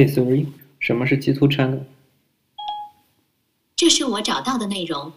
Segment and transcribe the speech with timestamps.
[0.00, 0.46] Hey Siri，
[0.78, 1.84] 什么是基督禅？
[3.76, 5.12] 这是我找到的内容。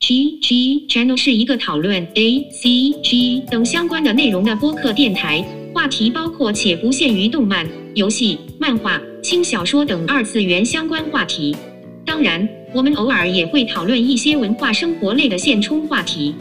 [0.00, 11.56] G G Channel 是一个讨论 A C G 等相关的内容的播客电台，话题包括且不限于动漫、游戏、漫画、轻小说等二次元相关话题。
[12.04, 16.34] 当然，我们偶尔也会讨论一些文化生活类的现充话题。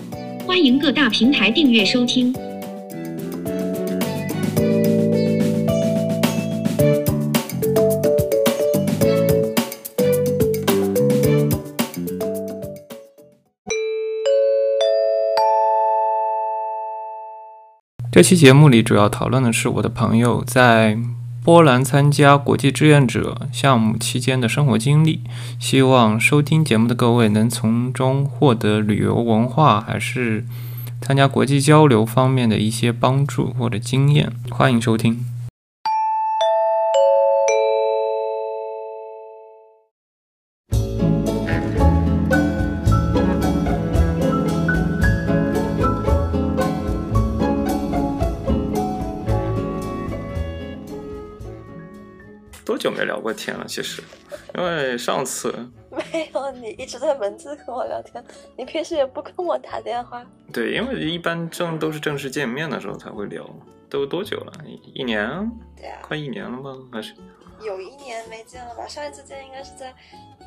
[0.47, 2.33] 欢迎各大平台订阅收听。
[18.13, 21.00] 这期节目里主要讨论的是我的朋友在
[21.44, 25.22] 波兰参加国际志愿者项目期间的生活经历，
[25.58, 30.45] 希望收听节目的各位能从中获得旅游文化还是
[31.02, 34.31] 参加国际交流方面的一些帮助或者经验。
[34.52, 35.33] 欢迎收听。
[53.23, 53.66] 过天了？
[53.67, 54.03] 其实，
[54.55, 55.52] 因为上次
[55.89, 58.23] 没有你一直在文字跟我聊天，
[58.57, 60.23] 你平时也不跟我打电话。
[60.52, 63.49] 对，因为一般正都是正式见面的时候才会聊。
[63.89, 64.51] 都多久了？
[64.66, 65.27] 一一年？
[65.77, 66.75] 对啊，快一年了吧？
[66.91, 67.13] 还是
[67.64, 68.86] 有一年没见了吧？
[68.88, 69.94] 上一次见应该是在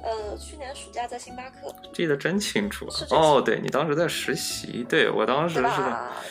[0.02, 2.94] 呃去年暑假在星巴克，记得真清楚啊。
[3.10, 5.62] 哦，对你当时在实习，对我当时是？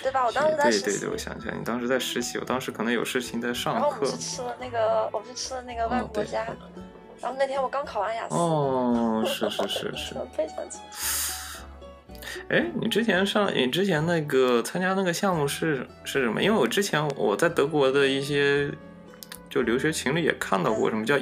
[0.03, 0.25] 对吧？
[0.25, 0.85] 我当时在实习。
[0.85, 4.17] 对对对，我想起来，你当时在实习，我当时可能有事情在上课然后我们去。
[4.17, 6.45] 吃了那个，我们去吃了那个外婆家。
[7.21, 8.35] 然后那天我刚考完雅思。
[8.35, 10.15] 哦，是是是是。
[10.35, 11.63] 非常清楚
[12.49, 16.43] 哎，你之前上你之前那个参加那个项目是是什么？
[16.43, 18.69] 因为我之前我在德国的一些
[19.55, 21.17] 就留学群里也看到过什么叫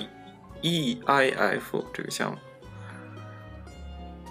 [0.64, 2.38] EIF 这个项目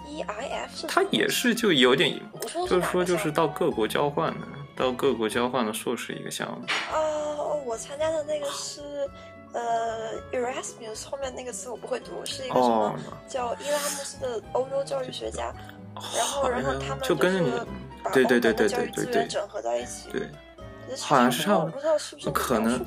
[0.05, 2.19] ，EIF 是它也是就有点，
[2.67, 6.65] 就是说就是到各国交换的，到各国交换的硕士一个项目。
[6.91, 8.81] 哦，我参加的那个是
[9.53, 15.53] 呃 Erasmus，后面那个词我不会读，是一个什哦么叫伊拉姆斯的欧洲教育学家。
[15.95, 17.65] 然后，然后他们就跟你是
[18.03, 20.09] 把对对对欧洲的对教育资对对对源整合在一起。
[20.11, 20.27] 对。
[20.99, 22.85] 好像是上项目我不知道是不是你可能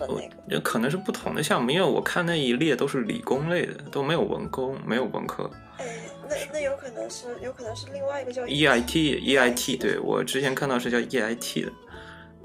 [0.63, 5.51] 可能是不同的项目，因为我看那一列都是理工类的，都没有文工，没有文科。
[5.79, 5.85] 哎，
[6.29, 11.73] 那那有可能是，有可能是另外一个叫 EIT EIT，对我之前看到是叫 EIT 的，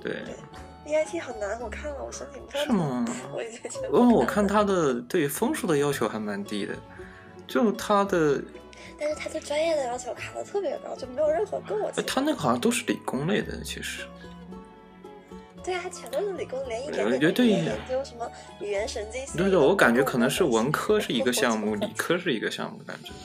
[0.01, 0.23] 对。
[0.83, 2.65] EIT 很难，我看了，我申请不上。
[2.65, 6.75] 是吗 我已经觉得哦，我看他的对分数的要求还蛮低的，
[7.47, 8.41] 就他的，
[8.99, 14.03] 但是他对专业的要求卡的特别高，就没有任何跟我呃他那个好像都是理工类的，其实。
[15.63, 18.29] 对啊，全都是理工，连一呃点点对研究什么
[18.59, 23.11] 语言神经对对，我感觉可能是文科是一个项目， 理科是一个项目，感觉。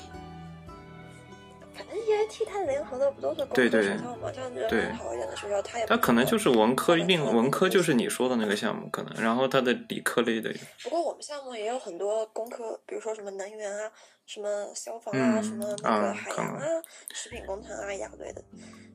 [1.76, 4.32] 反正 EIT 它联合的不都是工科对对学校吗？
[4.34, 10.50] 像人对文好一点的学校，它也他可能就是文科，另另文科就是你说的那个项目，可能，然后他的理科类的，
[10.82, 13.90] 不过我们项目也有很多工科，比如说什么能源啊、
[14.26, 16.66] 什么消防啊、嗯什么那啊个海可洋啊、
[17.12, 18.42] 食品工程啊一大堆的，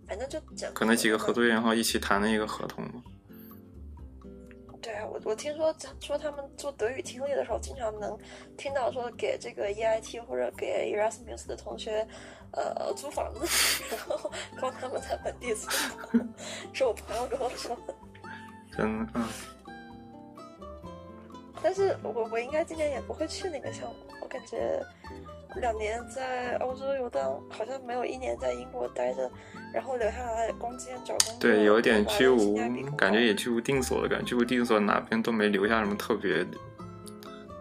[0.07, 1.53] 反正就整可能几个合作人。
[1.53, 3.03] 人号一起谈了一个合同嘛。
[4.81, 8.17] 对啊，我我听说说他们做德语听力的时候，经常能
[8.57, 12.07] 听到说给这个 EIT 或者给 Erasmus 的同学，
[12.53, 13.45] 呃，租房子，
[13.91, 16.33] 然后帮他们在本地租房，
[16.73, 17.93] 是我朋友跟我说的。
[18.75, 19.27] 真的，嗯，
[21.61, 24.83] 但是我我应该今年也不会去那个项目，我感觉
[25.59, 29.29] 两年在欧洲游荡，好像没有一年在英国待着，
[29.73, 32.55] 然后留下来攻坚找工作，对，有一点居无
[32.95, 36.45] 感觉也居无定所的感觉，居无定所，哪边都没留下什么特别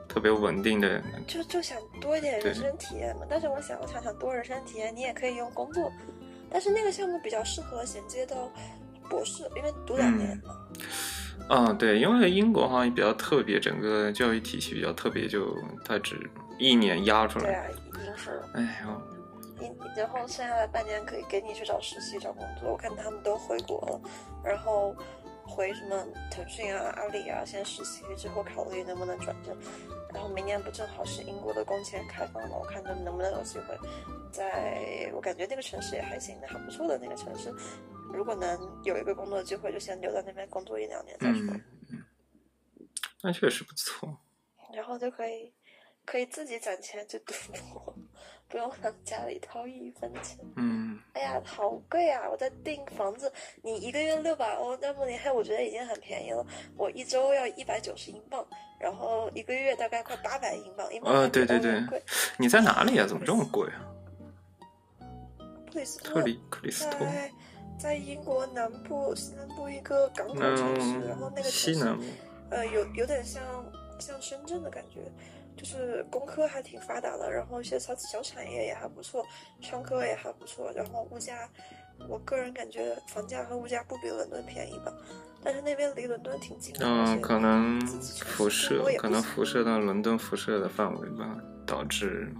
[0.09, 1.03] 特别稳定的。
[1.27, 3.23] 就就想多一点人生体验嘛。
[3.29, 5.93] 但是我想，我想想多人生体验，你也可以用工作，
[6.49, 8.51] 但是那个项目比较适合衔接到
[9.09, 10.55] 博士，因为读两年嘛。
[11.49, 16.17] 嗯，对，因为英国好像比较特别，整个教育体系比较特别，就它只
[16.59, 17.45] 一年压出来。
[17.45, 17.65] 对啊，
[18.21, 22.71] 是哎呦，一，然后剩下的半年可以给你去找实习、找工作。
[22.71, 24.01] 我看他们都回国了，
[24.45, 24.95] 然后
[25.47, 29.57] 回什么腾讯啊、阿里啊，先实习之后考虑能不能转正。
[30.13, 32.57] 然后明年不正好是英国的工签开放吗？
[32.61, 33.79] 我看他们能不能有机会
[34.33, 37.51] 在，我感觉那个城市也还行，还不错的那个城市。
[38.13, 42.05] 如果能有一个工作机会，就先留在那边工作一两年再说，嗯嗯，
[43.23, 44.19] 那确实不错。
[44.75, 45.53] 然后就可以
[46.11, 47.95] 可以自己攒钱去赌博，
[48.49, 50.37] 不用让家里掏一分钱。
[50.57, 52.29] 嗯，哎哎呀，好贵啊！
[52.29, 56.45] 我在订房子，你一个月六百欧，在慕尼黑我觉得已经很便宜了。
[56.77, 58.45] 我一周要一百九十英镑，
[58.81, 60.93] 然后一个月大概快八百英镑。
[60.93, 62.03] 英镑呃，对对对贵。，
[62.39, 63.07] 你在哪里啊？
[63.07, 63.87] 怎么这么贵啊？
[65.71, 67.31] 布里斯托特里克里斯托，在
[67.79, 72.03] 在英国南部西南部一个港口城市，然后嗯那，个西南部，
[72.51, 73.41] 呃，有有点像
[74.01, 75.01] 像深圳的感觉，
[75.61, 79.23] 就是工科还挺发达的，然后一些小小产业也还不错，
[79.61, 81.47] 商科也还不错，然后物价，
[82.09, 84.91] 我个人感觉房价和物价不比伦敦便宜吧，
[85.45, 87.79] 但是那边离伦敦挺近的，嗯，可能
[88.25, 91.37] 辐射可能辐射到伦敦辐射的范围吧，
[91.67, 92.33] 导致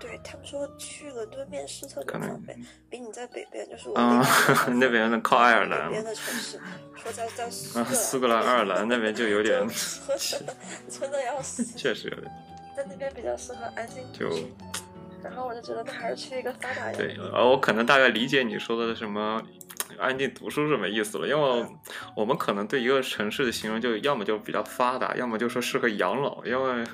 [0.00, 2.58] 对他们说去伦敦面试特别方便，
[2.90, 4.20] 比你在北边就是我啊
[4.66, 6.60] 那 边那边的靠爱尔兰北边的城市，
[7.00, 10.54] 说在在苏啊，苏格兰、爱尔兰那边就有点， 村的
[10.90, 12.32] 村的要死，确实有点。
[12.76, 14.48] 在那边比较适合安静读就书。
[15.22, 19.42] 然后我就觉得那还是去一个发达一对点，的地呃，我可能大概理解你说的什么
[19.98, 21.66] 安静读书什么意思了，因为
[22.14, 26.84] 我们可能对一个城市的形容，就要么就比较发达，要么就说适合养老，因为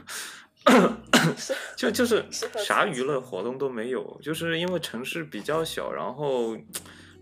[1.76, 6.56] 就就是啥娱乐活动都没有，就是因为城市比较小，然后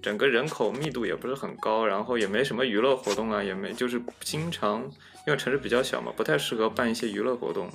[0.03, 4.83] 整个人口密度也不是很高，然后也没什么娱乐活动啊，也没就是经常
[5.27, 7.69] 因为城市比较小嘛，不太适合办一些娱乐活动，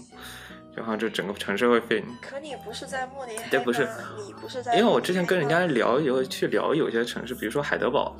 [0.75, 3.87] 然后这整个城市会被可你不是在慕尼黑对不是
[4.17, 4.75] 你不是在？
[4.75, 8.15] 因为我之前跟人家聊，有去聊有些城市，比如说海德堡，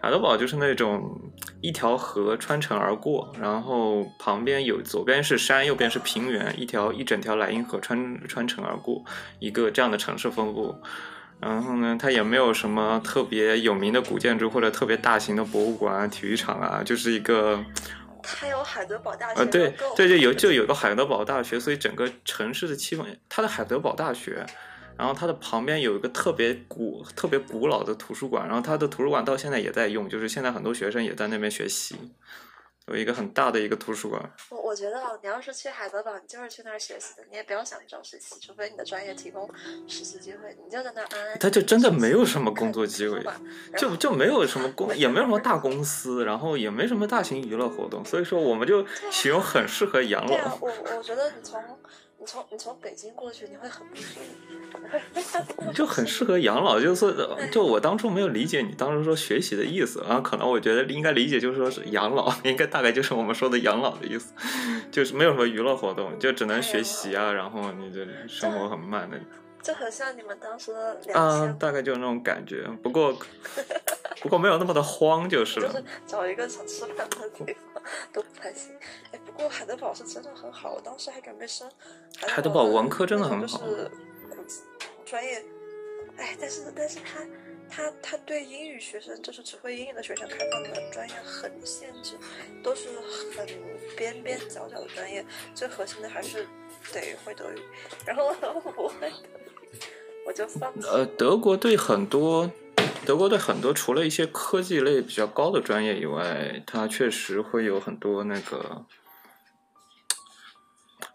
[0.00, 1.18] 海德堡就是那种
[1.60, 9.04] 一条河穿城而过，然后旁边有左边是山，右边是平原，一条一整条莱茵河穿穿城而过，
[9.38, 10.74] 一个这样的城市分布。
[11.40, 17.62] 然后呢，它也没有什么特别有名的古建筑或者特别大型的博物馆啊、体育场啊，就是一个
[18.26, 24.44] 它有海德堡大学对，对对，就有就有个海德堡大学，所以整个城市的气氛，它的海德堡大学，
[24.96, 31.96] 然后它的旁边有一个特别古、特别古老的图书馆，然后它的图书馆到现在也在用，就是现在很多学生也在那边学习，
[32.88, 34.32] 有一个很大的一个图书馆。
[34.50, 39.48] 我我觉得啊，你要是去海德堡，你就是去那儿学习的，你也不要想找实习，除非你的专业提供
[39.88, 41.38] 实习机会，你就在那儿安安。
[41.38, 43.24] 它就真的没有什么工作机会
[43.78, 50.56] 就就没有什么 公，也没有什么大公司，然后也没什么大型娱乐活动，所以说我们就形容很适合养对啊老。
[50.66, 51.62] 我我觉得你从
[52.24, 54.18] 你从你从北京过去，你会很不舒
[55.58, 64.32] 服， 就很适合养老，就是说，就我当初没有理解你当时说学习的意思，然后可能我觉得应该理解就是说是养老，应该大概就是我们说的养老的意思，
[64.90, 69.20] 就是没有什么娱乐活动，就只能学习啊，然后你的生活很慢的，
[69.62, 73.14] 就很像你们当时的两啊，，大概就是那种感觉，不过
[74.22, 75.84] 不过没有那么的慌就是了就是。
[76.06, 77.82] 找一个想吃饭的地方
[78.14, 78.72] 都不太行。
[79.12, 81.68] 哎，不过海德堡是真的很好，我当时还准备升
[82.26, 83.90] 海德堡文科真的很好就是
[85.04, 85.44] 专业。
[86.16, 87.26] 哎，但是但是他
[87.68, 92.16] 他他对英语学生，就是只会英语的学生开放的专业很限制，
[92.62, 92.88] 都是
[93.36, 93.44] 很
[93.96, 96.46] 边边角角的专业，最核心的还是
[96.92, 97.60] 得会德语。
[98.06, 99.78] 然后我不会德语，
[100.24, 100.92] 我就放弃了。
[100.92, 102.48] 呃，德国对很多，
[103.04, 108.86] 德国对很多除了一些科技类比较高的专业以外，它确实会有很多那个，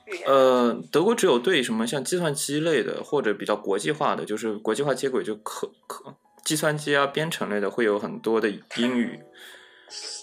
[0.10, 9.20] 语言呃，德国只有对什么像计算机类的或者比较国际化的，就是国际化接轨，就可可计算机啊、编程类的会有很多的英语，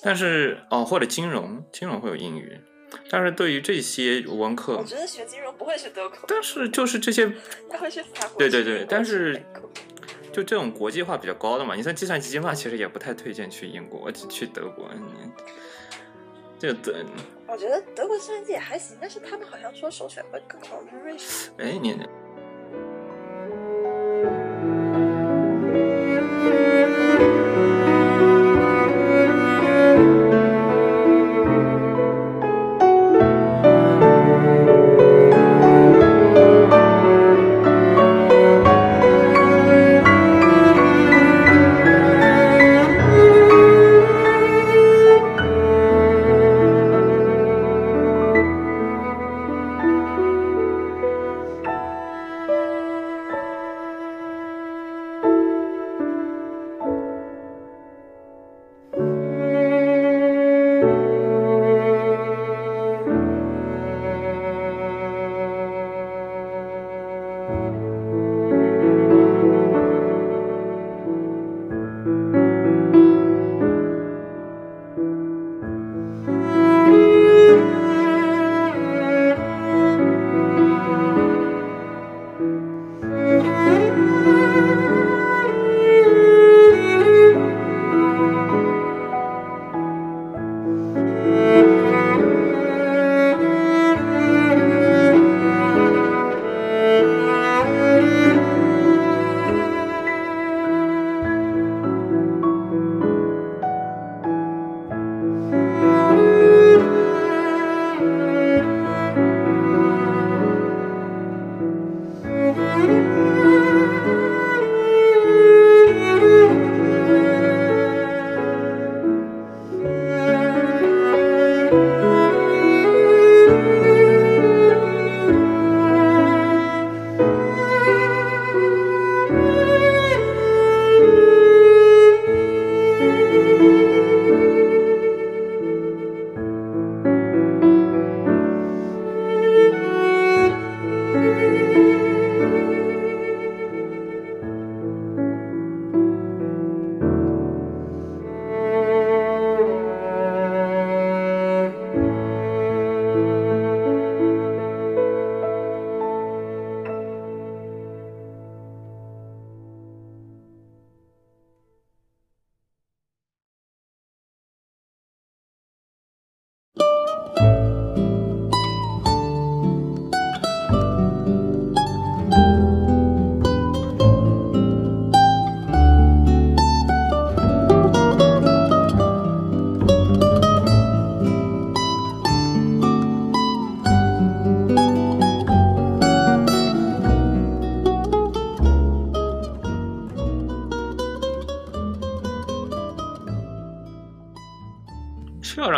[0.02, 2.58] 但是哦，或者金融，金融会有英语，
[3.10, 7.32] 但是对于这些文科我，觉得学金融不会去德国，但是就是这些
[7.70, 8.38] 他会去法国。
[8.38, 9.40] 对对对但是
[10.32, 14.90] 就这种国际化比较高的嘛，你像计算机计划，其实也不太推荐去英国，去德国。
[14.94, 15.30] 你
[16.58, 16.94] 这个德，
[17.46, 21.50] 我觉得德国计算机也还行，但是他们好像说首选会更考虑瑞士。
[21.58, 21.92] 哎，你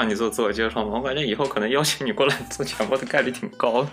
[0.08, 0.98] 你做自我介绍吗？
[0.98, 3.90] 我感觉以后可能邀请你过来做节目的概率挺高的。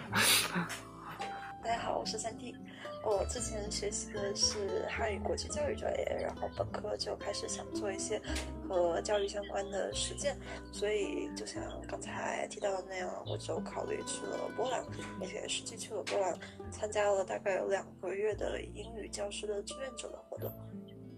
[1.62, 2.56] 大家好，我是三 T。
[3.04, 8.20] 我之前学习的是汉语国际教育专业，然后本科就开始想做一些
[8.68, 10.38] 和教育相关的实践，
[10.72, 14.84] 所以就像刚才提到的那样，我就考虑去了波兰，
[15.20, 16.34] 并且实际去了波兰，
[16.72, 20.50] 参加了大概有两个月的英语教师的志愿者的活动。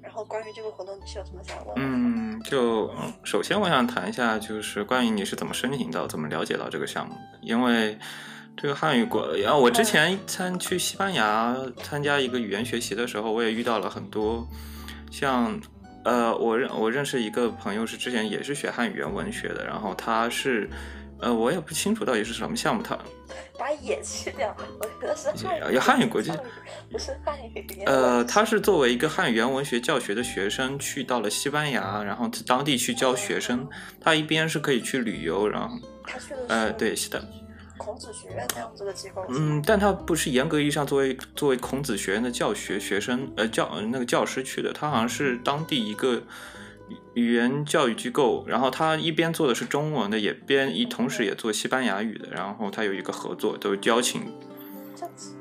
[0.07, 1.75] 然后关于这个活动，你是有什么想问？
[1.75, 2.89] 嗯，就
[3.23, 7.97] 首先我想谈一下，就是关于你是怎么申请到、怎么了解到这个项目的，因为。
[8.59, 14.47] 这个汉语国，然后我之前参去西班牙参加一个语言学习的时候，我也遇到了很多，
[15.11, 15.61] 像，
[16.03, 20.67] 呃，我认我认识一个朋友是之前也是学汉语言文学的，然后他是，
[21.19, 22.97] 呃，我也不清楚到底是什么项目，他
[23.57, 26.31] 把也去掉，我觉得是汉语汉语国际，
[26.91, 33.67] 不是汉语呃，他是作为一个汉语言文学教学的学生去到了西班牙，然后当地去教学生，
[33.99, 37.27] 他一边是可以去旅游，然后，他去的呃，对，是的。
[37.77, 46.23] 孔子学院那样子的机构，嗯，但他不是严格意义上作为作为孔子学院的教学学生，呃，教那个教师去的，他好像是当地一个
[47.13, 54.21] 语言教育机构，然后他一边做的是中文的，也边一同时也做西班牙语的，然后他有一个合作，都邀请。
[54.95, 55.35] 这样子，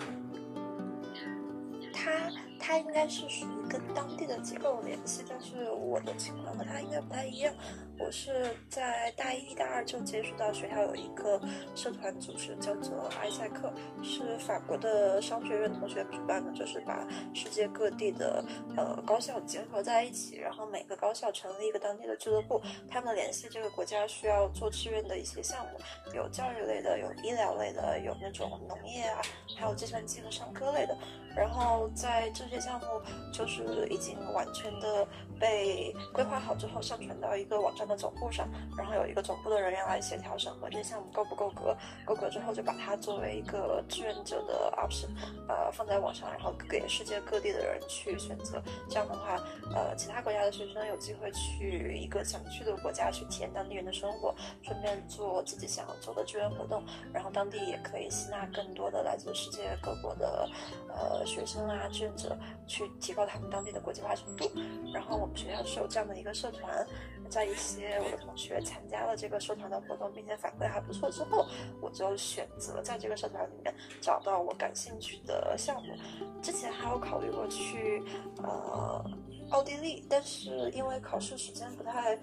[2.66, 7.54] 他应该是属于跟当地的机构联系，但是我的情况和他应该不太一样。
[7.96, 11.40] 我是在大一、大二就接触到学校有一个
[11.76, 18.44] 社团组织，叫做埃塞克，是法国的商学院同学举办的，就是把世界各地的
[18.76, 25.78] 呃高校结合在一起，然后每个高校成立一个当地的俱乐部，他们联系这个国家需要做志愿的一些项目，
[26.12, 29.22] 有教育类的，有医疗类的，有那种农业啊，
[29.56, 30.98] 还有计算机和商科类的。
[31.36, 32.86] 然后在这些项目
[33.32, 35.06] 就是已经完全的
[35.40, 37.86] 被规划好之后，上传到一个网站。
[37.86, 45.06] 的总部上，然后有一个总部的人员来协调审核这项目够不够格，够格之后就把它作为一个志愿者的 option，
[45.48, 48.60] 呃，放在网上，然后给世界各地的人去选择。
[48.88, 49.36] 这样的话，
[49.72, 60.48] 呃，其他国家的学生有机会去一个想去的国家去体验当地人的生活，顺便做自己想要做的志愿活动，然后当地也可以吸纳更多的来自世界各国的
[60.88, 64.50] 呃学生啊志愿者，去提高他们当地的国际化程度。
[64.94, 66.86] 然后我们学校是有这样的一个社团。
[67.28, 71.44] 在一些我的同学参加了这个社团的活动，并且反馈还不错之后，
[71.82, 75.92] 我就选择在这个社团里面找到我感兴趣的项目。
[76.40, 78.00] 之前还有考虑过去
[78.44, 79.04] 呃
[79.50, 82.16] 奥地利，但是因为考试时间不太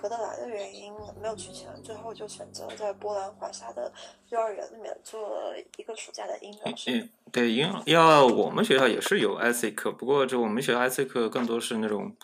[0.00, 1.66] 合得来的原因，没有去成。
[1.82, 3.92] 最后就选择在波兰华沙的
[4.30, 6.56] 幼儿园里面做了一个暑假的英语。
[6.86, 12.16] 嗯，对，因要我们学校也是有 IC 课，不过这我们学校 IC 课更多是那种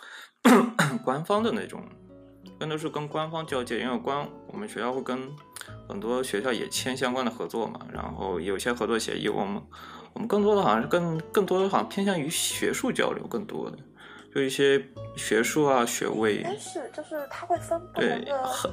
[1.04, 1.82] 官方的那种。
[2.58, 5.30] 更多是跟官方交接，因为官我们学校会跟
[5.86, 9.62] 很多学校也签相关的合作嘛，然后有些合作协议，我们
[10.14, 13.76] 我们更多的好像是更更多的好像偏向于学术交流，更多的
[14.36, 14.84] 就一些
[15.16, 16.42] 学术啊学位。
[16.44, 18.22] 但是就是他会分对，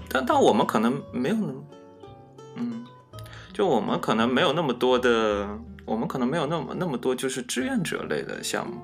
[0.10, 1.64] 但但我们可能没有那么，
[2.58, 2.86] 嗯，
[3.54, 5.48] 就我们可能没有那么多的，
[5.86, 8.82] 我们可能没有那么那么多就是志愿者类的项目，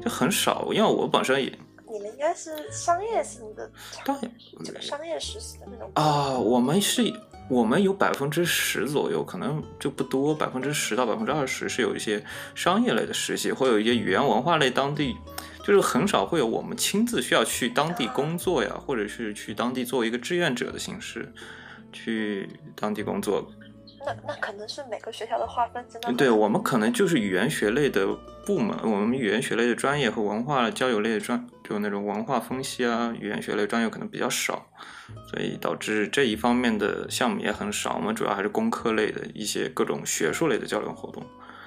[0.00, 1.52] 就很少，因为我本身也。
[1.92, 3.68] 你们应该是商业性的，
[4.62, 6.38] 这个商业实习的那种啊。
[6.38, 7.12] 我们是，
[7.48, 15.16] 我们有百分之十左右，可能就不多，百分之十到百分之二十是有一些商业类的实习，会有一些语言文化类，当地
[15.64, 21.32] 就是很少会有我们亲自需要去当地工作呀，或者是去当地做一个志愿者的形式
[21.92, 23.52] 去当地工作。
[24.06, 26.10] 那那可能是每个学校的划分真的。
[26.14, 28.06] 对我们可能就是语言学类的
[28.46, 34.66] 部门，我们语言学类的专业和文化交友类的专，就那种文化分析啊，语言学类专业可能比较少，
[35.28, 37.96] 所以导致这一方面的项目也很少。
[37.96, 41.22] 我们主要还是工科类的一些各种学术类的交流活动。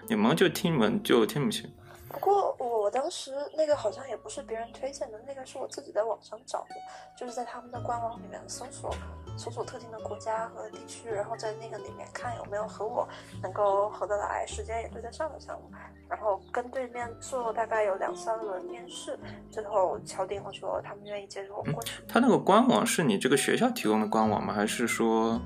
[0.10, 1.72] 你们就听你们就听不清。
[2.14, 6.76] 不过我当时那个好像也不是别人推荐的，那个是我自己在网上找的，
[7.18, 8.96] 就是在他们的官网里面搜索。
[9.36, 13.08] 搜索特定的国家和地区，然后在那个里面看有没有和我
[13.42, 15.72] 能够合得来、时间也对得上的项目，
[16.08, 19.18] 然后跟对面做了大概有两三轮面试，
[19.50, 22.04] 最后敲定了说他们愿意接受我过去。
[22.08, 24.54] 他那个官网是你这个学校提供的官网吗？
[24.54, 25.42] 还是说？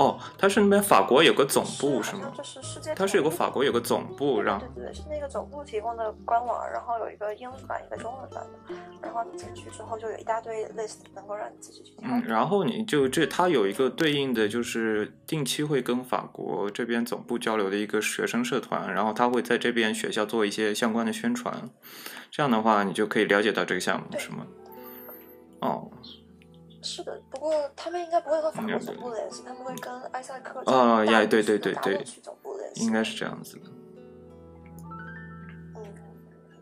[0.00, 2.32] 哦，它是那边法国有个总部是吗？
[2.34, 12.08] 就是世界，它是有个法国有个总部，然后对对对，是那个总部提供的官网，然后有一个英文版一个中文版的，然后你进去之后就有一大堆 list 能够让你自己去挑。
[12.10, 21.68] 嗯，然后你就这它有一个对应的就是定期会跟法国这边总部交流的一个学生社团，然后他会在这边学校做一些相关的宣传，
[22.30, 24.46] 这样的话你就可以了解到这个项目是吗？
[25.60, 25.90] 哦。
[26.82, 33.62] 是是的，不过他们应该不会和法国总部联系，他们会跟埃塞克啊呀，对对对对陆区总部联系，应该是这样子的。
[35.76, 35.82] 嗯，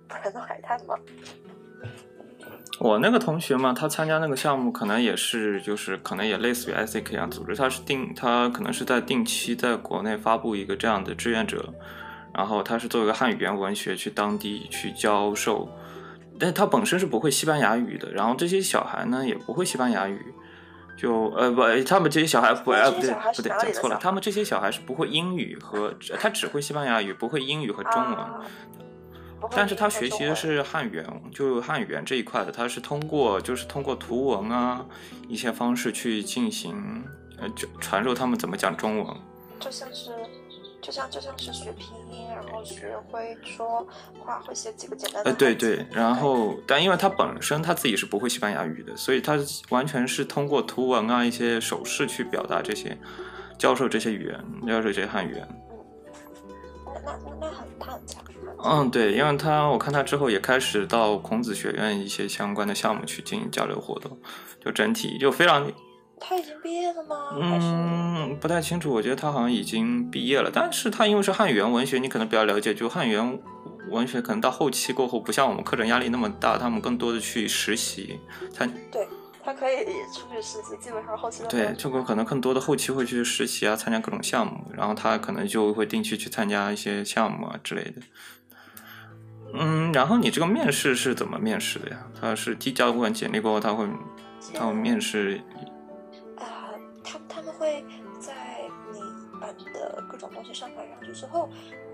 [0.08, 0.94] 不然都海滩吗。
[2.80, 11.74] 我那个同学嘛，他参加那个项目，可能也是，就是可能也类似于 ICK 一样组织，他是定，他可能是在定期在国内发布一个这样的志愿者，
[12.32, 15.68] 然后他是作为一个汉语言文学去当地去教授，
[16.38, 20.34] 但他本身是不会西班牙语的，然后这些小孩呢也不会西班牙语，
[20.96, 28.14] 就呃不，他们这些小孩不，那呃不对不对讲错了，他们这些小孩是不会英语和，他只会西班牙语，不会英语和中文。
[28.14, 28.40] 啊
[29.52, 34.84] 但是他学习的是汉语言，就汉语言这一块的，他是通过就是通过图文啊
[35.28, 37.04] 一些方式去进行
[37.38, 39.06] 呃就传授他们怎么讲中文。
[39.60, 40.10] 就像是，
[40.88, 43.86] 就像就像是学拼音，然后学会说
[44.18, 52.96] 话，会写几个简单的呃，对对，然后但因为他本身他自己是不会西班牙语的，所以他完全是通过图文啊一些手势去表达这些，
[53.58, 55.46] 教授这些语言，教授这些汉语言。
[56.86, 58.24] 那那那那很他很强。
[58.64, 64.18] 嗯，对，因为他我看他之后也开始到孔子学院一些相关的项目去进行交流活动，
[64.64, 65.70] 就整体就非常
[66.20, 67.16] 他已经毕业了吗？
[67.34, 68.92] 嗯，不太清楚。
[68.92, 73.40] 我觉得他好像已经毕业了，但是他因为是汉语言文学，你可能比较了解，就汉语言
[73.90, 78.18] 文学可能到后期过后，不像我们课程压力那么大，他们更多的去实习，
[78.54, 79.06] 他对，
[79.42, 79.76] 他可以
[80.12, 88.02] 出去实习，基本上后期对这个可能更多的后期会去实习啊，参加各种项目，然后他可能就会定期去参加一些项目啊之类的。
[89.54, 91.96] 嗯，然后你这个面试是怎么面试的呀？
[92.20, 93.88] 他是递交完简历过后，他会
[94.52, 95.40] 他会面试
[97.68, 97.84] 会
[98.18, 99.00] 在你
[99.38, 101.48] 把你的各种东西上传上去之后，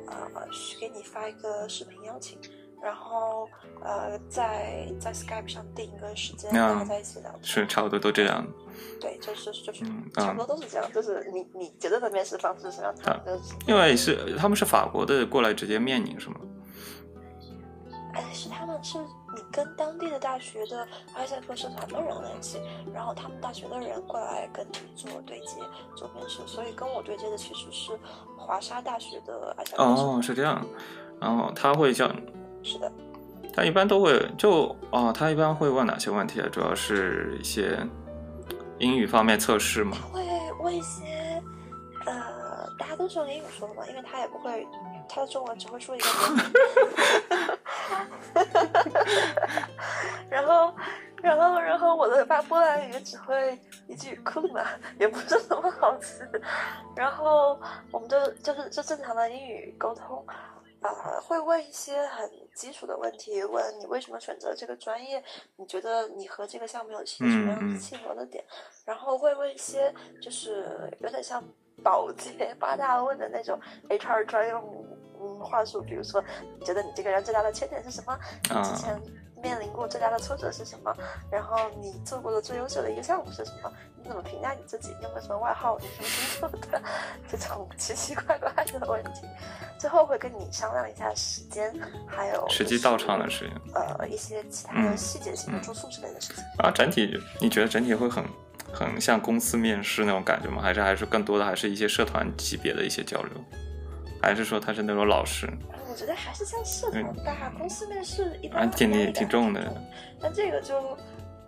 [0.07, 2.39] 啊、是给你发一个视频邀请，
[2.81, 3.49] 然后
[3.83, 7.43] 呃，在在 Skype 上定一个时间，啊大家在一起聊天。
[7.43, 8.47] 是差不多都这样。
[9.01, 12.95] 对，就是就是嗯差不啊多都是这样，就是你你觉得的面试方式是什么样？
[13.03, 16.37] 他们就是因为是他们是法国的过来直接面你是吗？
[18.15, 18.99] 哎，是他们是
[19.35, 22.61] 你跟当地的大学的埃塞克社团的人联系，
[22.93, 25.57] 然后他们大学的人过来跟你做对接、
[25.97, 27.93] 做面试，所以跟我对接的其实是
[28.37, 30.65] 华沙大学的埃塞克社哦，是这样。
[31.21, 32.11] 然后他会叫，
[32.63, 32.93] 是的，
[33.53, 36.49] 他一般都会就哦，他一般会问哪些问题啊？
[36.51, 37.79] 主要是一些
[38.79, 39.97] 英语方面测试嘛。
[40.13, 40.21] 会
[40.61, 41.03] 问一些
[42.97, 44.67] 都是用英语说的嘛，因为他也不会，
[45.09, 46.11] 他的中文只会说一个字。
[50.31, 50.75] 然后，
[51.23, 54.67] 然后，然后我的巴波兰语只会一句库嘛，
[54.99, 56.29] 也不是那么好词。
[56.97, 60.25] 然后我们就就是就正常的英语沟通，
[60.81, 60.91] 啊、
[61.27, 65.23] 会问一些很基础的问题，问你为什么选择这个专业，
[65.57, 68.45] 你觉得你和这个项目有些什么样嗯嗯子契合的点，
[68.85, 71.43] 然后会问一些就是有点像
[71.83, 73.59] 保洁八大问的那种
[73.89, 74.63] HR 专用
[75.21, 76.23] 嗯话术，比如说
[76.59, 78.19] 你觉得你这个人最大的缺点是什么？
[78.43, 79.01] 你之前
[79.43, 80.95] 面临过最大的挫折是什么？
[81.31, 83.73] 然后你做过的最优秀的一个项目是什么？
[84.03, 84.95] 你怎么评价你自己？
[84.99, 85.79] 你有没有什么外号？
[85.79, 86.83] 你什么星座的？
[87.29, 89.27] 这种奇奇怪怪的问题，
[89.79, 91.73] 最后会跟你商量一下时间，
[92.07, 96.45] 还有实际到场的事情呃一些其他的细节性的住宿之类的事情。
[96.59, 98.25] 啊，整体你觉得整体会很
[98.75, 100.61] 很像公司面试那种感觉吗？
[100.61, 103.31] 还是还是更多的还是一些社团级别的一些交流？
[104.21, 105.49] 还是说他是那种老师？
[105.91, 109.83] 我觉得还是像社团吧，公司面试一啊般挺挺压力感挺重的
[110.21, 110.99] 但这个就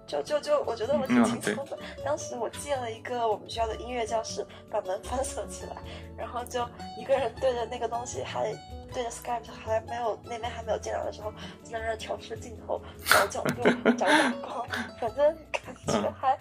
[0.06, 1.76] 就就就我觉得我挺嗯轻松的。
[2.04, 5.76] 当时我借了一个我们学校的音乐教室，把门反锁起来，
[6.16, 6.60] 然后就
[7.00, 8.52] 一个人对着那个东西，还
[8.94, 11.32] 对着 Skype 还没有那边还没有电脑的时候，
[11.64, 13.62] 就在那调试镜头、找角度、
[13.98, 14.64] 找阳光，
[15.00, 16.38] 反正感觉嗯还、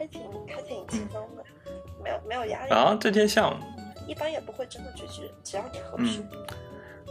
[0.00, 1.44] 还还挺还挺轻松的，
[2.02, 3.62] 没有没有压力，然后这些项目，
[4.08, 6.20] 一般也不会真的拒绝，只要你合适。
[6.20, 6.28] 嗯，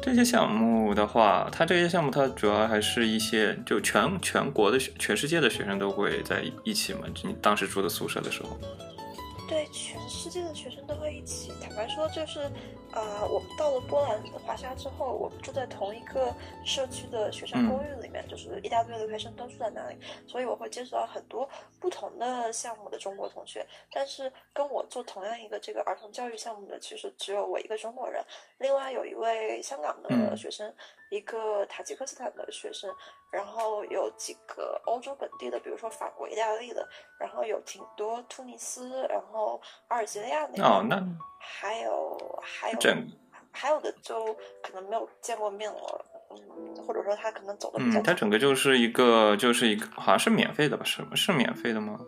[0.02, 7.02] 这些项目的话，它这些项目它主要还是一些就全全国的学全世界的学生都会在一起嘛。
[7.24, 8.58] 你当时住的宿舍的时候，
[9.50, 11.52] 对，全世界的学生都会一起。
[11.60, 12.40] 坦白说，就是，
[12.94, 16.32] 呃，我们到了波兰华沙之后，我们住在同一个
[16.64, 23.66] 社区的学生公寓里面，就是一大堆留学生都住在那里，所以我会接触到很多不同的项目的中国同学。
[23.92, 28.24] 但是跟我做同样一个这个儿童教育项目的，其实只有我一个中国人，
[28.60, 30.72] 另外有一位香港的嗯学生，
[31.10, 32.94] 一个塔吉克斯坦的学生，
[33.32, 36.88] 然后有几个欧洲本地的，比如说法国、意大利的，
[37.20, 41.04] 然后有挺多突尼斯，然后阿尔及利亚那边，哦，那
[41.40, 43.08] 还有还有整
[43.52, 48.14] 还有的就可能没有见过面了，嗯，或者说他可能走的比较嗯，它。
[48.14, 50.84] 整个就是一个就是一个好像是免费的吧？
[50.84, 52.00] 是是免费的吗？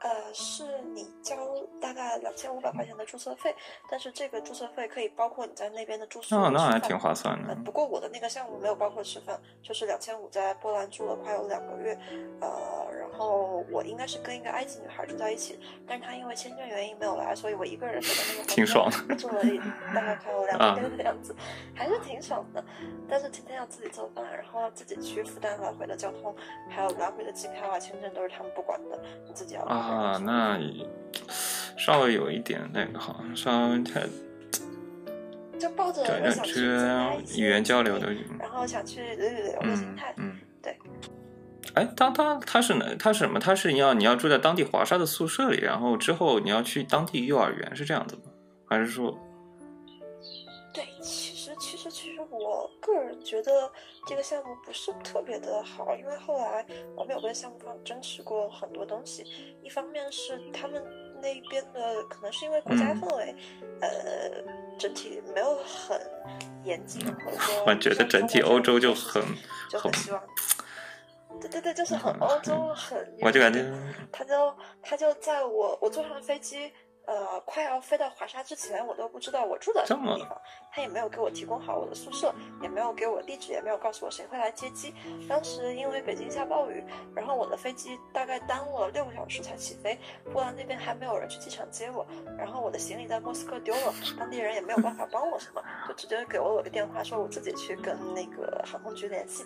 [0.00, 1.51] 呃是你交
[1.82, 3.54] 大概两千五百块钱的注册费，
[3.90, 6.36] 但是这个注册费可以包括你在那边的住宿。
[6.36, 7.54] 那那还挺划算的呃，。
[7.64, 11.98] 不过我的那个项目没有包括吃饭，就是两千五在波兰住了快有两个月，
[12.40, 19.58] 呃，然后我应该是跟一个埃及女孩住在一起，但是她因为签证原因没有来，所以我一个人在那个房挺爽的住了一
[19.92, 21.34] 大概快有两啊个月的样子，
[21.74, 22.64] 还是挺爽的。
[23.08, 26.34] 但是天天要自己做饭，然后要自己去负担来回的交通，
[26.70, 30.58] 还有来回的机票啊、签证都是他们不管的，你自己要啊，那
[31.76, 34.02] 稍微有一点那个哈，稍微太
[35.58, 36.60] 就抱着想去
[37.40, 40.14] 语言交流的，然后想去旅旅游的心嗯态。
[40.18, 40.76] 嗯，对。
[41.74, 42.84] 哎，他他他是哪？
[42.98, 43.38] 他是什么？
[43.38, 48.22] 他是你要你要住在当地华沙的宿舍里，然后之后你要去当地幼儿园，是这样子吗？
[48.68, 49.16] 还是说，
[50.74, 53.70] 对，其实其实其实我个人觉得
[54.06, 59.24] 这个项目不是特别的好，因为后来我们有跟项目方争取过很多东西。
[59.62, 60.82] 一方面是他们
[61.22, 63.34] 那边的，可能是因为国家嗯氛围，
[63.80, 63.88] 呃，
[64.78, 65.98] 整体没有很
[66.64, 67.00] 严谨，
[67.64, 69.32] 我觉得整体欧洲就很很
[69.70, 70.22] 就很希望。
[71.40, 73.64] 对对对，就是很很欧洲，很我就感觉
[74.12, 76.72] 他就他就在我我坐上飞机，
[77.04, 84.94] 呃，快要飞到华沙之前，我都不知道我住在什么地方，他也没有给我提供好我的宿舍，也没有给我地址，也没有告诉我谁会来接机。
[85.28, 86.82] 当时因为北京下暴雨，
[87.14, 89.98] 然后我的飞机大概耽误了六个小时才起飞，
[90.32, 92.06] 波兰那边还没有人去机场接我，
[92.38, 99.44] 然后我的行李在莫斯科丢了，当地人也没有办法帮我什么，就直接给了我一个电话，说我自己去跟那个航空局联系，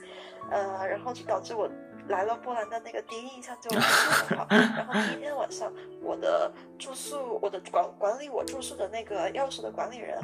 [0.50, 1.68] 呃，然后就导致我。
[2.08, 10.18] 来了波兰的那个第一印象就不是很好，然后第一天晚上，我的住宿，我的管管理我住宿的那个钥匙的管理人，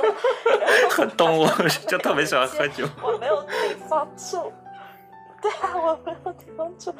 [0.90, 1.48] 很懂我，
[1.88, 2.86] 就特别喜欢喝酒。
[3.02, 4.52] 我没有地方住，
[5.40, 6.94] 对啊，我没有地方住。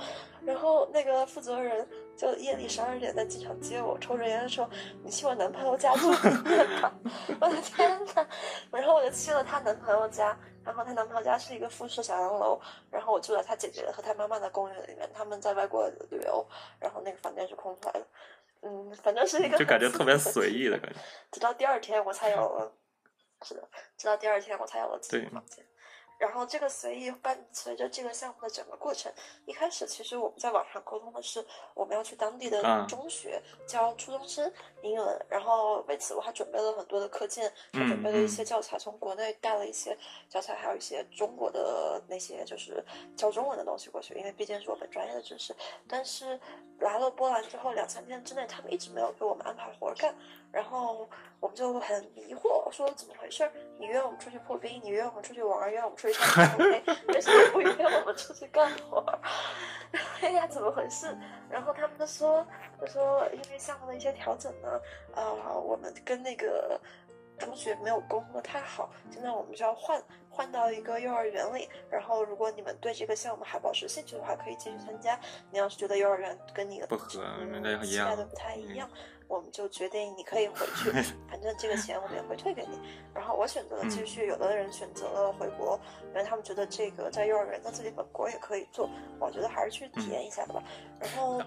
[0.45, 4.69] 然后那个负责人就夜里十二点在机场接我，抽着烟说
[5.05, 6.93] ：“你去我男朋友家住吧。”
[7.39, 8.27] 我的天呐！
[8.73, 16.47] 然后我就去了她男朋友家，然后她男朋友家是一个复式小洋楼，然后我住在她姐姐和她妈妈的公寓里面，他们在外国旅游，
[16.81, 18.07] 然后那个房间是空出来的。
[18.63, 20.99] 嗯，反正是一个就感觉特别随意的感觉。
[21.33, 22.73] 直到第二天我才有了，
[23.43, 25.65] 是的，直到第二天我才有了自己的房间。
[26.23, 29.13] 然后这个随意伴随着这个项目的整个过程，
[29.45, 42.85] 一开始其实我们在网上沟通的是我们要去当地的啊中学教初中生英文，然后为此我还准备了很多的课件，还准备了一些教材，从国内带了一些教材，还有一些中国的那些就是
[43.17, 45.53] 教中文的东西过去，因为毕竟是我们专业的知识。
[45.89, 46.39] 但是
[46.79, 50.15] 来了波兰之后，两三天之内他们一直没有给我们安排活儿干，
[50.53, 51.09] 然后
[51.41, 53.53] 我们就很迷惑，说怎么回事儿？
[53.81, 56.12] 你约我们出去破冰，你约我们出去玩儿，约我们出去
[57.09, 59.19] 为什么不约我们出去干活儿？
[60.21, 61.17] 哎呀，怎么回事？
[61.51, 62.47] 然后他们就说，
[62.81, 64.81] 他说因为项目的一些调整呢，
[65.15, 66.81] 呃，我们跟那个
[67.39, 71.69] 同学没有沟通的太好，现在我们就要换换到一个幼儿园里。
[71.91, 75.19] 然后，如果你们对这个项目还保持兴趣的话，可以继续参加。
[75.51, 78.89] 你要是觉得幼儿园跟你的不合嗯那一样期待的不太一样，
[79.33, 80.91] 我们就决定你可以回去，
[81.27, 82.79] 反正这个钱我们也会退给你。
[83.15, 90.63] 然后我选择了继续，有的人选择了回国，因为他们觉得这个在幼儿园在自己本国也可以做，我觉得还是去体验一下吧。
[91.01, 91.41] 然后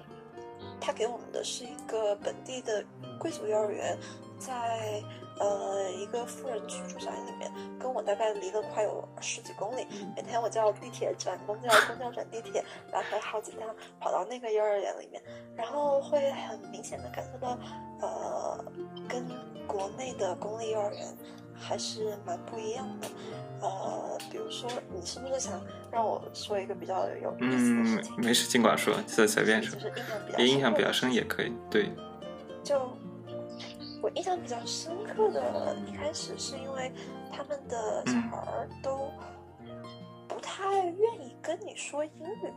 [0.81, 2.83] 他给我们的是一个本地的
[3.19, 3.95] 贵族幼儿园，
[4.39, 4.99] 在
[5.39, 9.85] 呃一个富人区住宅里面，跟我大概离了快有十几公里。
[10.15, 13.67] 每天我叫地铁转公交，公交转地铁，来回好几趟
[13.99, 15.21] 跑到那个幼儿园里面，
[15.55, 17.57] 然后会很明显的感受到，
[18.01, 18.65] 呃，
[19.07, 19.25] 跟
[19.67, 21.17] 国内的公立幼儿园
[21.53, 23.07] 还是蛮不一样的。
[23.61, 31.53] 呃，比如说，你是不是想让我说一个比较有意思的事嗯情？，没事，尽管说，随随便说就，是印象比较别印象比较深也可以。
[31.71, 31.89] 对，
[32.63, 32.91] 就
[34.05, 36.91] 我印象比较深刻的，一开始是因为
[37.33, 39.09] 他们的小孩儿都
[40.27, 42.53] 不太愿意跟你说英语。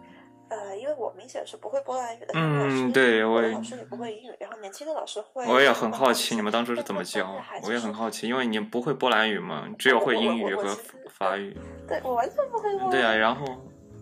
[0.50, 5.46] 呃，因为我明显是不会波兰语的，嗯对我老师也不会英语，然后年轻的老师会。
[5.46, 10.76] 我也很好奇你们当初是怎么教我也很好奇，因为你不会波兰语嘛，只有会英语和
[11.10, 11.56] 法语。
[11.86, 12.90] 对我完全不会波兰语。
[12.90, 13.46] 对啊，然后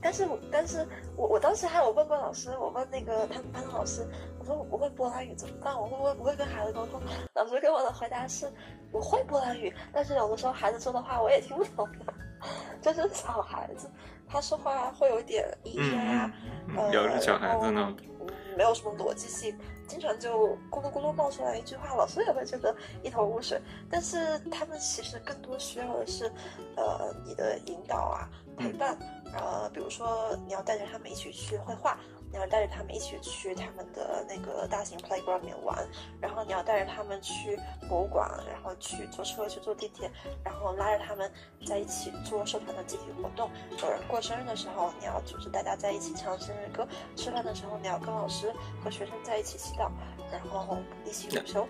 [0.03, 5.79] 但是我，但是我我当时还有问过老师，我问那个他们班的老师，我说我不会波兰语怎么办？
[5.79, 7.01] 我会不会不会跟孩子沟通？
[7.35, 8.51] 老师给我的回答是，
[8.93, 12.15] 我会波兰语，但是有的时候孩子说的话我也听不懂的，
[12.81, 13.91] 就是小孩子
[14.29, 16.33] 他说话会有点咿嗯呀，
[16.69, 19.57] 嗯，呃，有的小孩子呢，嗯，没有什么逻辑性，
[19.87, 23.61] 经常就咕噜咕噜冒出来一句话，老师也会觉得一头雾水。
[23.91, 26.31] 但是他们其实更多需要的是，
[26.77, 28.29] 呃，你的引导啊、
[28.59, 28.99] 陪伴，
[29.33, 31.99] 呃，比如说你要带着他们一起去绘画，
[32.37, 35.75] 你你要带着他们一起去他们的那个大型 playground 里面玩，
[36.21, 40.11] 然后你要带着他们去博物馆，然后去坐车去坐地铁，
[40.45, 41.33] 然后拉着他们
[41.67, 43.51] 在一起做社团的集体活动。
[43.81, 48.53] 有人过生日的时候，你要组织大家在一起唱生日歌；吃饭的时候，你要跟老师
[48.85, 49.91] 和学生在一起祈祷，
[50.31, 51.67] 然后一起午休。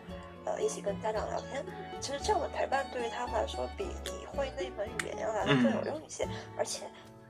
[0.46, 1.64] 呃，一起跟家长聊天，
[2.00, 6.24] 其实这样的陪伴对于他们来说，比你会那门语言要来的更有用一些。
[6.57, 6.88] 而且，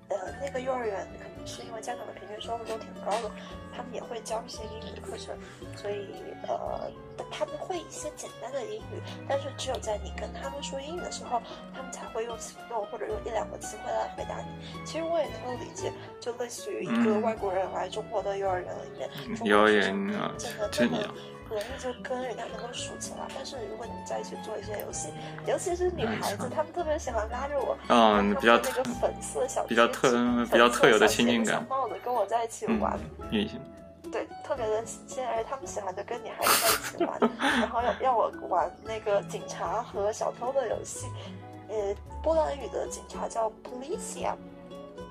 [0.09, 3.31] 呃，那个幼儿园可能是因为家长的平均收入都挺高的，
[3.75, 5.37] 他们也会教一些英语的课程，
[5.77, 6.07] 所以
[6.47, 6.91] 呃，
[7.31, 11.43] 他们会一些简单的英语，但是只有在你跟他们说英语的时候，
[11.75, 14.85] 他们才会用行动或者用一两个词汇来回答你。
[14.85, 19.11] 其实我也能够理解，就类似于一个外国人来中国的幼儿园里面，
[19.45, 20.33] 幼儿园啊，
[20.71, 21.11] 真的。
[21.55, 25.09] 容易就跟人家能够熟起来，但是如果你在一起做一些游戏，
[25.47, 30.11] 尤其是女孩子，她们特别喜欢拉着我，嗯，比较那个粉色小比较特
[30.51, 32.99] 比较特有的亲近感，小帽子跟我在一起玩，
[33.31, 33.61] 女性，
[34.11, 37.21] 对，特别的亲切，而且他们喜欢就跟女孩子在一起玩，
[37.61, 41.07] 然后要要我玩那个警察和小偷的游戏，
[41.69, 41.75] 呃，
[42.23, 44.35] 波兰语的警察叫 policia，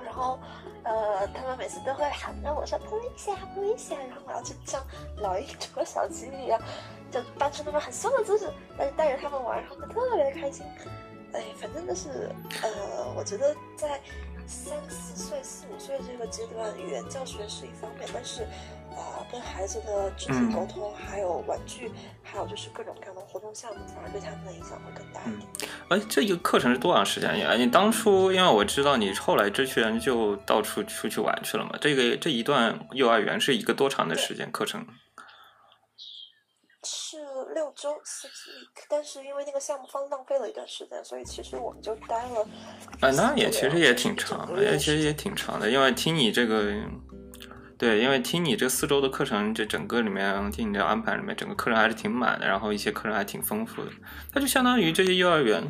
[0.04, 0.39] 然后。
[0.86, 4.82] 呃，他们每次都会喊着我说“扑一下，扑一下”，然后我要去像
[5.17, 6.62] 老鹰捉小鸡一样，
[7.12, 10.65] 就扮出那种很凶的姿势，但是带着他们玩，他们特别的开心。
[11.34, 12.30] 哎，反正就是，
[12.62, 14.00] 呃，我觉得在
[14.48, 18.48] 三四岁、四五岁这个阶段，语言教学是一方面，但是。
[18.95, 21.91] 啊，跟孩子的肢体沟通，还有玩具，
[22.23, 25.69] 还有就是各种各样的活动项目，反而对他们的影响会更大一点。
[25.89, 27.53] 哎，这一个课程是多长时间呀？
[27.55, 31.77] 你当初因为我知道你后来这群人就到处出去玩去了嘛。
[31.81, 34.88] 这个这一段幼儿园是一个多长的时间课程？
[36.88, 37.17] 是
[37.53, 42.47] 六周四 week，但是因为那个项目方浪费了一段时间，所以其实我们就待了。
[43.01, 46.73] 啊，那也其实也挺长的，也其实也挺长的，因为听你这个。
[47.77, 53.91] 对，因为听你这四周的课程，这整个里面听你这安排里面，整个课程还是挺满的，然后一些课程还挺丰富的。
[54.31, 55.61] 它就相当于这些幼儿园，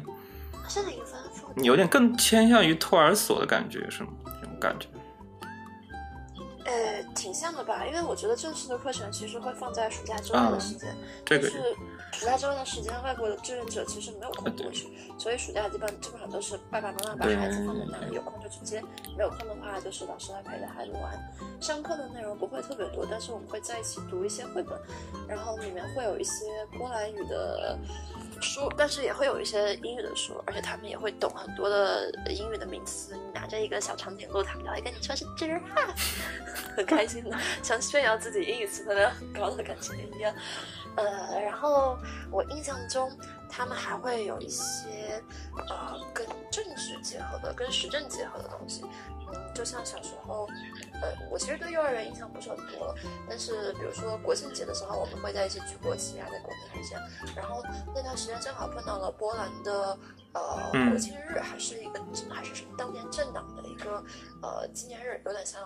[0.67, 1.51] 是挺丰富。
[1.55, 4.09] 你有点更偏向于托儿所的感觉，是吗？
[4.39, 4.87] 这种感觉。
[6.65, 11.75] 呃，挺像的吧，因为我觉得正式的课程其实会放在暑假之外的时间，就是
[12.11, 14.87] 暑假之外的时间，外国的志愿者其实没有空过去，
[15.19, 18.81] 所以暑假基本基本上都是爸爸妈妈把孩子放在那里，有空就去接，
[19.15, 21.33] 没有空的话就是老师来陪着孩子玩。
[21.61, 24.75] 上课的内容不会特别多，但是我们会在一起读一些绘本，
[25.27, 26.45] 然后里面会有一些
[26.77, 27.77] 波兰语的。
[28.41, 33.15] 书，但是也会有一些英语的书，而且他们也会懂很多的英语的名词。
[33.15, 35.93] 你拿着一个小长颈鹿，他们就会跟你说是 giraffe，
[36.75, 40.33] 很开心的，像炫耀自己英语词汇量很高的感觉一样。
[40.97, 41.97] 呃，然后
[42.31, 43.11] 我印象中，
[43.49, 45.21] 他们还会有一些
[45.69, 48.85] 呃跟政治结合的、跟时政结合的东西。
[49.27, 50.47] 嗯，就像小时候，
[51.01, 52.93] 呃，我其实对幼儿园印象不是很多，
[53.27, 57.03] 但是比如说国庆节的时候，我们会在一起举国旗啊，在国内这样。
[57.35, 57.63] 然后
[57.95, 59.97] 那段时间正好碰到了波兰的
[60.33, 64.03] 呃国庆日，还是一个还是当年政党的一个
[64.43, 65.59] 呃纪念日，有点像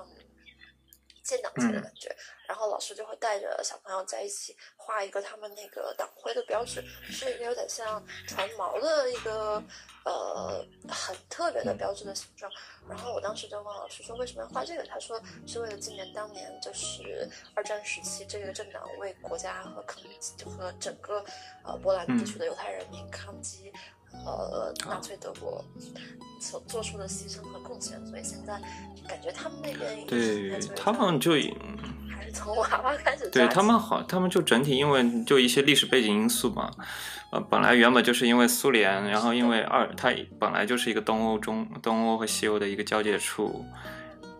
[1.30, 2.15] 建党节的感觉。
[2.48, 9.63] 然后老师就会带着小朋友在一起画一个他们那个党徽的标志，是一个有点像船锚的一个。
[10.06, 12.50] 呃，很特别的标志的形状。
[12.88, 14.84] 然后我当时就问老师说，为什么要画这个？
[14.84, 20.02] 他说是为了纪念当年就是二战时期这个政党为国家和抗
[20.50, 21.24] 和整个
[21.63, 23.72] 呃波兰地区的犹太人民抗击
[24.26, 25.63] 呃纳粹德国
[26.39, 28.06] 所做出的牺牲和贡献。
[28.06, 28.54] 所以现在
[29.08, 31.32] 感觉他们那边对他们就
[32.12, 33.30] 还是从娃娃开始。
[33.30, 36.72] 对他们好，他们就整体因为就一些历史背景因素嘛。
[37.32, 43.63] 呃，本来原本就是因为苏联，然后因为二，它本来就是一个东欧中东欧和西欧的一个交界处，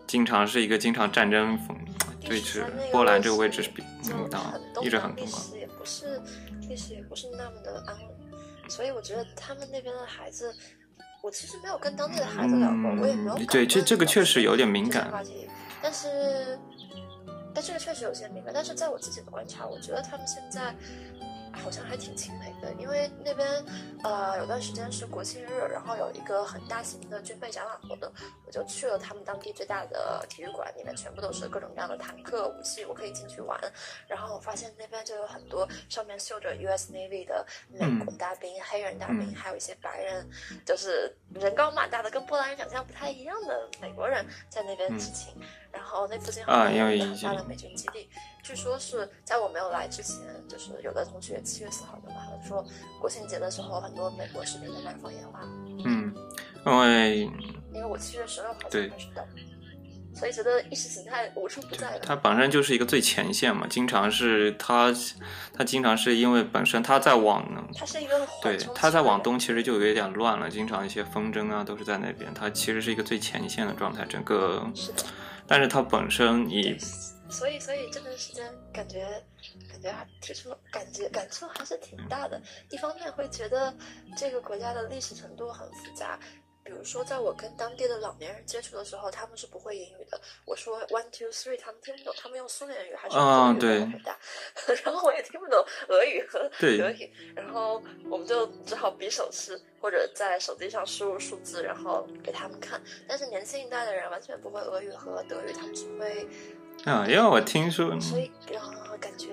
[0.08, 1.78] 经常是一个经常战争风
[2.20, 2.64] 对峙。
[2.90, 4.42] 波兰这个位置是比嗯当
[4.82, 6.20] 一直很历史也不是
[6.68, 8.09] 历史也不是那么的安稳，
[8.70, 10.54] 所以我觉得他们那边的孩子，
[11.22, 15.12] 我其实没有跟当地的孩子聊过，我也没有对这这个确实有点敏感，
[15.82, 16.58] 但是
[17.52, 20.74] 但这个确实有些敏感，但是在我自己的观察，我觉得他们现在。
[21.52, 23.48] 好像还挺亲美的，因为那边，
[24.02, 28.10] 呃，有段时间是国庆日，然后有一个很大型的军备展览活动，
[28.46, 33.58] 我就去了他们当地最大的体育馆，里面全部都是各种各样的坦克武器，我可以进去玩。
[34.06, 36.92] 然后我发现那边就有很多上面绣着 U.S.
[36.92, 40.28] Navy 的美国大兵、黑人大兵，还有一些白人，
[40.64, 45.34] 就是人高马大的，跟波兰人长相不太一样的美国人在那边执勤。
[45.72, 48.10] 然后那附近还有一个很大的美军基地，
[48.50, 52.64] 据说是在我没有来之前，就是有的同学七月四号的嘛，说
[53.00, 55.38] 国庆节的时候很多美国士兵在那儿放烟花。
[55.84, 56.12] 嗯，
[56.66, 57.20] 因为
[57.72, 59.24] 因为我七月十六号才开始的。
[60.12, 62.00] 所以觉得意识形态无处不在的。
[62.00, 64.92] 它本身就是一个最前线嘛，经常是它，
[65.54, 75.04] 它经常是因为本身它在往，它是一个对，它在往东其实就有一点乱了，经常一些风筝啊都是在那边，它其实是一个最前线的状态，整个，是的，
[75.46, 76.76] 但是它本身以
[77.30, 79.06] 所以所以这段时间感觉
[79.70, 82.40] 感觉还提出感觉感触还是挺大的。
[82.70, 83.74] 一方面会觉得
[84.16, 86.18] 这个国家的历史程度很复杂。
[86.62, 90.20] 比如说，在我跟当地的老年人接触的时候，他们是不会英语的。
[90.44, 94.16] 我说 one two three，他们听不懂，他们用苏联语还是啊用德语回答，
[94.84, 102.80] 然后我也听不懂俄语和 德语，然后我们就只好比手势或者在手机上输入数字，然后给他们看。
[103.08, 106.28] 但是年轻一代的人完全不会俄语和德语，他们只会，
[106.84, 109.28] 啊，因为我听说，所以然后感觉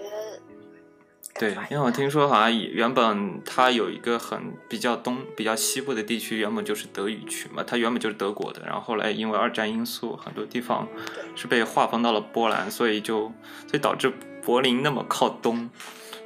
[1.40, 10.88] 对，因为我听说好像以原本它有一个很比较东、比较西部的地区，原本就是德语区嘛，它原本就是德国的，然后后来因为二战因素，很多地方
[11.36, 13.32] 是被划分到了波兰，所以就
[13.68, 14.12] 所以导致
[14.44, 15.70] 柏林那么靠东。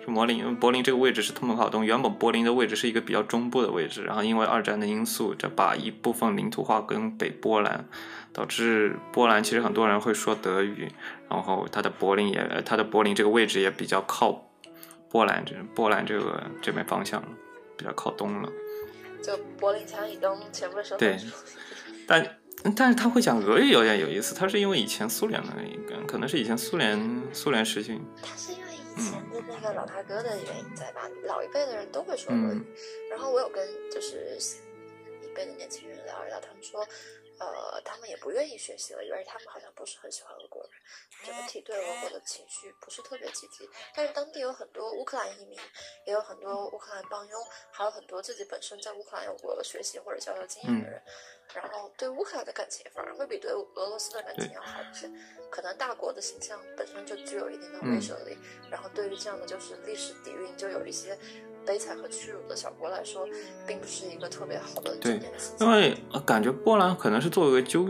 [0.04, 7.86] 就柏林，柏林这个位置是特么靠东，原本柏林的位置是一个比较中部的位置，然后因为二战的因素，这把一部分领土划跟北波兰，
[8.34, 10.91] 导致波兰其实很多人会说德语，
[11.30, 14.52] 然后它的柏林也，它的柏林这个位置也比较靠
[15.10, 17.24] 波兰这波兰这个这边方向，
[17.78, 18.50] 比较靠东了。
[19.22, 21.17] 就柏林墙以东全部收对
[22.08, 22.39] 但
[22.76, 31.02] 但是他会讲俄语有点有意思，他是因为以前苏联的一个，可能是以前苏联苏联时期，他是因为以前的那个老大哥的原因在吧？
[31.26, 32.65] 老一辈的人都会说俄语，嗯
[33.10, 34.38] 然后我有跟就是
[35.24, 36.86] 一辈的年轻人聊一聊，他们说，
[37.41, 40.71] 呃，他们也不愿意学习俄语，而且他们好像不是很喜欢俄国人，
[41.25, 43.67] 整体对俄国的情绪不是特别积极。
[43.95, 45.58] 但是当地有很多乌克兰移民，
[46.06, 51.01] 也有很多乌克兰帮佣，还有很多自己本身在乌克兰有过学习或者交流经验的人。
[51.54, 55.12] 然后对乌克兰的感情反而会比对俄罗斯的感情要好一些，
[55.49, 58.38] 可能大国的形象本身就具有一定的威慑力，
[58.69, 61.17] 然后对于这样的就是历史底蕴就有一些
[61.65, 63.28] 悲惨和屈辱的小国来说，
[63.67, 65.19] 并不是一个特别好的对。
[65.60, 67.88] 因为呃感觉波兰可能是作为一个纠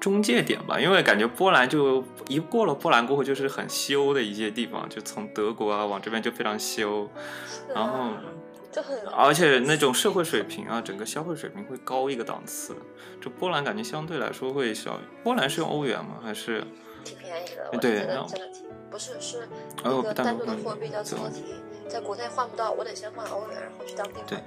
[0.00, 7.10] 中介点吧，因为感觉波兰就一过了波兰过后就是很西欧的一些地方，就从德国啊往这边就非常西欧啊
[7.74, 8.10] 然后
[8.72, 12.74] 就很而且那种社会水平啊，整个消费水平会高一个档次。
[13.20, 16.18] 就波兰感觉相对来说会小，波兰是用欧元吗？
[16.20, 16.64] 还是
[17.04, 18.04] 挺便宜的，对
[18.90, 19.48] 不是是
[19.84, 21.44] 哦一个单独的货币叫对错题，
[21.88, 24.38] 在国内换不到，我得先换欧元，然后去当地对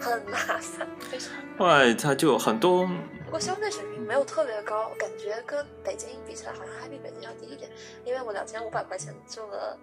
[0.00, 1.32] 换，很麻烦，非常。
[1.58, 2.86] 后来它就很多
[3.24, 7.70] 不过消费水平没有特别高，感觉跟北京比起来，好像还比北京要低一点。
[8.04, 9.78] 因为我两千五百块钱住了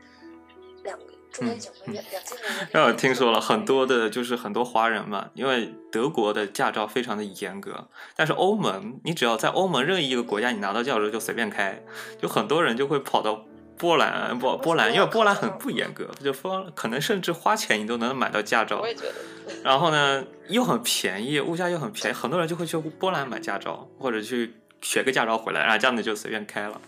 [0.84, 0.98] 两
[1.32, 2.22] 住了一整个月，两。
[2.72, 11.84] 让我听说了很多的，就是很多华人嘛，因为德国的驾照非常的严格，但是欧盟，你只要在欧盟任意一个国家，你拿到驾照就随便开，
[12.22, 13.46] 就很多人就会跑到
[13.82, 19.16] 波兰，不波兰，因为波兰很不严格，就说可能甚至花钱你都能买到驾照我，也觉得，
[19.66, 24.54] 然后呢又很便宜，物价又很便宜，很多人就会去波兰买驾照，或者去
[24.84, 26.80] 学个驾照回来，然后这样子就随便开了，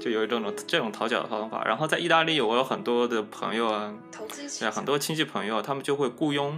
[0.00, 1.64] 就有一种这种讨巧的方法。
[1.64, 3.92] 然后在意大利，我有很多的朋友啊，
[4.60, 6.56] 对，很多亲戚朋友他们就会雇佣，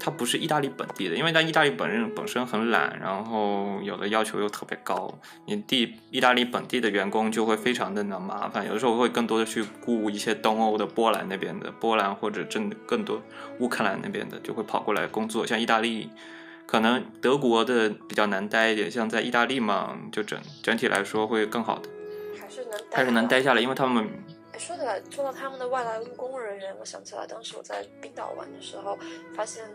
[0.00, 5.12] 他不是意大利本地的，因为在意大利本人本身很懒，然后有的要求又特别高，
[5.46, 13.22] 你地意大利本地的员工就会非常的难麻烦，有的时候会更多的去雇一些东欧的波兰那边的波兰或者真更多
[13.58, 16.10] 乌克兰那边的就会跑过来工作，像意大利。
[16.66, 21.88] 可能德国的比较难待一点，像在意大利嘛，就整整体来说会更好的，
[22.40, 24.29] 还是能还是能待下来，因为他们哎，
[24.60, 28.96] 说起来，说到他们的外来务工人员，我想起来，当时我在冰岛玩的时候，
[29.34, 29.66] 发现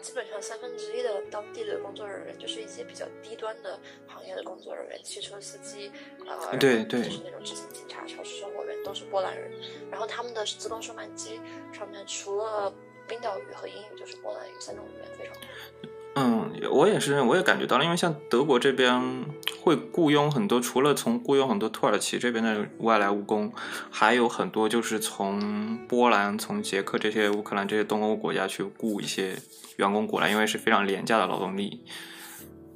[0.00, 3.78] 基本上三分之一的当地的工作人员就是一些比较低端的
[4.08, 5.92] 行业的工作人员，汽车司机，
[6.26, 9.52] 呃，对对就是那种执勤警察、超市售货员都是波兰人，
[9.90, 11.38] 然后他们的自动售卖机
[11.70, 12.72] 上面除了
[13.06, 15.90] 冰岛语和英语就是波兰语三种语言非常多。
[16.22, 19.24] 嗯，我也是，我也感觉到了，因为像德国这边
[19.62, 23.50] 会雇佣很多，除了从雇佣很多土耳其这边的外来务工，
[23.90, 29.34] 还有很多就是从波兰、从捷克这些乌克兰这些东欧国家去雇一些
[29.76, 31.82] 员工过来，因为是非常廉价的劳动力。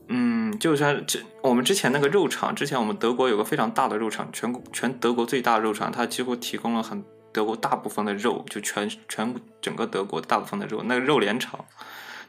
[0.09, 11.63] 嗯，就像这我们之前那个肉厂，之前我们德国有个非常大的肉厂，全全德国最大的肉厂，它几乎提供了很德国大部分的肉，就全全整个德国大部分的肉，那个肉联厂，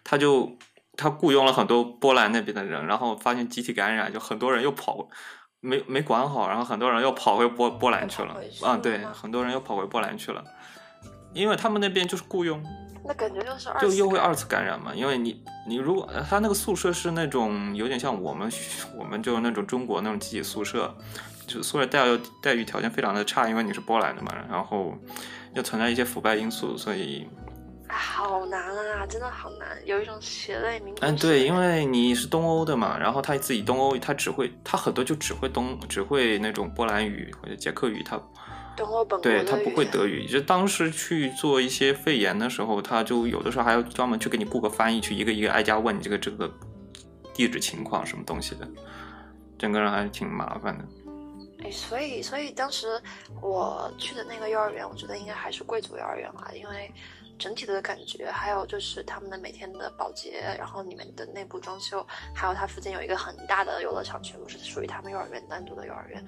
[0.04, 0.58] 它就
[0.98, 5.08] 他雇佣了很多波兰那边的人，然后发现集体感染，就很多人又跑，
[5.60, 10.44] 没没管好，然后很多人又跑回波波兰去了啊，对，很多人又跑回波兰去了，
[11.34, 12.64] 因为他们那边就是雇佣，
[13.06, 18.50] 那感觉就是二就又会二次感染嘛，因为你你如果他那个宿舍是那种有点像我们
[18.98, 20.96] 我们就是那种中国那种集体宿舍，
[21.46, 24.96] 就宿舍待遇待遇条件非常的差，因为你是波兰的嘛，然后
[25.54, 27.45] 又存在一些腐败因素，所以啊
[27.88, 38.20] 好难啊，真的好难，有一种血泪民族嗯对，因为你是东欧的嘛，然后他自己东欧他只会他很多就只会东只会那种波兰语或者捷克语，他
[38.76, 46.52] 东欧本对他不会德语，就当时去做一些肺炎的时候，他就有的时候还要专门去给你雇个翻译，去一个一个挨家问你这个这个
[47.34, 48.68] 地址情况什么东西的，
[49.58, 50.84] 整个人还是挺麻烦的。
[51.66, 53.02] 哎，所以所以当时
[53.42, 56.92] 我去的那个幼儿园，我觉得应该还是贵族幼儿园吧，因为
[57.40, 62.06] 整体的感觉，还有就是他们的每天的保洁，然后里面的内部装修，
[62.36, 66.24] 还有它附近有一个很大的游乐场，全部是属于他们幼儿园单独的幼儿园，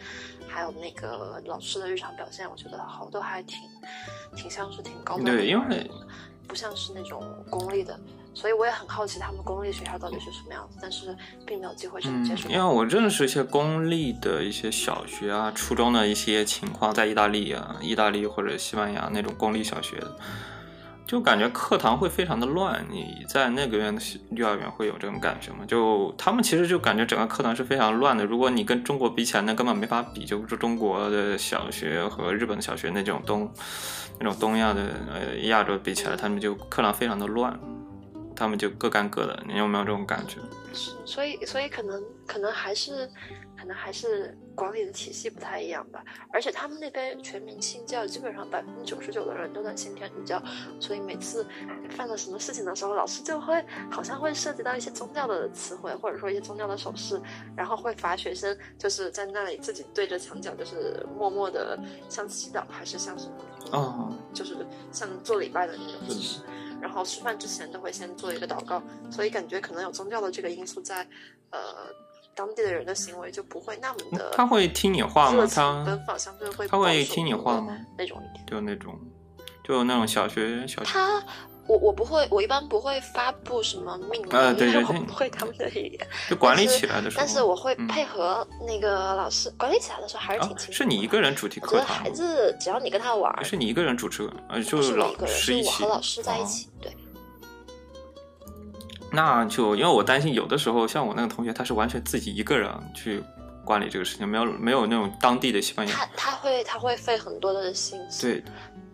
[0.48, 3.60] 还有那个老师的日常表现，我觉得好都还挺
[4.36, 5.90] 挺像是挺高端的对因为
[6.48, 8.00] 不像是那种公立的，
[8.38, 20.16] 所以我也很好奇他们公立学校到底是什么样子，但是并没有机会去嗯接触，因为我认识一些公立的一些小学啊、初中的一些情况，在意大利啊、意大利或者西班牙那种公立小学的，
[21.08, 22.86] 就感觉课堂会非常的乱。
[22.92, 25.66] 你在那个院的幼儿园会有这种感觉吗？
[25.68, 28.24] 就他们其实就感觉整个课堂是非常乱的。
[28.24, 30.26] 如果你跟中国比起来，那根本没法比。
[30.26, 33.52] 就是中国的小学和日本的小学那种东
[34.20, 34.82] 那种东亚的
[35.12, 37.58] 呃亚洲比起来，他们就课堂非常的乱，
[38.38, 39.44] 他们就各干各的。
[39.48, 40.40] 你有没有这种感觉？
[41.06, 43.10] 所以所以可能可能还是
[43.58, 46.04] 可能还是管理的体系不太一样吧。
[46.32, 50.40] 而且他们那边全民信教，基本上百分之九十九的人都在信天主教，
[50.80, 51.44] 所以每次
[51.90, 57.20] 犯了什么事情的时候，老师就会好像会涉及到一些宗教的词汇，或者说一些宗教的手势，
[57.56, 63.34] 然后会罚学生就是在那里自己对着墙角，就是默默的像祈祷还是像什么，
[63.72, 64.56] 哦，就是
[64.92, 66.42] 像做礼拜的那种姿势。
[66.82, 71.08] 然后吃饭之前都会先做一个祷告，所以感觉可能有宗教的这个因素在，
[71.52, 71.60] 呃，
[72.36, 77.78] 当地的人的行为就不会那么的他会听你话吗他奔放，相对会他会听你话吗？
[77.98, 78.46] 那种一点。
[78.46, 79.00] 就那种，
[79.64, 81.24] 就那种小学小学，他，
[81.68, 86.08] 我我不会，我一般不会发布什么命令，呃对因为我不会他们的语言。
[86.30, 87.24] 就管理起来的时候。
[87.24, 92.04] 但是我会嗯配合那个老师、管理起来的时候还是啊挺轻松的、是你一个人主题我觉得课堂吗？
[92.04, 95.70] 孩子只要你跟他玩儿，是你一个人主持，呃，就是老师一起。
[95.70, 96.70] 是我和老师在一哦起。
[96.82, 96.96] 对，
[99.12, 103.24] 那就因为我担心，有的时候像我那个同学，他是完全自己一个人去
[103.66, 105.94] 管理这个事情，没有没有那种当地的西班牙。
[105.94, 108.28] 他他会他会费很多的心思。
[108.28, 108.44] 对，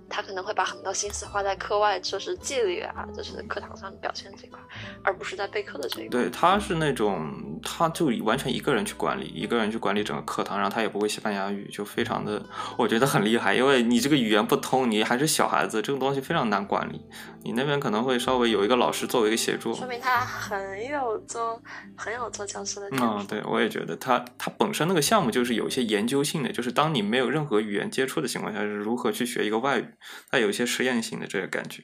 [0.10, 4.60] 他可能会把很多心思花在课外，就是纪律啊，就是课堂上表现这块，
[5.04, 6.10] 而不是在备课的这一块。
[6.10, 12.44] 对，他是那种，他就完全一个人去管理，一个人去管理整个课堂，然后他也不会西班牙语，就非常的，
[12.78, 17.02] 我觉得很厉害，因为你这个语言不通，你还是小孩子，这个东西非常难管理。
[17.44, 19.74] 你那边可能会稍微有一个老师作为一个协助。
[19.74, 21.62] 说明他很有做
[21.98, 23.18] 很有做教师的天赋。
[23.18, 29.88] 嗯，对，我也觉得他他本身那个项目就是有一些研究性的，就是当你没有任何语言接触的情况下，是如何去学一个外语，
[30.30, 31.84] 它有一些实验性的这个感觉。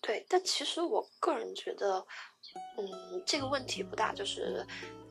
[0.00, 2.06] 对，但其实我个人觉得，
[2.76, 4.66] 嗯，这个问题不大，就是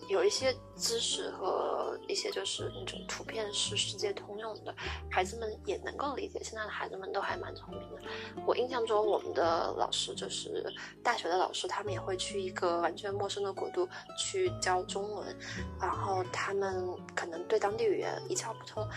[0.07, 4.73] 有一些知识和一些就是那种图片是世界通用的，
[5.09, 6.39] 孩子们也能够理解。
[6.43, 8.01] 现在的孩子们都还蛮聪明的。
[8.45, 10.65] 我印象中，我们的老师就是
[11.03, 13.87] 大学的老师，他们也会去一个完全陌生的国度
[14.17, 15.35] 去教中文，
[15.79, 16.85] 然后他们
[17.15, 18.87] 可能对当地语言一窍不通，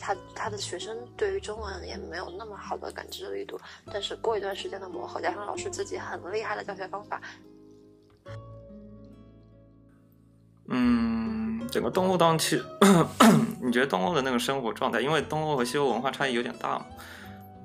[0.00, 3.58] 他他的学生对于中文也没有那么好的感知力度，
[3.92, 7.20] 但是过一段时间的磨合，加上老师自己很厉害的教学方法，
[10.68, 12.64] 嗯，整个东欧当其实，
[13.62, 16.86] 你觉得东欧的那个生活状态，因为东欧和西欧文化差异有点大嘛，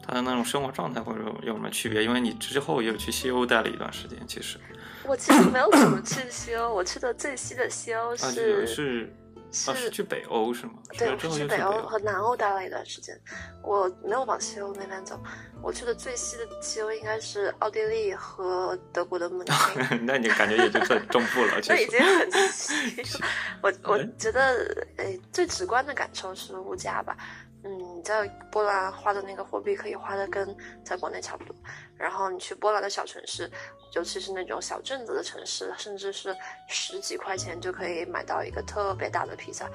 [0.06, 2.04] 它的那种生活状态或者有什么区别？
[2.04, 4.60] 因为你之后也有去西欧待了一段时间，其实
[5.04, 9.12] 我其实没有怎么去西欧，我去的最西的西欧啊是、
[9.52, 10.74] 是去北欧是吗？
[10.98, 13.20] 对，我是去北欧和南欧待了一段时间，
[13.62, 15.20] 我没有往西欧那边走，
[15.62, 19.98] 我去的最西的西欧应该是奥地利和德国的慕尼黑。
[20.04, 22.74] 那你感觉也就算中部了， 其那已经很西。
[23.62, 27.16] 我我觉得，诶，最直观的感受是物价吧。
[28.02, 31.56] 嗯，你在波兰花的那个货币可以花的跟在国内差不多。
[31.98, 33.48] 然后你去波兰的小城市，
[33.94, 36.36] 尤其是那种小镇子的城市，甚至是
[36.68, 39.70] 十几块钱就可以买到一个特别大的披萨，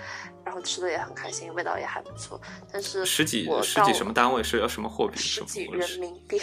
[0.44, 2.40] 然后吃的也很开心，味道也还不错。
[2.72, 5.16] 但是十几十几什么单位是要什么货币？
[5.16, 6.40] 十几人民币，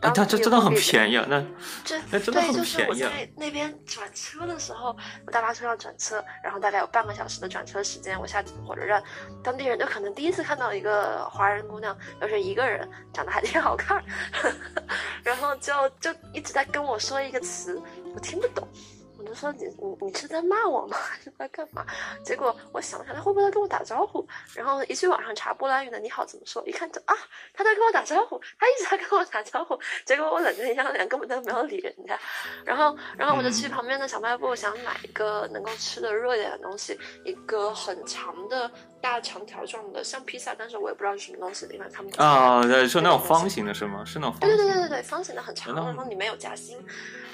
[0.00, 1.26] 啊，它这真的很便宜啊！
[1.28, 1.44] 那
[1.84, 2.94] 这那真的对，很就是我！
[2.94, 4.96] 在那边转车的时候，
[5.26, 9.02] 我大巴车要转车，然后大概有半个小时的转车时间，我下火车站，
[9.42, 14.02] 当地人就可能第一次看到一个呃华人姑娘，又是一个人，长得还挺好看，
[15.24, 17.80] 然后就就一直在跟我说一个词，
[18.14, 18.68] 我听不懂。
[19.18, 20.96] 我就说你你你是在骂我吗？
[21.10, 21.84] 还是在干嘛？
[22.24, 27.14] 结果我想想他会不会在跟我打招呼，然后一去网上查波兰语的你好怎么说，一看就啊
[27.52, 29.78] 他在跟我打招呼，他一直在跟我打招呼。
[30.06, 32.18] 结果我冷着一张脸根本都没有理人家，
[32.64, 42.22] 然后然后我就去旁边的小卖部想买一个能够吃的热一点的东西，一个很长的大长条状的像披萨，但是我也不知道是什么东西，因为看不。
[42.22, 44.04] 啊，对，是那种方形的是吗？
[44.04, 44.64] 是那种方对形的。
[44.64, 46.78] 对对对对对，方形的很长，然后里面有夹心，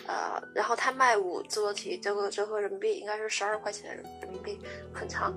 [0.06, 4.58] 呃，然后他卖五做题，这个折合人民币应该是十二块钱人民币，
[4.92, 5.32] 很长，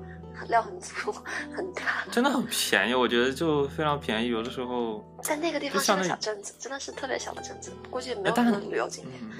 [0.49, 1.11] 料很足，
[1.55, 2.05] 很大。
[2.11, 4.27] 真的很便宜，我觉得就非常便宜。
[4.27, 9.19] 有的时候， 在那个地方是个小镇子，真的是特别小的镇子，估计没有但什么旅游景点。
[9.21, 9.31] 嗯，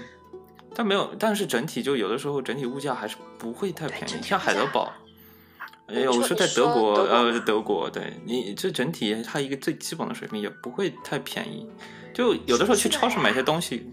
[0.74, 4.92] 但没有，但是整体就有的时候整体物价还是不会太便宜，像海德堡。
[5.90, 11.66] 你哎，我是在德国呃，德国，对你这整体它一个最基本的水平也不会太便宜，
[12.14, 13.90] 就有的时候去超市买些东西，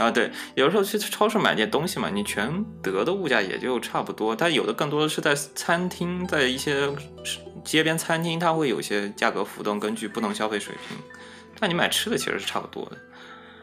[0.00, 6.88] 啊对，有时候去超市买点东西嘛，你全德的物价也就差不多，但有的更多的是在餐厅，在一些
[7.62, 10.96] 街边餐厅，它会有一些价格浮动，根据不同消费水平，
[11.60, 12.96] 但你买吃的其实是差不多的，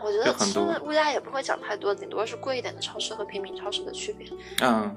[0.03, 4.27] 我觉得吃的物价也不会涨太多，顶多是贵一点的超市和平民超市的区别。
[4.61, 4.95] 嗯。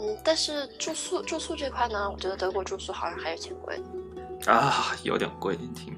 [0.00, 3.76] 嗯，但是住宿住宿这块呢，我觉得德国住宿好像还是挺贵
[4.44, 4.52] 的。
[4.52, 5.92] 啊，有点贵，你听。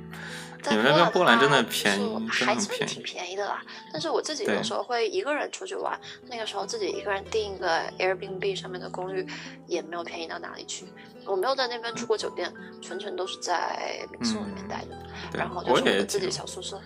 [0.62, 3.62] 在你们那边波兰真的话便宜还算挺便宜的啦。
[3.92, 5.98] 但是我自己有时候会一个人出去玩，
[6.28, 9.26] 那个时候自己一个人订一个 Airbnb 上面的公寓，
[9.66, 10.86] 也没有便宜到哪里去。
[11.24, 14.88] 我没有在那边住过酒店，全程都是在民宿里面待着，
[15.32, 16.80] 对然后，就是我的自己小宿舍。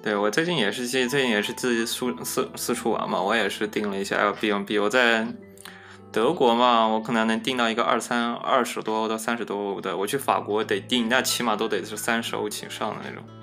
[0.00, 4.80] 对我最近也是最最近也是自己四四四处玩嘛，我也是订了一下 Airbnb。
[4.80, 5.26] 我在
[6.10, 13.22] 德国嘛，我可能能订到一个二三二十多欧到三十多欧的，我去法国得订，那起码都得是三十欧起上的那种。
[13.26, 13.34] 嗯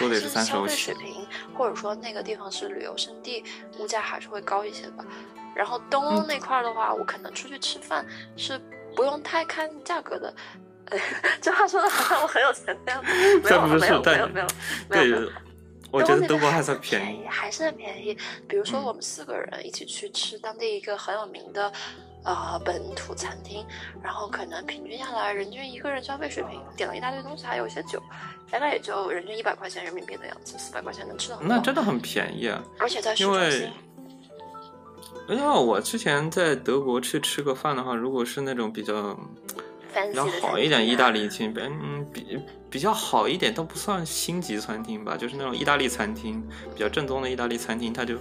[0.00, 3.44] 都得是还是30消费欧起水平，或者说那个地方是旅游胜地，
[3.78, 5.04] 物价还是会高一些吧。
[5.54, 8.04] 然后东欧嗯那块儿的话，我可能出去吃饭
[8.36, 8.60] 是
[8.96, 10.34] 不用太看价格的。
[10.86, 10.98] 呃，
[11.40, 14.46] 这话说的好像我很有钱那样，没这有 没有没有没有
[14.88, 15.30] 没有
[15.94, 17.24] 我觉得德国还是算便宜。
[17.28, 18.16] 还是很便宜。
[18.48, 21.72] 比如说嗯我们四个人一起去吃当地一个很有名的。
[22.26, 23.62] 呃，本土餐厅，
[24.02, 28.02] 然后可能平均下来，人均一个人消费水平，点了一大堆东西，还有一些酒，
[28.50, 31.38] 大概也就人均一百块钱人民币的样子，四百块钱能吃到。
[31.42, 32.64] 那真的很便宜啊！
[32.78, 33.70] 而且在市因为
[35.28, 39.14] 因为我之前在德国去吃个饭的话，如果是那种比较
[39.94, 42.38] fancy 比较好一点意大利餐餐，嗯，比
[42.68, 46.42] 比较好一点都不算星级餐厅吧，就是那种意大利餐厅，
[46.74, 48.16] 比较正宗的意大利餐厅，它就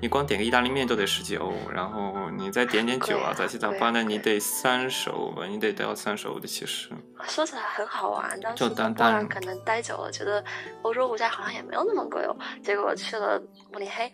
[0.00, 6.88] 你光点个意大利面都得十几欧，然后你再点点酒啊，杂七杂八的，你得三十欧吧，你得到三十欧的其实。
[7.28, 8.40] 说起来很好玩。
[8.40, 10.42] 当时在就单波兰可能待久了，觉得
[10.80, 12.34] 欧洲物价好像也没有那么贵哦。
[12.64, 13.38] 结果去了
[13.70, 14.10] 慕尼黑，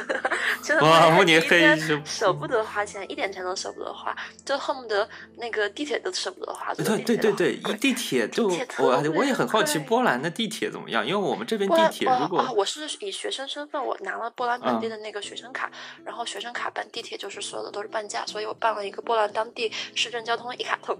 [0.64, 5.06] 去了哇慕尼黑是舍不得花钱，一点钱都舍不得花，就恨不得
[5.36, 6.72] 那个地铁都舍不得花。
[6.72, 15.70] 坐对对对对，一地铁就我我也很好奇波兰的地铁怎么样，因为我们这边地铁如果哦哦，我是以学生身份，我拿了波兰本地嗯的那个学生卡，
[16.04, 20.96] 然后学生卡办地铁就是所有的都是半价，所以我办了一个波兰当地市政交通一卡通，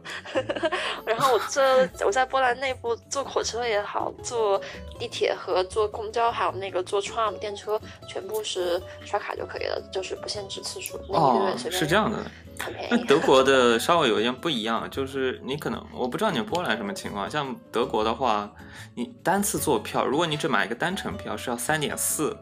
[1.07, 4.61] 然后我这我在波兰内部坐火车也好，坐
[4.99, 12.19] 地铁和坐公交，还有那个坐 tram 电车，全部是刷卡就可以了，就是不限制次数，那一个哦月随便是这样的。
[12.59, 12.89] 很便宜。
[12.91, 18.51] 那德国 的稍微有一点不一样，就是你可能我不知道你波兰什么情况，像德国的话，
[18.95, 22.35] 你单次坐票，如果你只买一个单程票，是要三点四，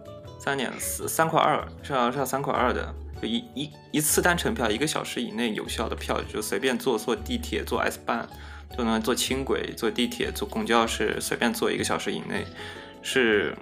[0.45, 8.29] 三点四三块二，是要是要三块二的，就一一一次单程票，一个小时以内有效的票，就随便坐坐地铁、坐 S 班，
[8.77, 12.45] 就能坐轻轨、坐地铁、坐公交是随便坐一个小时以内，
[13.01, 13.57] 是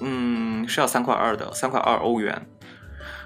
[0.00, 2.46] 嗯是要三块二的，三块二欧元。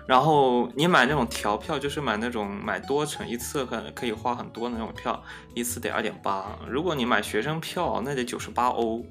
[0.07, 5.21] 然后你买那种调票，就是买那种买多程，一次可可以花很多的那种票，
[5.55, 6.57] 一次得二点八。
[6.69, 9.05] 如果你买学生票，那得九十八欧，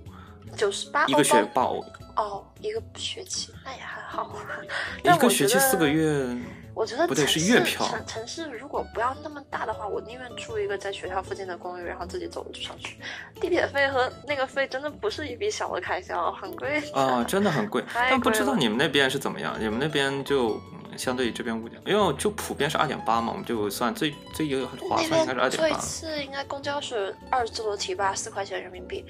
[0.55, 1.83] 九十八一个学八欧，
[2.15, 4.35] 哦，一个学期那也还好，
[5.03, 5.87] 一个学期四个。
[5.87, 6.25] 月。
[6.73, 12.97] 我觉得不对是月票城城市如果不要那么大的话，我宁愿住一个在学校附近的公寓，然后自己走路就上去。
[13.39, 17.81] 地铁费和那个费真的不是一笔小的开销，很贵啊，真的很贵。
[17.95, 19.55] 但不知道你们那边是怎么样？
[19.57, 20.59] 你们那边就
[20.97, 25.79] 相对于这边物价，因为就普遍是二点八嘛，我们就算最最有划算应该是二坐一点八。
[25.79, 29.05] 次应该公交是二十多提吧，四块钱人民币。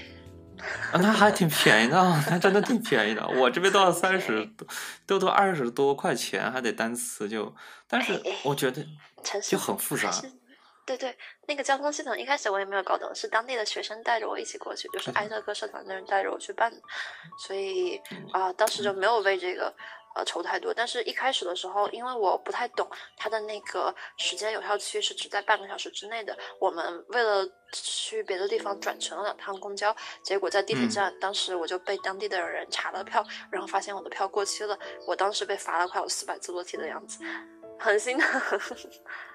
[0.91, 1.95] 啊，那还挺便宜的，
[2.29, 3.27] 那真的挺便宜的。
[3.27, 4.67] 我这边都要三十多，
[5.05, 7.53] 都都二十多块钱，还得单词就，
[7.87, 8.85] 但是我觉得
[9.41, 10.11] 就很复杂
[10.85, 16.77] 对对，那个交通系统一开始我也没有搞懂，是当地的学生带着我一起过去，就是埃特克社团的人带着我去办的，
[17.39, 17.99] 所以
[18.31, 19.73] 啊、当时就没有为这个
[20.15, 20.73] 呃愁太多。
[20.73, 37.23] 但是一开始的时候，因为我不太懂它的那个时间有效期是只在半个小时之内的，我们为了去别的地方转乘了两趟公交，结果在地铁嗯站，当时我就被当地的人查了票，然后发现我的票过期了，我当时被罚了快有四百字多题的样子，
[37.77, 38.41] 很心疼。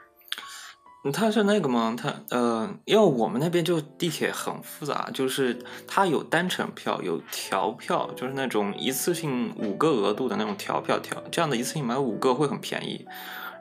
[1.03, 1.97] 嗯它是那个吗？
[1.97, 13.07] 它呃，因为我们那边就地铁很复杂，就是它有单程票，有调票，就是那种一次性五个额度的那种调票调，这样的一次性买五个会很便宜。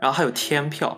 [0.02, 0.98] 然后还有天票，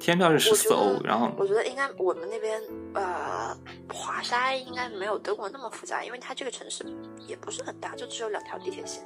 [0.00, 2.60] 天票是十四欧，然后我觉得应该我们那边
[2.94, 3.56] 呃，
[3.92, 6.84] 华沙应该没有德国那么复杂，因为它这个城市
[7.28, 9.04] 也不是很大，就只有两条地铁线。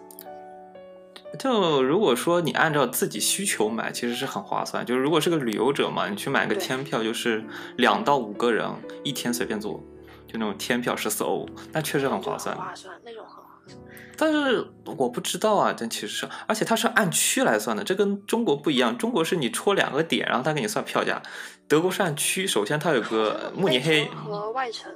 [1.38, 4.84] 就如果说你按照自己需求买，其实是很划算。
[4.84, 7.44] 就是如果是个旅游者嘛，你去买个天票，就是
[7.76, 8.68] 两到五个人
[9.04, 9.82] 一天随便坐，
[10.26, 12.56] 就那种天票十四欧，那确实很划算。
[12.56, 13.78] 划算，那种很划算。
[14.16, 18.98] 但是我不知道啊，但其实是，而且它是按区来算的，这跟中国不一样。
[18.98, 21.22] 中国是你戳两个点，然后他给你算票价。
[21.68, 24.92] 德国是按区，首先它有个慕尼黑和外城，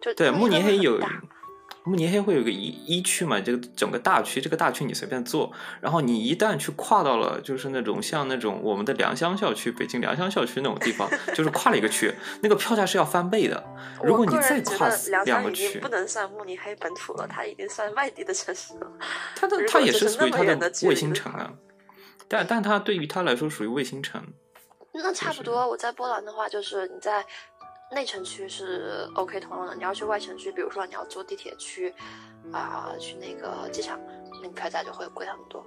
[0.00, 1.00] 就对，慕尼黑有
[1.88, 13.64] 慕尼黑会有个一一区嘛，这个整个大区，这个大区你随便坐，然后你一旦去跨到了，就是那种像那种我们的良乡校区，北京良乡校区那种地方，就是跨了一个区，那个票价是要翻倍的。
[14.04, 14.90] 如果你再跨
[15.24, 18.92] 两个区不，能算慕尼黑本土了，它已经算外地的城市了。
[19.34, 21.54] 它的它也是属于它的卫星城啊，
[22.28, 24.22] 但但它对于它来说属于卫星城。
[25.00, 27.24] 那差不多，我在波兰的话，就是你在
[27.90, 31.94] 内城区是 OK 通用的，你要去外城区，比如说你要坐地铁去
[32.52, 33.98] 啊、去那个机场，
[34.42, 35.64] 那票价就会贵很多。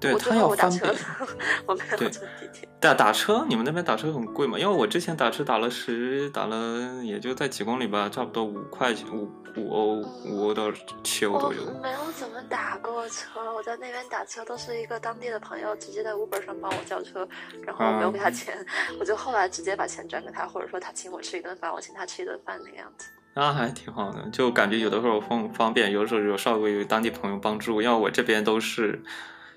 [0.00, 1.26] 对，我最后它要翻倍我打车。，
[1.66, 2.68] 我没有对坐地铁。
[2.80, 4.58] 打打车，你们那边打车很贵吗？
[4.58, 10.72] 因为我之前打车打了十，打了也就在几公里吧，差不多五块钱，五五欧，五欧到
[11.04, 11.60] 七欧我左右。
[11.82, 17.28] 没有怎么打过车，我在那边打车都是一个当地的朋友直接在 Uber 上帮我叫车，
[17.66, 18.56] 然后我没有给他钱，
[18.98, 23.10] 我就后来直接把钱转给他，或者说他请我吃一顿饭，我请他吃一顿饭那个样子。
[23.34, 27.82] 那还挺好的，就感觉有的时候方方便，有的时候有稍微有当地朋友帮助。
[27.82, 29.00] 因为我这边都是，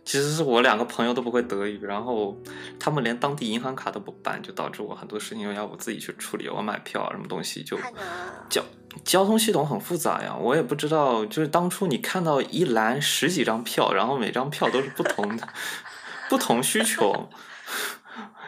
[0.06, 2.38] 其实是我两个朋友都不会德语，然后
[2.80, 6.50] 他们连当地银行卡都不办，就导致我很多事情要我自己去处理。
[6.50, 7.78] 我买票啊什么东西就。
[8.50, 8.64] 交
[9.04, 15.48] 交通系统很复杂呀，我也不知道，就是当初你看到一栏十几张票，然后每张票都是不同的
[16.30, 17.30] 不同需求，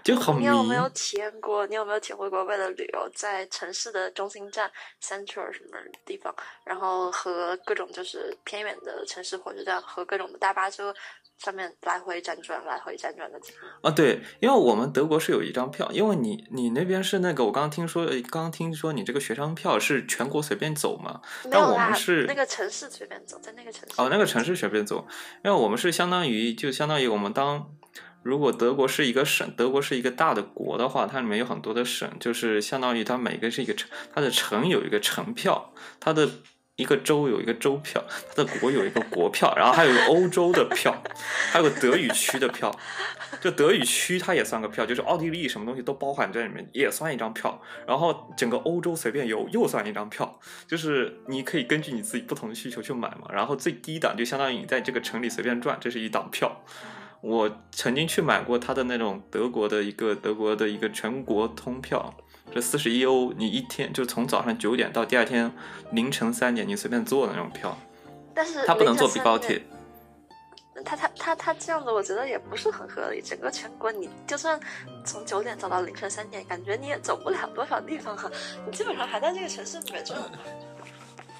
[0.03, 0.41] 就很迷。
[0.41, 1.65] 你有没有体验过？
[1.65, 6.33] 你有没有体会过为了旅游，在城市的中心站 Central 什么地方，
[6.63, 10.93] 然后和各种就是偏远的城市火车站和各种的大巴车
[11.37, 13.87] 上面来回辗转、来回辗转的经历？
[13.87, 21.21] 啊，对，因为我们德国是有一张票，因为你你那边是那个，我刚刚听说，呃刚刚听说你这个学生票是全国随便走嘛？
[21.51, 25.05] 但我们是那个城市随便走，在那个城市哦，那个城市随便走，
[25.43, 27.69] 因为我们是相当于就相当于我们当
[28.23, 36.27] 如果德国是一个省，德国是一个大的国的话，它里面有很多的省，就是相当于它每个是一个城，它的城有一个城票，它的
[36.77, 38.03] 一个州有一个州票，
[38.35, 40.93] 它的国有一个国票，然后还有一个欧洲的票，
[41.51, 42.69] 还有个德语区的票。
[43.41, 47.61] 就德语区它也算个票，就是奥地利什么东西都包含在里面，也算一张票。
[47.87, 53.27] 然后整个欧洲随便游又算一张票，就是你可以根据你自己不同的需求去买嘛。
[53.31, 56.61] 然后最低档就相当于你在这个城里随便转，这是一档票。
[57.21, 62.13] 我曾经去买过他的那种德国的一个德国的一个全国通票，
[62.53, 65.51] 这四十一欧，你一天就从早上九点到第二天
[65.91, 67.77] 凌晨三点，你随便坐的那种票，
[68.33, 69.67] 但是它不能坐比高铁点。。
[70.83, 73.21] 他他他他这样子，我觉得也不是很合理。
[73.21, 74.59] 整个全国，你就算
[75.05, 78.29] 从九点走到凌晨三点，感觉你也走不了多少地方啊。
[78.65, 80.19] 你基本上还在这个城市里面转。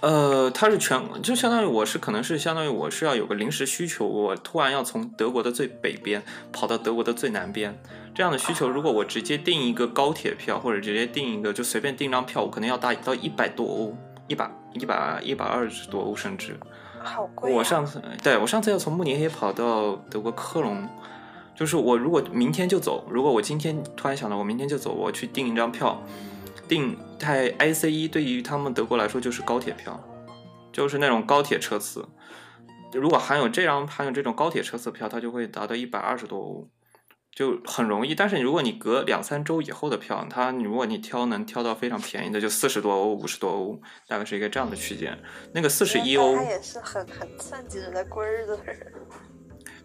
[0.02, 7.78] 呃，它是全，就相当于我是可能是相当于我是要有个临时需求，我突然要从德国的最北边跑到德国的最南边，
[8.16, 13.98] 这样的需求，如果我直接订一个高铁票或者直接订一个就随便订张票，我可能要达到一百多欧，
[14.30, 16.58] 一百一百一百二十多欧甚至。
[17.04, 17.56] 好贵、啊！
[17.56, 20.88] 我上次对我上次要从慕尼黑跑到德国科隆，
[21.54, 26.02] 就是我如果明天就走，如果我今天突然想到我明天就走，我去订一张票，
[26.70, 30.02] 订在 ICE 对于他们德国来说就是高铁票，
[30.72, 32.08] 就是那种高铁车次。
[32.94, 36.70] 如果含有这张含有这种高铁车次票，它就会达到一百二十多欧。
[37.36, 38.16] 就很容易。
[38.16, 45.16] 但是如果你隔两三周以后的票，它如果你挑能挑到非常便宜的，就四十多欧、五十多欧，大概是一个这样的区间。
[45.54, 48.94] 那个四十一欧他，也是很很算计人在过日子的人。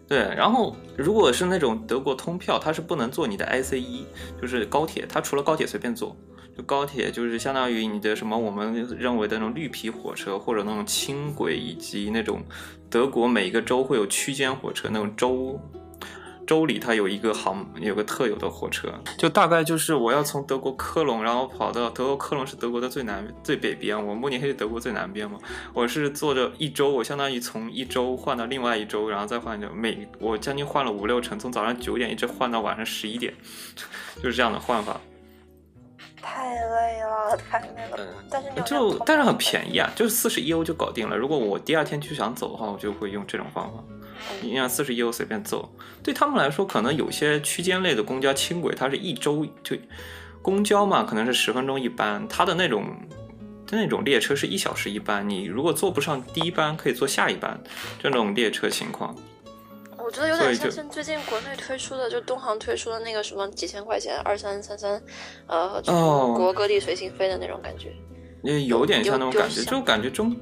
[0.07, 0.19] 对。
[0.35, 4.05] 然后如果是那种德国通票，它是不能坐你的 ICE，
[4.41, 6.15] 就是高铁，它除了高铁随便坐。
[6.55, 12.41] 就高铁就是相当于你的什么我们认为的那种绿皮火车，或者那种轻轨，以及那种
[12.89, 15.59] 德国每一个州会有区间火车那种州。
[16.51, 25.39] 州里它有一个航有个特有的火车，就大概就是我要从德国科隆，然后跑到德国科隆是德国的最南最北边，我慕尼黑是德国最南边嘛。
[25.73, 33.33] 我是坐着一周，我相当于从一周换到另外一周，然后再换着每我将近换了五六程，从早上九点一直换到晚上十一点，
[34.21, 34.99] 就是这样的换法。
[36.21, 37.97] 太累了，太累了。
[38.29, 41.15] 但是就但是很便宜啊，就是四十一欧就搞定了。
[41.15, 43.81] 如果我第二天就想走的话，我就会用这种方法。
[44.41, 45.69] 你像四十一欧随便走，
[46.03, 49.75] 对他们来说，可能有些区间类的公交轻轨，它是一周就
[50.41, 52.85] 公交嘛，可能是十分钟一班，它的那种
[53.69, 57.61] 那种列车是一小时一班，你如果坐不上第一班，可以坐下一班，
[58.01, 59.15] 这种列车情况。
[60.03, 65.01] 我觉得有点像像是最近国内推出的，就东航推出的那个什么几千块钱二三三三，
[65.47, 67.93] 呃，全哦国各地随心飞的那种感觉。
[68.43, 70.35] 也有点像那种感觉，就感觉中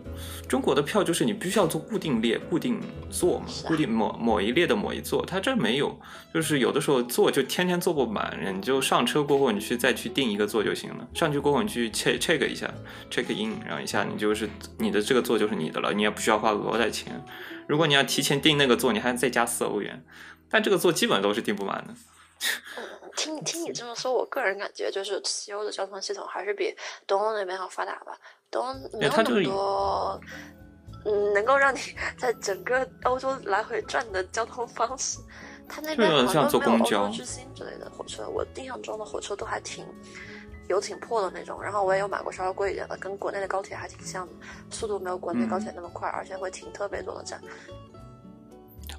[0.50, 2.82] 中国的票就是你必须要坐固定列、固定
[3.12, 5.96] 座嘛，固定某某一列的某一座，它这没有，
[6.34, 12.68] 就是有的时候坐就天天坐不满，你就上车过后你去再去订一个座就行了，上去过后你去 check check 一下
[13.12, 17.24] ，check in，然后一下你就是你的这个座就是你的了，你也不需要花额外的钱。
[17.68, 20.04] 如果你要提前订那个座，你还再加四欧元，
[20.50, 21.94] 但这个座基本都是订不满的。
[23.20, 26.74] 听听你这么说，我个人感觉就是西欧的交通系统还是比
[27.06, 28.18] 东欧那边要发达吧。
[28.50, 30.22] 东欧没有那么多，
[31.04, 31.80] 嗯，能够让你
[32.18, 35.20] 在整个欧洲来回转的交通方式。
[35.68, 39.86] 他那边好像没有欧洲之星之类的火车，我印象中的火车都还挺
[40.70, 41.62] 有挺破的那种。
[41.62, 44.34] 然后我也有买过稍微贵一点的，跟国内的高铁还挺像的，
[44.72, 47.40] 速度没有国内高铁那么快，而且会停特别多的站。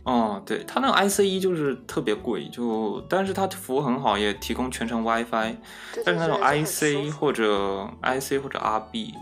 [0.02, 5.56] 哦，对，它那个 ICE 就是特别贵，就但是它服务很好，也提供全程 WiFi。
[6.04, 9.12] 但是那种 IC 或者 IC 或者 RB，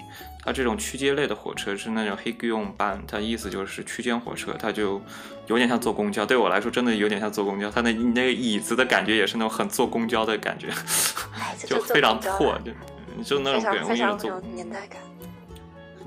[0.45, 5.03] 它这种区间类的火车是那种黑 g 用班，它意思就是区间火车，它就
[5.49, 6.25] 有点像坐公交。
[6.25, 7.69] 对我来说，真的有点像坐公交。
[7.71, 10.69] 它那那个椅子的感觉也是那种很坐公交的感觉，
[11.66, 14.99] 就非常破，就就那种感觉，常非常有坐有年代感。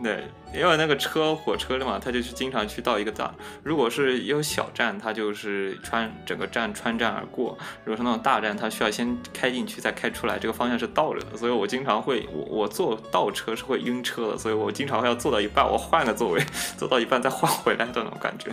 [0.03, 3.31] 对，因为那个车火车的嘛，它就是经常去到一个站。
[3.63, 11.37] 如果是有小站，它就是穿整个站穿站而过；如果是那种大站，它需要先开进去再开出来，这个方向是倒着的。
[11.37, 16.43] 所以我经常会，我我坐倒车是会晕车的，所以我经常会要坐到一半，我换个座位，
[16.77, 18.49] 坐到一半再换回来的那种感觉。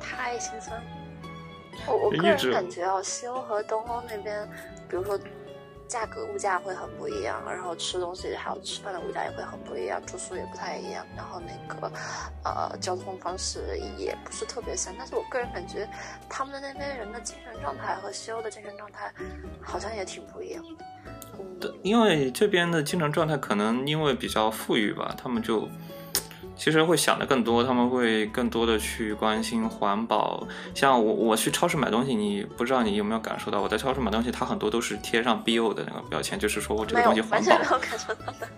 [0.00, 0.80] 太心酸。
[1.86, 4.48] 我我个人感觉啊，西欧和东欧那边，
[4.88, 5.18] 比如说
[5.86, 11.92] 价格物价会很不一样，然后吃东西还有吃饭的物价也会很不一样，住宿也不太一样，然后那个
[12.44, 14.94] 呃交通方式也不是特别像。
[14.98, 15.88] 但是我个人感觉，
[16.28, 19.12] 他们的那边人的精神状态和西欧的精神状态
[19.60, 20.84] 好像也挺不一样的。
[21.38, 25.68] 嗯，因为这边的精神状态可能因为比较富裕吧，他们就
[26.56, 30.46] 其实会想的更多，他们会更多的去关心环保。
[30.74, 37.64] 像我我去超市买东西，你不知道你有没有感受到，我在超市买东西，它很多都是贴上 bio 的那个标签，就是说我这个东西环保完全没。
[37.64, 38.48] 有感受到的。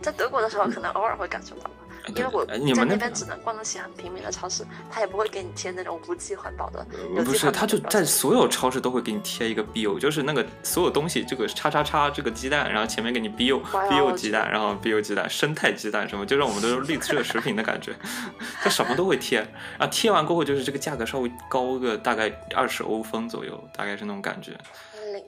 [0.00, 1.70] 在德国的时候，可能偶尔会感受到吧，
[2.14, 6.86] 因为我哎你们那在那边只能逛那些很平民的超市，他也不会给你贴那种无机环保的。
[7.24, 17.94] 不是，他就在所有超市都会给你贴一个 bio，就是那个所有东西，这个叉叉叉这个鸡蛋，然后前面给你 bio bio 鸡蛋，然后 bio 鸡蛋，生态鸡蛋什么，就让我们都是绿色食品的感觉，
[18.62, 19.38] 他什么都会贴，
[19.78, 24.52] 然后贴完过后就是这个价格稍微高个大概二十欧分左右，大概是那种感觉，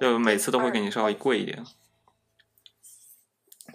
[0.01, 1.63] 就每次都会给你稍微贵一点。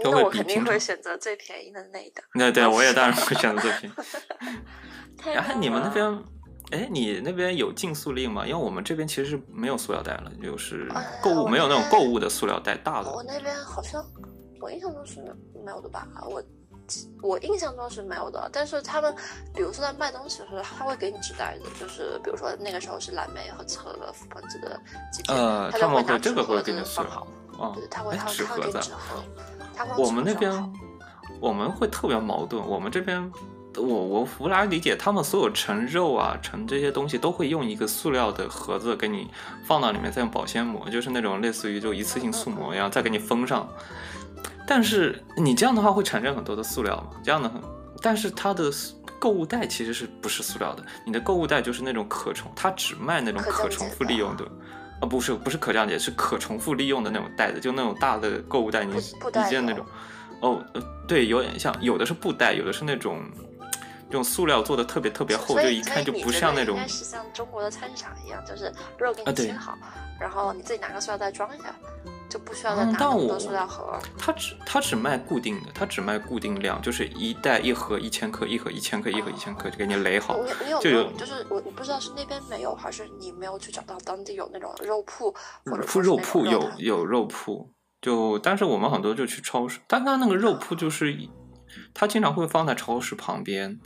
[0.03, 2.23] 都会那我肯定会选择最便宜的那的。
[2.35, 3.95] 那对，我也当然会选择最便宜
[5.33, 6.23] 然后你们那边，
[6.71, 8.45] 哎，你那边有禁塑令吗？
[8.45, 13.11] 因为我们这边其实是没有塑料袋了，就是哎购物我没有那种购物的塑料袋，大的。
[13.11, 14.03] 我那边好像，
[14.61, 15.19] 我印象中是
[15.65, 16.07] 没有的吧？
[16.29, 16.43] 我
[17.23, 18.47] 我印象中是没有的。
[18.53, 19.15] 但是他们，
[19.55, 24.79] 比如说在卖东西的时候，他会给你纸袋子，就是比如说那个时候是蓝莓和车和覆盆子的
[25.11, 27.44] 季节，呃，他们会这个会给你子放好塑料。。
[27.57, 28.93] 哦对，他会哎纸盒子啊他会给纸。
[28.93, 29.23] 盒，
[29.75, 30.73] 他会我们那边
[31.39, 32.65] 我们会特别矛盾。
[32.65, 33.31] 我们这边，
[33.75, 39.29] 我我无来理解，他们所有盛肉啊、盛这些东西都会用一个塑料的盒子给你
[39.65, 43.67] 放到里面，再用保鲜膜，就是那种类似于就一次性塑膜一样，再给你封上。
[44.67, 47.19] 但是你这样的话会产生很多的塑料嘛？
[47.23, 47.61] 这样的很，
[48.01, 48.71] 但是它的
[49.19, 50.83] 购物袋其实是不是塑料的？
[51.05, 54.45] 你的购物袋就是那种可重，它只卖那种可重复利用的。
[55.05, 59.85] 啊，不是不是可降解，是可重复利用的那种袋子，就那种大的购物袋，你你见那种，
[60.41, 63.21] 哦，呃对，有点像，有的是布袋，有的是那种，
[64.09, 69.77] 这种塑料做的特别特别厚，就一看就不像那种应该是像中国的菜市场一样，就是肉给你切好，
[70.19, 71.75] 然后你自己拿个塑料袋装一下，
[72.35, 73.97] 就不需要那么多塑料盒。
[74.17, 80.37] 它只它只卖固定的，它只卖固定量，就是一袋一盒一千克，一盒一千克，一盒一千克，就给你垒好。
[80.43, 85.33] 你你有就有没有就是我我不知道是那边没有，还是你没有去找到当地有那种肉铺
[85.63, 87.71] 或者铺肉铺有摊有肉铺，
[88.01, 91.29] 就但是我们很多就去超市，但它那个肉铺就是一
[91.93, 93.79] 它经常会放在超市旁边，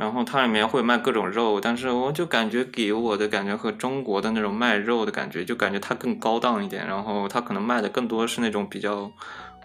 [0.00, 9.12] 然后它里面会卖各种肉，但是我就感觉给我的感觉和中国的那种卖肉的感觉，就感觉它更高档一点，然后它可能卖的更多是那种比较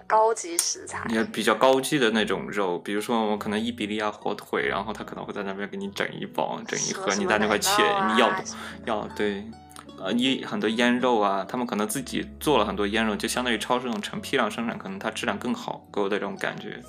[0.05, 1.07] 高级食材。
[1.09, 8.29] 也比较高级的那种肉，比如说我可能伊比利亚火腿，然后他可能会在那边给你整一包、整一盒，你在那块切，啊你要
[8.86, 9.45] 要对，
[9.97, 16.81] 呃，一很多腌肉啊，他们可能自己做了很多腌肉，就相当于超市那种成批量生产，可能它质量更好，给我的这种感觉，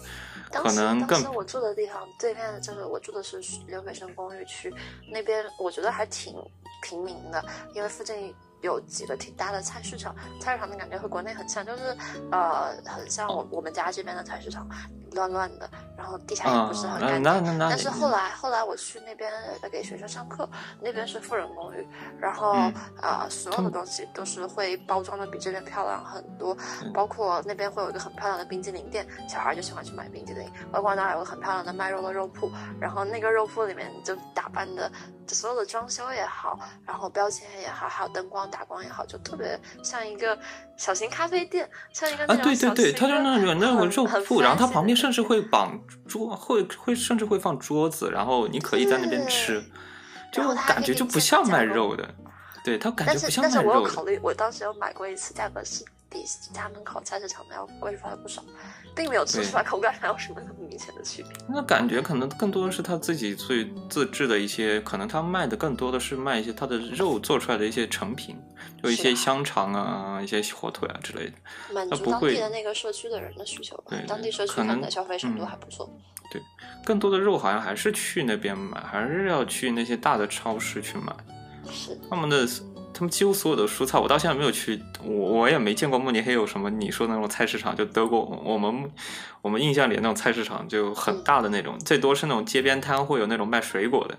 [0.46, 4.72] 可当时能更当时我住的地方对面就是我住的是留学生公寓区，
[5.12, 6.34] 那边我觉得还挺
[6.82, 7.44] 平民的，
[7.74, 11.96] 因为附近有几个挺大的菜市场，菜市场的感觉和国内很像，就是
[12.30, 14.68] 呃很像我我们家这边的菜市场，
[15.16, 17.22] 乱乱的，然后地下也啊不是很，干净。
[17.24, 20.48] 那那那，但是后来后来我去那边呃给学生上课，
[20.80, 21.84] 那边是富人公寓，
[22.20, 26.56] 然后嗯啊、所有的东西都是会包装的比这边漂亮很多，
[26.94, 32.48] 包括那边会有一个很漂亮的冰激凌店，小孩就喜欢去买冰激凌，包括那儿有个很漂亮的卖肉的肉铺，
[32.78, 34.90] 然后那个肉铺里面就打扮的，
[35.26, 40.38] 所有的装修也好，然后标签也好，还有灯光打光也好，就特别像一个
[40.76, 49.62] 小型咖啡店，像一个那啊，种对对对，小型的它就那种那种很很肉铺，然后它旁边的甚至会绑桌，会会甚至会放桌子，然后你可以在那边吃，
[50.32, 52.12] 就感觉就不像卖肉的，
[52.66, 53.84] 对，它感觉不像是但是我有。
[53.84, 58.42] 考虑，我当时有买过一次，价格是比家门口菜市场的要贵出来不少，
[58.92, 61.30] 并没有吃出来口感上有什么很明显的区别。
[61.48, 68.36] 那感觉可能更多的是他自己最自制的一些，可能他卖的更多的是卖一些他的肉做出来的一些成品，
[68.82, 71.32] 就一些香肠啊、一些火腿啊之类的。
[71.72, 75.88] 满足当地的那个社区的人的需求吧对，当地社区可能的消费程度嗯还不错。
[76.32, 76.42] 对
[76.84, 81.14] 更多的肉好像还是去那边买，还是要去那些大的超市去买。
[81.70, 82.46] 是，他们的
[82.92, 88.90] 他们几乎所有的蔬菜，我到现在没有去，我我也没见过慕尼黑有什么你说的那种菜市场，就德国我们
[89.42, 94.16] 我们印象里的那种菜市场就很大的那种，最多是那种街边摊会有那种卖水果的，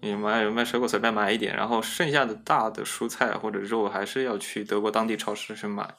[0.00, 5.94] 你买卖水果随便买一点，然后剩下的大的蔬菜或者肉还是要去德国当地超市去买。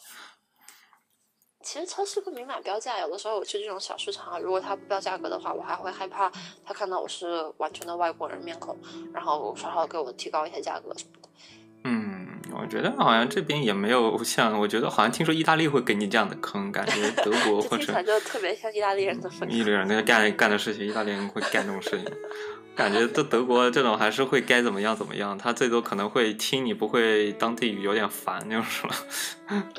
[1.64, 6.30] 其实超市会明码标价，有的时候我去这种小市场啊，如果他不标价格的话，我还会害怕
[6.66, 8.78] 他看到我是完全的外国人面孔，
[9.14, 11.30] 然后稍稍给我提高一些价格什么的。
[11.86, 12.28] 嗯，
[12.62, 19.48] 我觉得好像这边也没有像，我觉得好像听说意大利会给你这样的坑，感觉德 国或者就特别像意大利人的风格。
[19.48, 22.06] 意大利人干干的事情，意大利人会干这种事情。
[22.76, 28.94] 感觉在德国这种还是会该怎么样怎么样，他最多可能会听你不会当地语有点烦，就是了。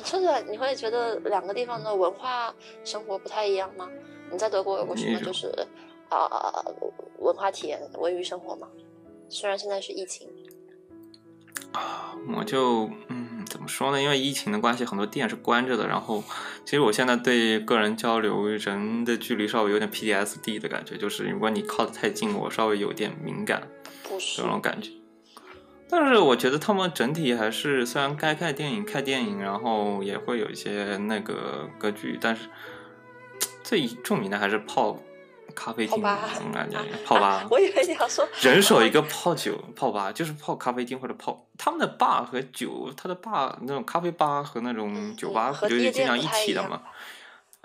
[0.03, 3.89] 说起来，你会觉得两个地方的文化生活不太一样吗？
[4.31, 5.47] 你在德国有过什么就是
[6.09, 6.63] 啊、
[7.19, 8.67] 文化体验、文娱生活吗？
[9.27, 10.29] 虽然现在是疫情，
[12.35, 14.01] 我就嗯，怎么说呢？
[14.01, 15.87] 因为疫情的关系，很多店是关着的。
[15.87, 16.23] 然后，
[16.65, 23.67] 其实我现在对个人交流人的距离稍微有点 PDSD 的感觉，就是如果你靠得太近，我稍微有点敏感
[24.35, 24.91] 这种感觉。
[25.87, 32.49] 但是我觉得他们整体还是，虽然该看电影看电影，然后也会有一些那个歌剧，但是
[33.63, 34.99] 最著名的还是泡
[35.55, 37.27] 咖啡厅，泡吧我感觉泡吧。
[37.27, 46.81] 啊 我以为你要说人手一个泡酒泡吧，就是泡咖啡厅或者泡他们的吧和酒，他的吧那种咖啡吧和那种嗯酒吧不就是经常一不太一样体的嘛？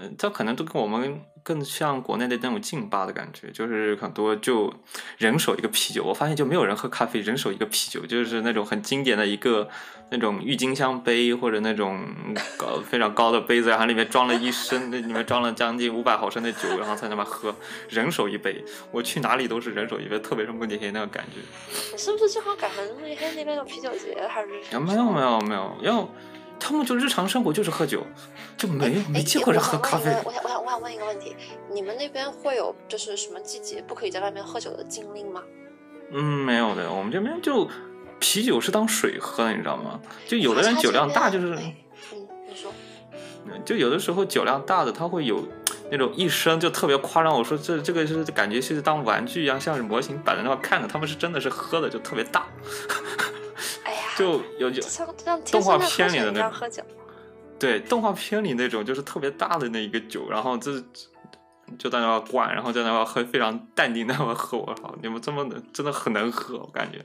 [0.00, 4.72] 嗯，它可能都跟我们更像国内的那种劲霸的感觉，就是很多就
[5.18, 9.68] 人手一个啤酒，我发现就没有人喝咖啡，人手一个啤酒，就是那种很经典的一个
[10.10, 12.04] 那种郁金香杯或者那种
[12.56, 17.54] 高非常高的杯子，然后里面装了一升，那里面装了将近五百毫升的酒，然后在那边喝，
[17.88, 21.40] 人手一杯，我去哪里都是人手一杯，特别是慕尼黑那个感觉。
[21.92, 26.08] 你是不是正好赶上慕尼黑那边有啤酒节，还是啊，没有没有没有，要
[26.60, 28.06] 他们就日常生活就是喝酒，
[28.56, 30.10] 就没有没哎见过人喝咖啡。
[30.24, 31.34] 我想我想我想问一个问题，
[31.72, 35.42] 你们那边会有就是什么季节不可以在外面喝酒的禁令吗？
[36.12, 37.68] 嗯，没有的，我们这边就
[38.20, 39.98] 啤酒是当水喝的，你知道吗？
[40.28, 41.74] 就有的人酒量大，就是哎
[42.12, 42.72] 嗯，你说
[43.64, 45.42] 就有的时候酒量大的他会有。
[45.92, 52.46] 那种一升就特别夸张，我说这这个是感觉是当玩具一样，像是模型摆在那块看着，他们是真的是喝的就特别大。
[54.16, 56.84] 就有就像像动画片里的那种。
[57.58, 60.82] 对，动画片里那种就是特别大的那一个酒，然后这
[61.78, 64.56] 就在那块灌，然后在那块喝，非常淡定的那么喝。
[64.56, 67.04] 我靠，你们这么能，真的很能喝，我感觉。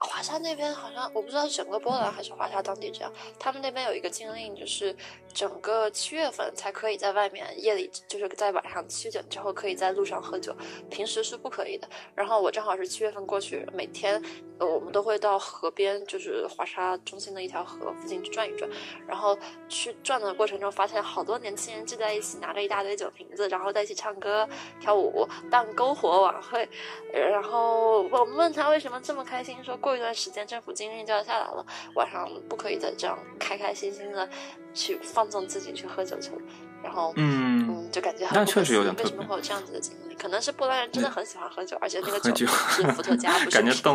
[0.00, 4.94] 华沙那边好像我不知道是整个波兰还是华沙当地这样，他们那边有一个禁令，就是
[5.34, 10.54] 整个七月份才可以在外面夜里，就是在晚上七点之后可以在路上喝酒，
[10.88, 11.88] 平时是不可以的。
[12.14, 14.22] 然后我正好是七月份过去，每天
[14.60, 18.70] 我们都会到河边，就是华沙中心的一条河附近去转一转，
[19.06, 19.36] 然后
[19.68, 24.48] 去转的过程中发现好多年轻人聚在一起，拿着一大堆酒瓶子，然后在一起唱歌
[24.80, 26.68] 跳舞办篝火晚会，
[27.12, 31.64] 然后我们问他为什么这么开心，说过一段时间政府禁令就要下来了，
[31.94, 34.28] 晚上不可以再这样开开心心的
[34.74, 36.38] 去放纵自己去喝酒去了。
[36.82, 40.14] 然后，嗯，嗯，就感觉很那确实有点为什么会有这样子的经历？
[40.14, 43.90] 可能是波兰人真的很喜欢喝酒，而且那个酒是伏特加， 不是啤酒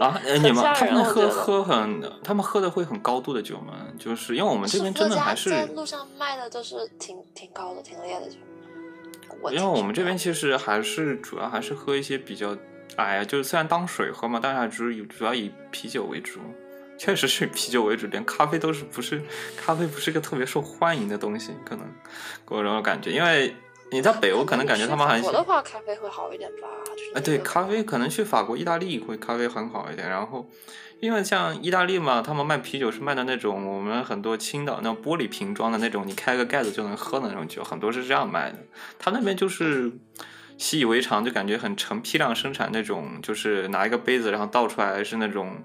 [0.00, 3.86] 啊，你们他们喝喝很，他们喝的会很高度的酒吗？
[3.98, 8.36] 就是因为我们这边真的还是，在路上卖的都是挺挺高的、挺烈的酒。
[9.50, 12.54] 因为我们这边其实还是主要还是喝一些比较，
[12.96, 16.40] 哎呀，就是虽然当水喝嘛，但是还是以主要以啤酒为主。
[16.98, 19.20] 确实是以啤酒为主，连咖啡都是不是
[19.56, 21.84] 咖啡不是一个特别受欢迎的东西，可能
[22.46, 23.10] 给我这种感觉。
[23.10, 23.56] 因为
[23.90, 26.68] 你在北欧可能感觉他们还法国的话，咖啡会好一点吧？
[27.24, 30.08] 对，咖啡可能去法国、意大利会咖啡很好一点。
[30.08, 30.48] 然后，
[31.00, 38.58] 因为像意大利嘛，他们卖啤酒是卖的那种我们很多青岛那种玻璃瓶装的那种，你开个盖子就能喝的那种酒，很多是这样卖的。
[38.98, 39.90] 他那边就是
[40.62, 45.62] 习以为常，就感觉很成批量生产那种，就是拿一个杯子，然后倒出来是那种。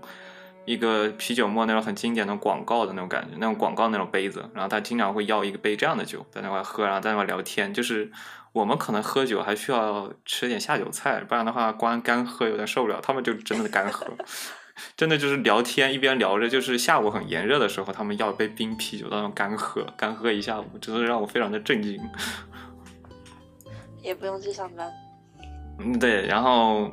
[0.65, 7.73] 一个啤酒沫那种很经典的广告的那种感觉，那种广告那种杯子，然后他经常会要一个杯这样的酒在那块喝，然后在那块聊天。
[7.73, 8.11] 就是
[8.51, 12.99] 我们可能喝酒还需要吃点下酒菜，不然的话光干喝有点受不了。
[13.01, 14.05] 他们就真的干喝，
[14.97, 21.97] 真的就是聊天，一边聊着，就是下午很炎热的时候，他们要一杯冰啤酒，那种干喝，干喝一下午，真的让我非常的震惊。
[24.01, 24.91] 也不用去上班。
[25.79, 26.89] 嗯，对，然后。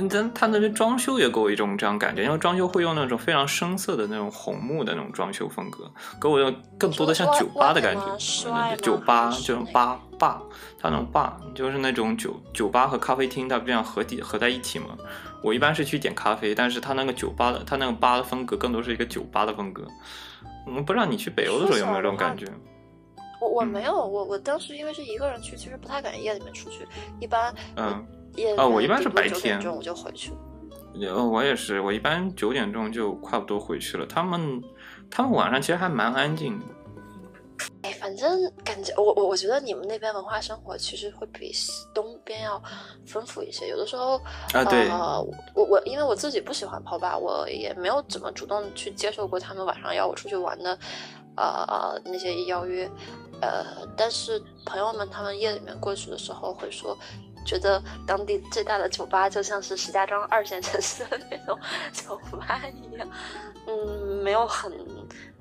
[0.00, 5.90] 嗯，但他那边装修也给我一种这样感觉，因为装修会用那种非常深色的那种红木的那种装修风格，
[6.20, 8.76] 给我有更多的像酒吧的感觉。
[8.76, 10.40] 酒吧这种吧吧，
[10.78, 14.96] 它那种吧就是那种酒酒吧和咖啡厅，它不这样合体合在一起嘛。
[15.42, 19.82] 我一般是去点咖啡，但是它那个酒吧的，它那个吧的风格更多是一个酒吧的风格。
[20.68, 22.46] 嗯，不知道你去北欧的时候有没有这种感觉？
[23.40, 26.86] 我我没有，我我当时因为是一个人去，其实不太敢夜里面出去，
[27.20, 28.06] 一般嗯。
[28.36, 30.36] 夜啊，我一般是白天，九点钟我就回去了。
[31.00, 34.06] 呃，我也是，我一般九点钟就差不多回去了。
[34.06, 34.62] 他们，
[35.10, 36.66] 他们晚上其实还蛮安静的。
[37.82, 38.30] 哎，反正
[38.62, 41.50] 感觉我我我觉得你们那边文化生活其实会比
[41.92, 42.62] 东边要
[43.06, 43.66] 丰富一些。
[43.68, 44.18] 有的时候
[44.52, 45.20] 啊，对，呃，
[45.54, 50.78] 我我因为我自己不喜欢泡吧，我也没有怎么主动去接受过他们晚上要我出去玩的，
[51.38, 52.90] 呃那些邀约，
[53.40, 56.96] 呃，但是朋友们他们夜里面过去的时候会说。
[57.44, 61.58] 觉得当地最大的酒吧就像是石家庄二线城市的那种
[61.94, 63.08] 酒吧一样，
[63.66, 64.70] 嗯，没有很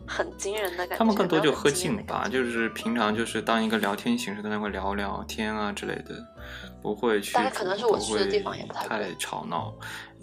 [0.07, 0.95] 很惊人的感觉。
[0.95, 6.15] 他们更多就喝劲劲吧，就是平常就是当一个聊天形式在那块聊聊天啊之类的，
[6.81, 9.73] 不会去，大概可能是我去的地方也不太太吵闹。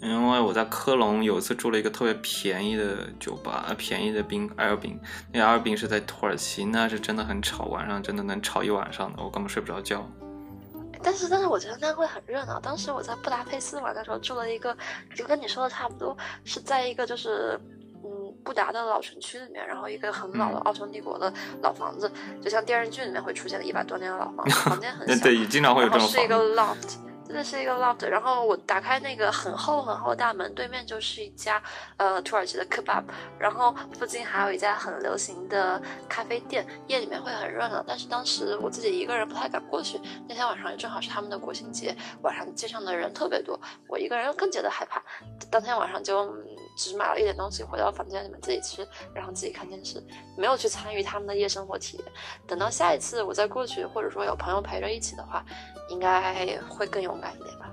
[0.01, 4.99] 因为我在科隆有一次住了一个特别便宜的酒吧，便宜的宾 L 宾，
[5.33, 10.05] 那 L 宾是在土耳其，那是真的很吵，晚上真的能吵一晚上的，我根本睡不着觉。
[11.01, 12.59] 但是，但是我觉得那会很热闹。
[12.59, 14.75] 当时我在布达佩斯玩的时候，住了一个，
[15.15, 17.59] 就跟你说的差不多，是在一个就是，
[18.03, 21.31] 嗯，布达的老城区里面，然后一个很老的奥匈帝国的
[21.61, 26.55] 老房子， 就像电视剧里面会出现的一百多年的老房子，房间很小， 对，经常会有这种然后是一个。
[26.55, 26.95] loft，
[27.27, 28.05] 真的是一个 loft。
[28.05, 31.61] 然后我打开那个很厚很厚大门，对面就是一家
[31.97, 33.03] 呃土耳其的 kebab，
[33.39, 37.83] 然后附近还有一家很流行的咖啡店，夜里面会很热闹。
[37.87, 45.01] 但是当时我自己一个人不太敢过去，那天晚上也正好是他们的国庆节，晚上街上的人特别多，我一个人更觉得害怕。
[45.49, 46.33] 当天晚上就、
[46.77, 50.03] 只买了一点东西，回到房间里面自己吃，然后自己看电视，
[50.37, 52.05] 没有去参与他们的夜生活体验。
[52.45, 55.45] 等到下一次我再过去，或者说有朋友陪着一起的话，
[55.89, 57.65] 应该会更勇敢一点吧。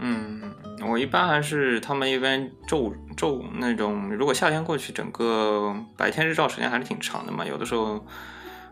[0.00, 0.54] 嗯，
[0.88, 7.44] 我一般还是他们一般昼昼那种，如果夏天过去，整个白天日照时间还是挺长的嘛。
[7.44, 8.04] 有的时候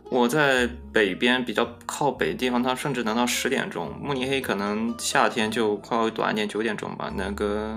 [0.09, 3.93] 我在北边比较靠北的地方，它甚至能到十点钟。
[4.01, 7.11] 慕尼黑可能夏天就快会短一点，九点钟吧。
[7.17, 7.77] 那个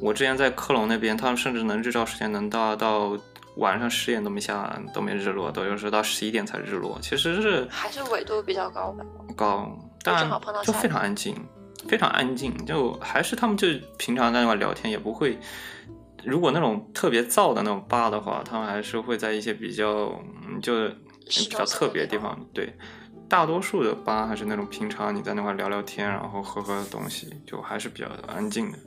[0.00, 3.14] 我之前在科隆那边，他们甚至能日照时间能到到
[3.56, 6.98] 晚上十点都没下都没日落，都有时候到十一点才日落。
[7.02, 9.04] 其实是还是纬度比较高吧。
[9.36, 11.34] 高，正但好碰到就非常安静，
[11.88, 15.38] 非常安静，就还是他们就平常在那块聊天，也不会。
[16.24, 20.12] 如果那种特别燥的那种吧的话，他们还是会在一些比较
[20.46, 20.88] 嗯就
[21.26, 22.38] 比较特别的地方。
[22.52, 22.74] 对，
[23.28, 28.78] 大多数的吧还是那种平常你在那块聊聊天，然后喝喝东西，就还是比较安静的。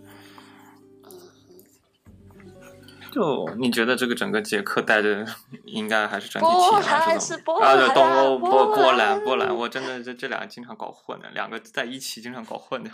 [3.14, 5.26] 就你觉得这个整个杰克带着
[5.66, 7.60] 应该还是整体体验还是怎么？
[7.62, 12.90] 啊，对，东欧波波兰波兰，我真的这这俩经常搞混的，两个在一起经常搞混的。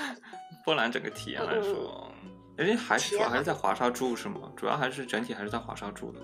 [0.64, 2.10] 波兰整个体验来说，
[2.56, 4.40] 人家，还是主要还是在华沙住是吗？
[4.56, 6.20] 主要还是整体还是在华沙住的。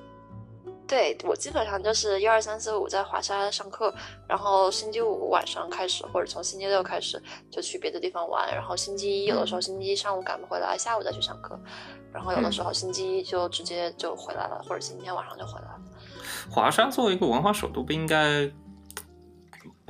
[0.87, 3.93] 对我基本上就是一二三四五在华沙上课，
[4.29, 7.21] 然后星期五晚上开始，或者从星期六开始
[7.51, 11.59] 就去别的地方玩，然后星期一有的时候星期一上午赶不回来，下午再去上课。
[12.13, 15.81] 然后有的时候星期一就直接就回来了，或者星期天晚上就回来了。
[16.51, 18.51] 华沙作为一个文化首都，不应该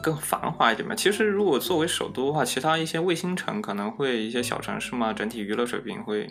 [0.03, 0.95] 更繁华一点嘛？
[0.95, 6.27] 其实如果作为首都的话，其他一些卫星城可能会一些小城市嘛，整体娱乐水平会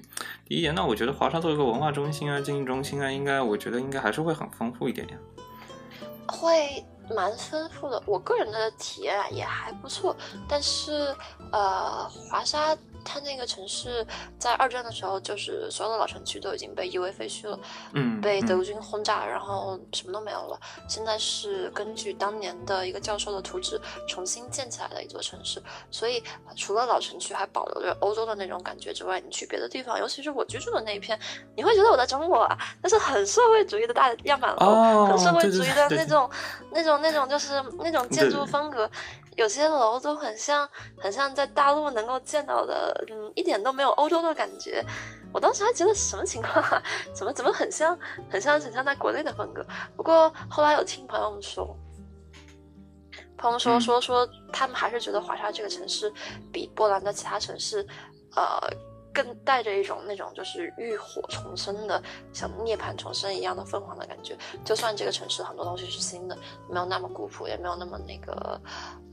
[0.47, 0.73] 低一点。
[0.75, 5.17] 那我觉得华沙作为一个文化中心啊、经济中心啊，应该我觉得应该还是会很丰富一点呀。
[6.27, 6.85] 会
[7.15, 10.15] 蛮丰富的，我个人的体验也还不错。
[10.47, 11.15] 但是
[11.51, 12.77] 呃，华沙。
[13.05, 14.05] 它那个城市
[14.37, 17.57] 在二战的时候，就是所有的老城区都已经被夷为废墟了，
[17.93, 20.59] 嗯，被德军轰炸，然后什么都没有了。
[20.89, 23.79] 现在是根据当年的一个教授的图纸
[24.09, 26.21] 重新建起来的一座城市，所以
[26.55, 31.17] 除了老城区还保留着欧洲的那种感觉之外，你去别的地方，尤其是我居住的那一片，
[31.55, 36.29] 你会觉得我在中国啊，那是很社会主义的大样板楼，很社会主义的那种、
[36.71, 38.89] 那种、那种，就是那种建筑风格。
[39.35, 40.67] 有些楼都很像，
[40.97, 44.83] 很像在大陆能够见到的，嗯，一点都没有欧洲的感觉。
[45.33, 46.81] 我当时还觉得什么情况啊？
[47.13, 47.97] 怎么怎么很像，
[48.29, 49.65] 很像很像在国内的风格。
[49.95, 51.77] 不过后来有听朋友们说，
[53.37, 56.11] 朋友们说说说，他们还是觉得华沙这个城市
[56.51, 57.85] 比波兰的其他城市，
[58.35, 58.59] 呃。
[59.15, 64.37] 更带着一种那种就是浴火重生的，像涅槃重生一样的凤凰的感觉。
[64.65, 66.37] 就算这个城市很多东西是新的，
[66.69, 68.59] 没有那么古朴，也没有那么那个，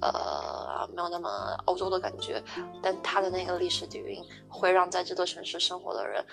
[0.01, 2.43] 呃，没有那么欧洲的感觉，
[2.83, 6.25] 但它的那个历史底蕴会让在这座城市生活的人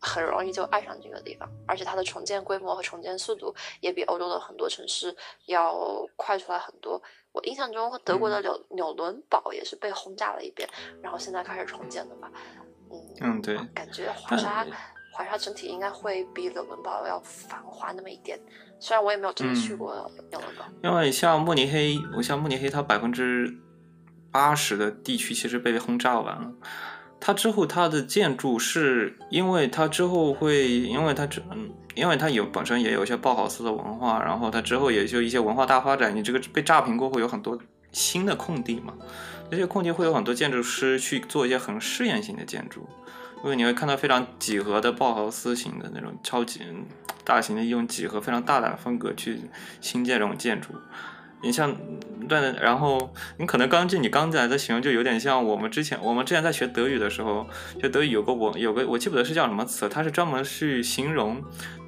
[0.00, 1.46] 很容易就爱上这个地方。
[1.68, 5.14] 而且它的重建规模和重建速度也比欧洲的很多城市
[5.44, 5.76] 要
[6.16, 7.00] 快出来很多。
[7.32, 10.68] 我印象中，德国的纽纽伦堡也是被轰炸了一遍，
[11.02, 12.28] 然后现在开始重建的嘛。
[13.20, 14.66] 嗯，对，感觉华沙，
[15.12, 18.38] 华沙整体应该会比纽伦堡要繁华那么一点。
[18.78, 19.94] 虽然我也没有真的去过
[20.30, 23.54] 纽伦堡，因为像慕尼黑，我像慕尼黑，它百分之
[24.30, 26.52] 八十的地区其实被轰炸完了。
[27.22, 36.16] 它之后它的建筑是因为它之后会，因为它这，嗯，因为它有本身也有一些包豪斯的文化，然后它之后也就一些文化大发展。
[36.16, 37.58] 你这个被炸平过后，有很多
[37.92, 38.94] 新的空地嘛。
[39.50, 42.88] 这些空地会有很多建筑师去做一些很试验性的建筑，
[43.42, 46.60] 因为你会看到非常几何的鲍豪斯型的那种超级
[47.24, 49.40] 大型的用几何非常大胆的风格去
[49.80, 50.68] 新建这种建筑。
[51.42, 51.74] 你像
[52.28, 57.48] 对，然后你可能刚进，你刚进来的形容就有点像我们之前我们之前在学德语的时候，
[57.80, 61.42] 学德语有个我有个我记不得是叫什么词，它是专门去形容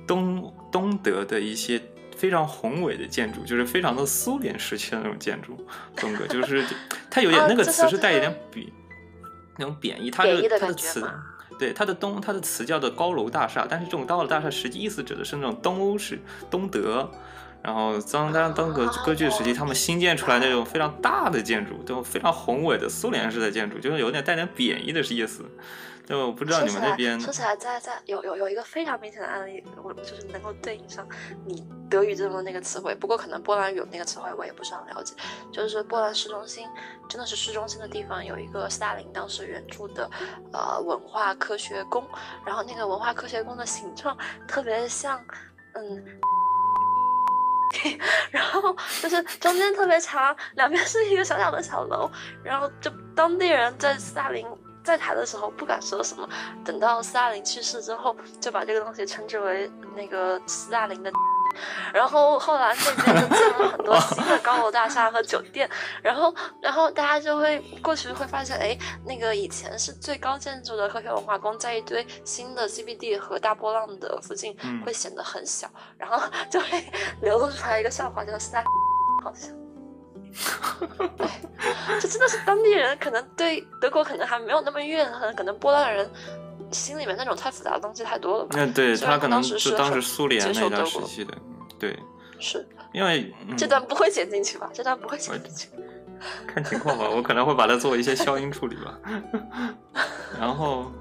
[0.04, 1.80] 东东德的一些。
[2.22, 5.66] 非常宏伟的建筑，就是非常的苏联时期的那种建筑
[5.96, 6.64] 风格，就是
[7.10, 8.68] 它有点那个词是带一点贬
[9.56, 11.04] 那种贬义，它的它的词
[11.58, 17.10] 对它的东它的词叫做高楼大厦，但是这种高楼大厦实际意思指的是那种东欧式东德，
[17.60, 25.44] 然后当当当个割据时期他们新建出来那种非常大的建筑，都非常宏伟的苏联式的建筑，就是有点带点贬义的意思。
[26.04, 31.06] 就我不知道你们那边说起来，在在有有有一个非常明显的案例，我就是能够对应上
[31.46, 32.94] 你德语中的那个词汇。
[32.94, 35.14] 不过可能波兰语那个词汇，我也不是很了解。
[35.52, 36.68] 就是波兰市中心，
[37.08, 40.10] 真的是市中心的地方，有一个斯大林当时援助的
[40.52, 42.04] 呃文化科学宫，
[42.44, 44.16] 然后那个文化科学宫的形状
[44.48, 45.24] 特别像
[45.74, 46.04] 嗯，
[48.32, 52.10] 然后就是中间特别长，两边是一个小小的小楼，
[52.42, 54.44] 然后就当地人在斯大林。
[54.82, 56.28] 在台的时候不敢说什么，
[56.64, 61.10] 等到斯大林去世之后，就把这个东西称之为那个斯大林的。
[61.92, 65.68] 然后后来那边就建了很多新的高楼大厦和酒店，
[66.02, 74.56] 然后然后大家就会过去会发现，哎，那个以前是最高建筑的科学文化宫，在一堆新的 CBD 和大波浪的附近
[74.86, 75.68] 会显得很小，
[75.98, 76.84] 然后就会
[77.20, 78.64] 流露出来一个笑话，叫斯大
[79.22, 79.61] 好像。
[81.18, 81.28] 对，
[82.00, 86.09] 这真的是当地人可能对德国可能还没有那么怨恨，可能波兰人
[86.70, 88.56] 心里面那种太复杂的东西太多了吧？
[88.59, 91.34] 嗯，对他可能是当时苏联那段时期的，
[91.78, 91.98] 对，
[92.38, 94.70] 是因为这段不会剪进去吧？
[94.72, 95.68] 这段不会剪进去。
[96.46, 98.98] 看情况吧，我可能会把它做一些消音处理吧。
[100.38, 100.92] 然后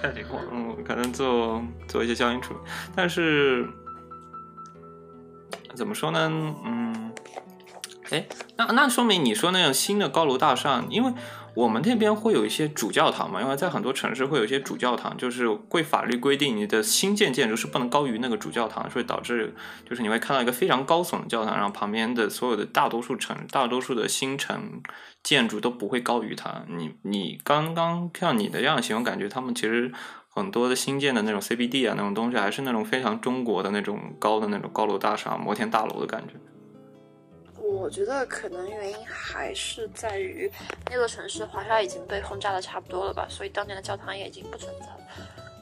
[0.00, 2.60] 看情况，嗯，可能做做一些消音处理。
[2.96, 3.68] 但是
[5.76, 6.20] 怎么说呢？
[6.64, 7.09] 嗯，
[8.10, 8.26] 哎，
[8.56, 11.12] 那那说明你说那种新的高楼大厦，因为。
[11.52, 19.52] 我们那边会有一些主教堂嘛，因为在很多城市会有一些主教堂，就是规法律规定你的新建建筑是不能高于那个主教堂，所以导致
[19.84, 24.80] 就是你会看到一个非常高耸的教堂，然后旁边的所有的大多数城、大多数的新城
[25.24, 26.62] 建筑都不会高于它。
[26.68, 29.90] 你你刚刚像你的这样形容，感觉他们其实
[30.28, 36.34] 很多的新建的那种 CBD 啊那种东西，还是那种非常中国的那种高的那种高楼大厦、摩天大楼的感觉。
[37.80, 40.50] 我觉得可能原因还是在于
[40.90, 45.00] 那座城市华沙已经被轰炸的差不多了吧，所以当年的教堂也已经不存在了。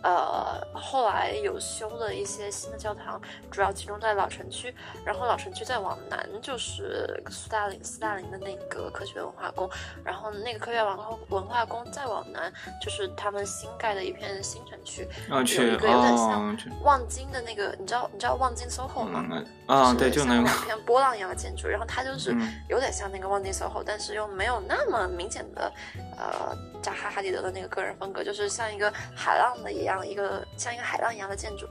[0.02, 3.20] 呃，后来有修了一些新的教堂，
[3.50, 4.74] 主要集中在老城区。
[5.04, 9.68] 然后老城区再往南就是斯大林斯大林的那个科学文化宫，
[10.04, 12.52] 然后那个科学文化文化宫再往南
[12.82, 19.42] 就是他们新盖的一片新城区，有一个有点像望京的那个，你知道你知道望京 SOHO 吗？
[19.66, 22.34] 啊，对，就那个两片波浪一样的建筑，然后它就是
[22.68, 25.72] 有点像那个望京 SOHO，但是又没有那么明显的
[26.16, 29.88] 呃扎哈哈迪德的那个个人风格，就是像一个海浪的一。
[29.88, 31.66] 样一个像一个海浪一样的建筑，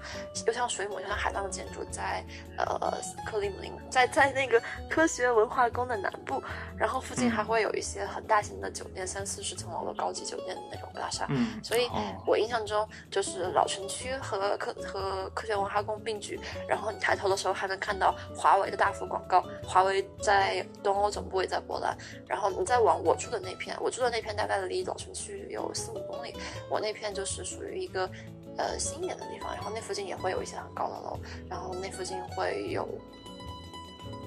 [0.48, 2.26] 又像水母又像海浪的建筑，在
[2.58, 4.60] 呃克里姆林，在在那个
[4.90, 6.42] 科学文化宫的南部，
[6.76, 11.28] 然后附近还会有一些很大型的酒店，三四十层楼的高级酒店的那种大厦。
[11.30, 11.88] 嗯，所以
[12.26, 21.96] 我印象中就是老城区和科和科学文化宫并举，然后你抬头的时候还能看到华为的大幅广告，华为在东欧总部也在波兰。
[22.28, 26.34] 然后你再往我住的那片，我住的那片大概离老城区有四五公里，
[26.72, 28.10] 我那片就是属于一个。
[28.58, 32.90] 呃，新一点的地方，然后那附近也会有一些很高的楼，然后那附近会有，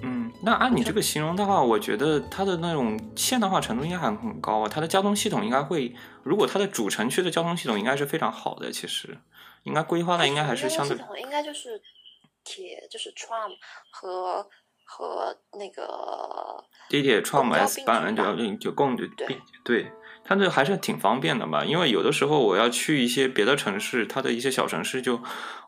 [0.05, 4.69] 嗯，那按你这个形容的话，我觉得它的那种现代化程度应该还很高啊。
[4.73, 5.93] 它的交通系统应该会，
[6.23, 9.19] 如果它的主城区的交通系统应该是非常好的，其实
[9.65, 11.83] 应该规划的应该还是相对，应该就是
[12.45, 13.51] 铁，就是 tram
[13.91, 14.49] 和
[14.85, 19.93] 和那个地铁 tram S 班就就共就对对。
[20.31, 21.65] 它这还是挺方便的吧？
[21.65, 25.21] 因为有的时候我要去一些别的城市，它的一些小城市，就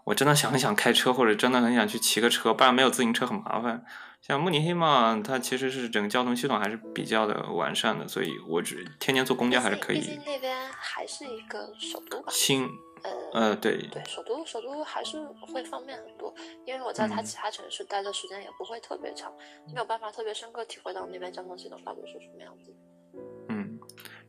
[0.04, 3.84] 我真的想很想开车，或者真的很想去骑个车，不然没有自行车很麻烦。
[4.20, 9.96] 像慕尼黑嘛，它其实是整个交通系统还是比较的完善的，所以我只天天坐公交还是可以。
[9.98, 12.30] 毕竟那边还是一个首都吧。
[12.30, 12.68] 新，
[13.02, 13.10] 呃
[13.48, 16.32] 呃，对对，首都首都还是会方便很多，
[16.64, 19.32] 因为我在它其他城市待的时间也不会特别长，
[19.74, 22.72] 没有办法特别深刻体会到那边交通系统到底是什么样子。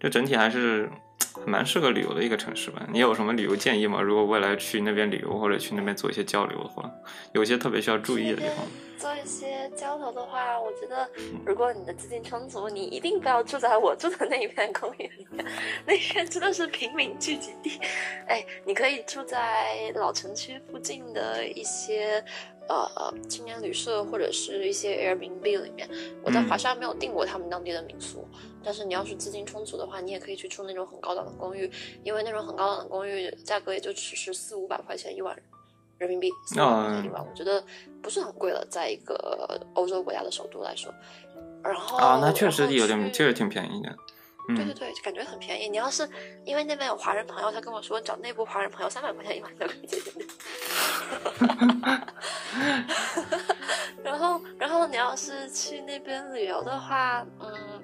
[0.03, 0.89] 就整体还是
[1.45, 2.85] 蛮适合旅游的一个城市吧。
[2.91, 4.01] 你有什么旅游建议吗？
[4.01, 6.91] 如果未来去那边旅游或者去那边做一些交流的话，
[7.31, 8.67] 有些特别需要注意的地方。
[9.03, 11.09] 做一些交流的话，我觉得
[11.45, 15.45] 如果你的资金充足，你一定不要住在我住的那一片公寓里面，
[15.85, 17.77] 那边真的是平民聚集地。
[18.27, 22.23] 哎，你可以住在老城区附近的一些。
[22.69, 25.85] 呃，青年旅社或者是一些 Airbnb 里面，
[26.23, 28.25] 我在华沙没有订过他们当地的民宿。
[28.63, 31.69] 但是你要是资金充足的话，你也可以去住那种很高档的公寓，
[32.05, 35.37] 因为那种很高档的公寓价格也就只是四五百块钱一晚
[36.03, 37.63] 人民币，四五百块钱一晚，我觉得
[38.01, 40.93] 不是很贵了，在一个欧洲国家的首都来说。
[41.63, 43.95] 然后啊，那确实有点，确实挺便宜的。
[44.49, 45.69] 对对对，感觉很便宜。
[45.69, 46.05] 你要是
[46.43, 50.11] 因为那边有华人朋友，他跟我说找内部华人朋友三百块钱一晚就可以解决。
[54.03, 57.81] 然后，然后你要是去那边旅游的话，嗯，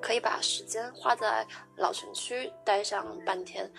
[0.00, 1.46] 可以把时间花在
[1.76, 3.70] 老城区待上半天。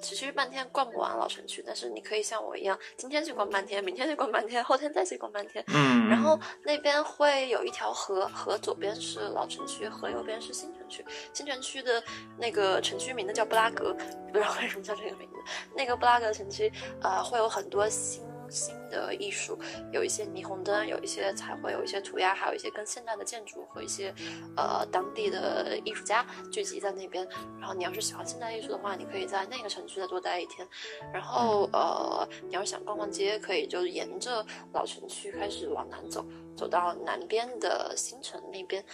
[0.00, 5.64] 其实半天逛不完老城区，但是你可以像我一样，今天去逛半天，明天去逛半天，后天再去逛半天。
[5.68, 11.04] 嗯，然后那边会有一条河，河左边是老城区，河右边是新城区。
[11.32, 12.02] 新城区的
[12.38, 13.94] 那个城区名字叫布拉格，
[14.32, 15.36] 不知道为什么叫这个名字。
[15.76, 18.22] 那个布拉格城区，呃，会有很多新。
[18.50, 19.58] 新的艺术
[19.92, 24.14] 有一些霓虹灯，有一些彩绘，有一些涂鸦，还有一些跟现代的建筑和一些
[24.56, 27.26] 呃当地的艺术家聚集在那边。
[27.60, 30.66] 然后你要是喜欢现代艺术的话，你可以在那个城区再多待一天。
[31.12, 36.24] 然后呃，你要是想逛逛街，可以就沿着老城区开始往南走，
[36.56, 38.84] 走到南边的新城那边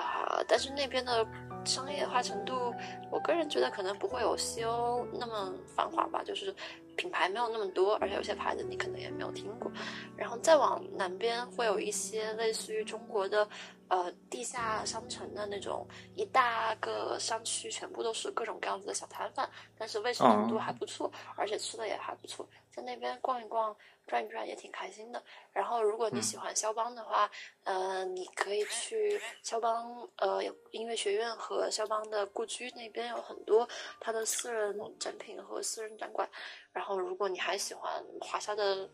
[0.00, 0.42] 啊。
[0.48, 1.26] 但是那边的
[1.64, 2.74] 商业化程度，
[3.10, 6.54] 我个人觉得可能不会有西欧那么繁华吧，就是。
[6.96, 9.70] 品牌没有那么多，而且有些牌子你可能也没有听过。
[10.16, 13.46] 然后再往南边会有一些类似于中国的，
[13.88, 19.46] 呃，地下商城的那种一大个商区，全部都是各种各样子的小摊贩，
[19.76, 23.76] 但是卫生程度还不错，而且吃的也还不错，在那边逛一逛。
[24.06, 25.22] 转一转也挺开心的。
[25.52, 27.30] 然后，如果你喜欢肖邦的话，
[27.64, 33.68] 呃，你可以去肖邦呃音乐学院和肖邦的故居那边有很多
[34.00, 36.28] 他的私人展品和私人展馆。
[36.72, 38.88] 然后，如果你还喜欢华沙的。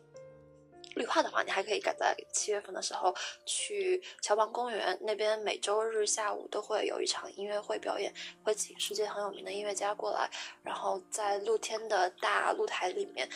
[0.94, 3.14] 绿化的话，你还可以赶在七月份的时候
[3.46, 8.12] 去乔邦公园那边，每周日下午都会有一场音乐会表演，
[8.42, 10.30] 会请世界很有名的音乐家过来，
[10.62, 13.28] 然后在露天的大露台里面，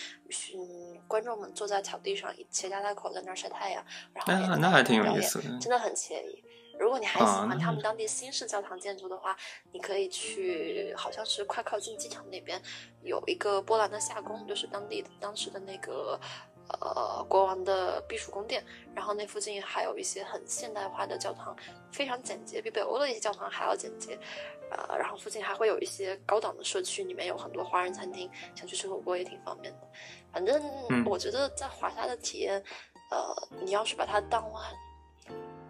[0.55, 6.43] 嗯，观众们坐在草地上，携家带口在那儿晒太阳，然后那那还挺有意思的，真的很惬意。
[6.79, 9.35] 如果你还喜欢他们当地新式教堂建筑的话，
[9.73, 12.61] 你可以去，好像是快靠近机场那边
[13.03, 16.21] 有一个波兰的夏宫，就是当地当时的那个。
[16.69, 18.65] 呃，国王的避暑宫殿，
[18.95, 21.57] 然后那附近还有一些很现代化的教堂，
[21.93, 24.19] 非常简洁，比北欧的一些教堂还要简洁。
[24.69, 29.89] 呃，然后附近还会有一些高档的社区，里面有很多华人餐厅，想去吃火锅也挺方便的。
[30.33, 30.61] 反正
[31.05, 32.61] 我觉得在华沙的体验，
[33.13, 34.45] 呃，你要是把它当，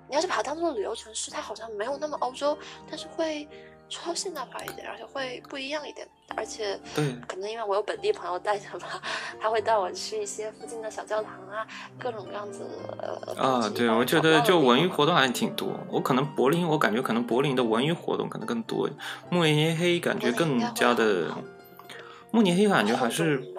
[0.08, 2.56] 你要是把它当做旅游城市，它好像没有那么欧洲，
[2.88, 3.46] 但是会。
[3.88, 6.06] 稍现代化一点，而且会不一样一点，
[6.36, 9.00] 而且对，可能因为我有本地朋友带着嘛，
[9.40, 11.66] 他会带我去一些附近的小教堂啊，
[11.98, 12.66] 各种各样子。
[13.36, 15.78] 啊，对，我觉得就文娱活动还挺多。
[15.88, 18.88] 我可能柏林，我感觉可能柏林的文娱活动可能更多。
[19.30, 21.28] 慕尼黑感觉更加的，
[22.32, 23.54] 慕尼黑感觉还是，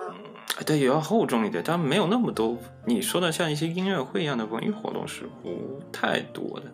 [0.65, 2.57] 对，也要厚重一点，但没有那么多。
[2.85, 6.65] 你说的像一些音乐会一样的文娱活动是不太多的。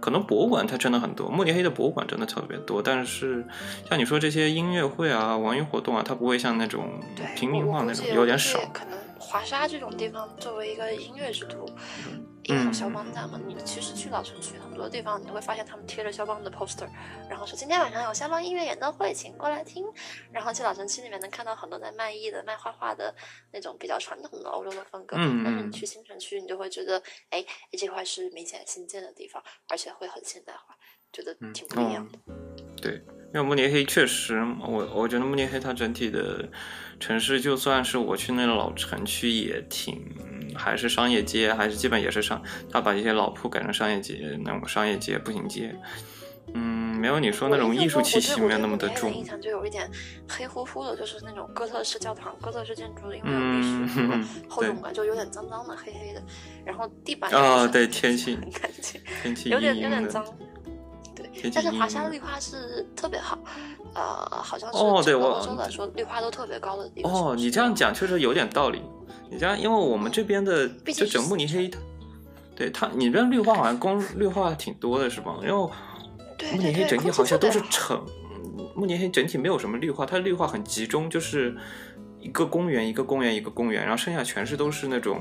[0.00, 2.82] 可能博物馆它真的很多，慕尼黑的博物馆真的特别多。
[2.82, 3.44] 但是
[3.88, 7.00] 像你说这些音乐会啊、文娱活动啊，它不会像那种
[7.34, 8.58] 平民化那种有点少。
[8.72, 11.66] 可能华沙这种地方作为一个音乐之都。
[12.48, 13.40] 也有肖邦在嘛？
[13.44, 16.88] 你其实去老城区很多地方，你都会发现他们贴着肖邦的 poster，
[17.28, 19.84] 然后说今天晚上有肖邦音乐演奏会，请过来听。
[20.30, 23.12] 然后去老城区里面能看到很多在卖艺的、卖画画的
[23.52, 25.16] 那种比较传统的欧洲的风格。
[25.18, 30.76] 嗯但是你去新城区，你就会觉得，哎，这块是明显新建的地方，而且会很现代化，
[31.12, 32.18] 觉得挺不一样的。
[32.80, 33.02] 对。
[33.34, 36.48] 因为慕尼黑确实，我我觉得慕尼黑它整体的
[36.98, 40.02] 城市，就算是我去那个老城区，也挺
[40.54, 45.76] 还是商业街，还是基本也是商，他把一些老铺改成商业街，那种商业街步行街，
[46.54, 49.12] 嗯，没有你说那种艺术气息没有那么的重。
[49.12, 49.90] 印象就有一点
[50.26, 56.22] 黑乎乎的，就是那种哥特式教堂、哥特式建筑，因为有历史 厚重感，就有点脏脏的、黑黑的，
[56.64, 60.24] 然后地板啊，对，天气感觉天气有点有点脏。
[61.54, 63.38] 但是华沙绿化是特别好，
[63.94, 67.12] 呃，好像是整个欧洲来说绿化都特别高的地方。
[67.12, 68.82] 哦，你这样讲确实有点道理。
[69.30, 71.70] 你这样，因为我们这边的就整慕尼黑，
[72.54, 75.34] 对它，你这绿化好像公绿化挺多的是吧？
[75.42, 75.52] 因为
[76.52, 78.04] 慕尼黑整体好像都是城，
[78.74, 81.56] 慕尼黑整体没有什么绿化，它绿化很集中，就是
[82.20, 85.20] 一个公园一个公园一个公园，然后剩下全是都是那种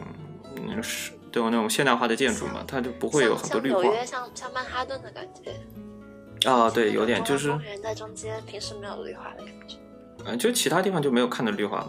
[0.56, 3.82] 嗯是都有那种现代化的建筑嘛，它就不会有很多绿化。
[3.82, 6.50] 纽约像像曼哈顿的感觉。
[6.50, 9.76] 啊，对，有点就是公园在中间，平时没有绿化的感觉。
[10.24, 11.80] 嗯，就其他地方就没有看到绿化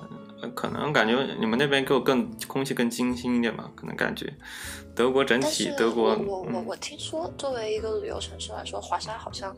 [0.43, 4.35] 的，可能感觉你们那边给我更空气更清新一点吧，可能感觉。
[4.97, 9.55] 德国整体，德国，我我我听说，作为一个旅游城市来说，华沙好像。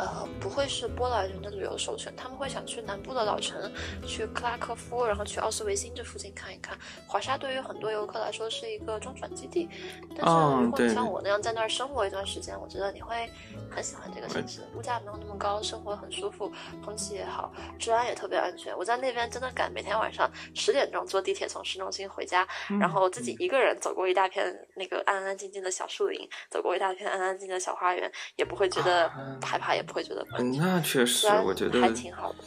[0.00, 3.70] 呃，不会是波兰人的旅游首选，他们会想去南部的老城，
[4.06, 6.78] 去克拉科夫，然后去奥斯维辛这附近看一看。
[7.06, 9.68] 华沙对于很多游客来说是一个中转基地，
[10.16, 13.30] 但是如果你像我那样在那儿生活一段时间，我觉得你会
[13.70, 16.50] 很喜欢这个城市，物价没有那么高，生活很舒服，
[16.82, 18.74] 空气也好，治安也特别安全。
[18.78, 22.48] 我在那边真的敢每天晚上十点钟坐地铁从市中心回家，
[22.80, 29.06] 然后自己一个人走过一大片那个安安静静的小树林，走过一大片安安静静的小花园，也不会觉得
[29.42, 29.84] 害怕，也。
[29.92, 32.38] 会觉得嗯，那确实，我觉得还挺好的。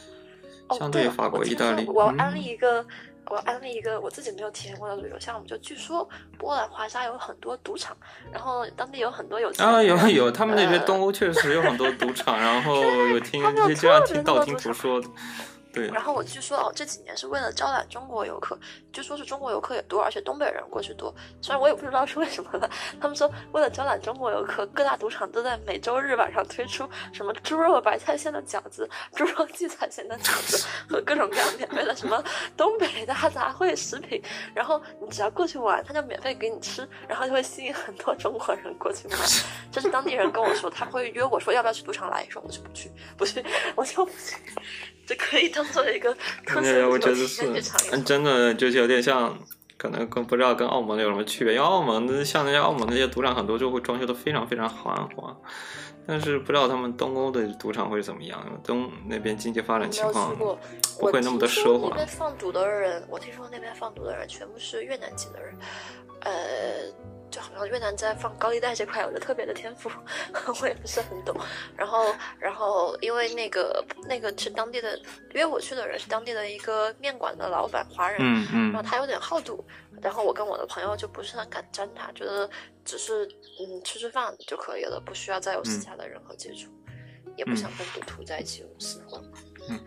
[0.78, 2.84] 相对法国、意大利，我要安利一个，
[3.26, 5.46] 我要安利一个我自己没有体验过的旅游项目。
[5.46, 6.08] 就据说
[6.38, 7.94] 波兰华沙有很多赌场，
[8.32, 13.42] 然后当地有很多有钱啊，有有，他 们那边东欧确实有很多赌场，然后 有听
[13.76, 15.08] 这样听道听途说的。
[15.74, 18.56] 对，然后我据说哦，这几年是为了招揽中国游客，
[18.92, 21.12] 据说是中国游客也多，而且东北人过去多。
[21.42, 22.70] 虽然我也不知道是为什么了，
[23.00, 32.22] 他们说为了招揽中国游客，各大赌场都在每周日晚上推出什么猪肉白菜馅的饺子、猪肉荠菜馅的饺子 和各种各样免费的什么
[32.56, 34.22] 东北大杂烩食品。
[34.54, 39.18] 然后你只要过去玩，他就免费给你吃，然后就会吸引很多中国人过去玩。
[39.72, 43.44] 这是当地人跟我说，他会约我说要不要去赌场来，说我就不去，不去，
[43.74, 44.36] 我就不去。
[45.06, 46.14] 这可以当当做一个
[46.46, 49.36] 特色对，的我觉得去是嗯，真的就是有点像，
[49.76, 51.54] 可能跟不知道跟澳门有什么区别。
[51.54, 55.36] 因为澳门的像那些澳门那些赌场，很多就会装修的非常非常豪华，
[56.06, 58.38] 但是不知道他们东欧的赌场会是怎么样。
[58.62, 60.56] 东那边经济发展情况，不
[61.06, 65.54] 会那么的奢华那华边放赌的人，我听说那边放赌的人全部是越南籍的人，
[66.20, 66.32] 呃，
[67.34, 69.90] 就好像越南在放高利贷这块有着特别的天赋，
[70.62, 71.34] 我也不是很懂。
[71.76, 74.96] 然后，然后因为那个那个是当地的
[75.32, 79.64] 约我去的人是当地的一个面馆的老板，华人，嗯嗯然后他有点好赌，
[80.00, 82.48] 然后我跟我的朋友就不是很敢沾他，觉得
[82.84, 83.26] 只是
[83.58, 86.70] 嗯吃吃饭就可以了，不需要再有嗯私下的任何接触，
[87.36, 89.00] 也不想跟赌徒在一起有私
[89.68, 89.78] 混。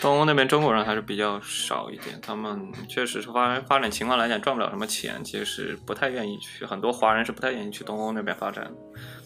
[0.00, 6.64] 东欧那边中国人还是比较少一点，他们确实是发发展情况来讲赚不了什么钱，其实不太愿意去。
[6.64, 8.72] 很多华人是不太愿意去东欧那边发展，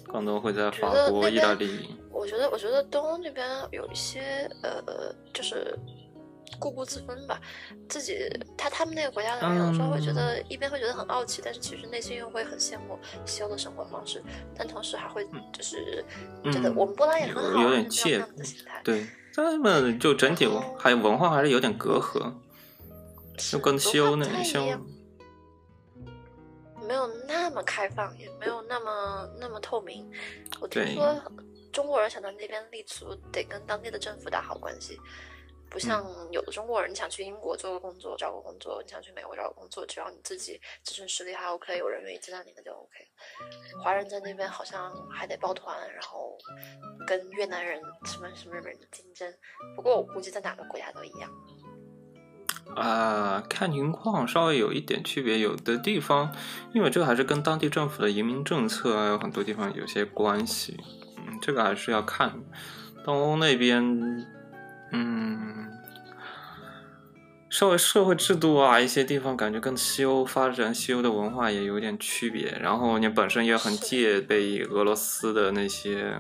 [0.07, 1.97] 更多会在法国、意大利。
[2.11, 5.79] 我觉得，我觉得东欧那边有一些呃，就是
[6.59, 7.41] 固步自封吧。
[7.89, 8.19] 自己
[8.57, 14.23] 他他们那个国家的人有时候会觉得，一边会觉得很傲气，但是其实内心又会很羡慕西欧的生活方式，
[14.57, 16.05] 但同时还会就是
[16.45, 18.81] 觉得嗯我们波兰也很好啊，有点怯的心态。
[18.83, 19.07] 对，
[19.37, 22.33] 他们就整体文还有文化还是有点隔阂，
[23.37, 24.65] 就跟西欧那西欧
[26.87, 30.11] 没有那么开放，也没有那么那么透明。
[30.61, 31.15] 我听说
[31.71, 34.99] 中国人想在那边立足，得跟当地的政府打好关系，
[35.69, 43.07] 不像嗯有的中国人，你想去英国做个工作、找个工作，你想去美国找个工作，只要你自己自身实力还 OK，有人愿意接纳你，那就 OK。
[43.83, 46.37] 华人在那边好像还得抱团，然后
[47.07, 49.33] 跟越南人什么什么人竞争。
[49.75, 51.31] 不过我估计在哪个国家都一样。
[52.75, 56.35] 啊、看情况稍微有一点区别，有的地方
[56.75, 60.77] 因为这个还是跟当地政府的移民政策还有很多地方有些关系，
[61.17, 62.43] 嗯，这个还是要看。
[63.05, 63.81] 东欧那边，
[64.93, 65.69] 嗯，
[67.49, 76.15] 社会社会制度啊，一些地方感觉跟西欧发展西欧的文化也有点区别，然后你本身也很戒备俄罗斯的那些，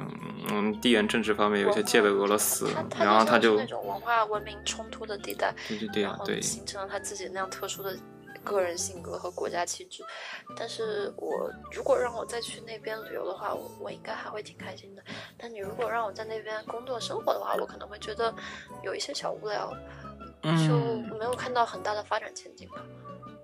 [0.51, 2.69] 嗯，地缘政治方面有些戒备俄罗斯，
[2.99, 7.97] 然后他就就是那种文化文明冲突的地带，对对对啊对，形成了他自己那样特殊的
[8.47, 10.05] 个人性格和国家气质。
[10.57, 15.03] 但是我如果让我再去那边旅游的话，我我应该还会挺开心的。
[15.37, 18.33] 但你如果让我在那边工作生活的话，我可能会觉得
[18.83, 19.71] 有一些小无聊，
[20.43, 22.77] 就嗯没有看到很大的发展前景吧。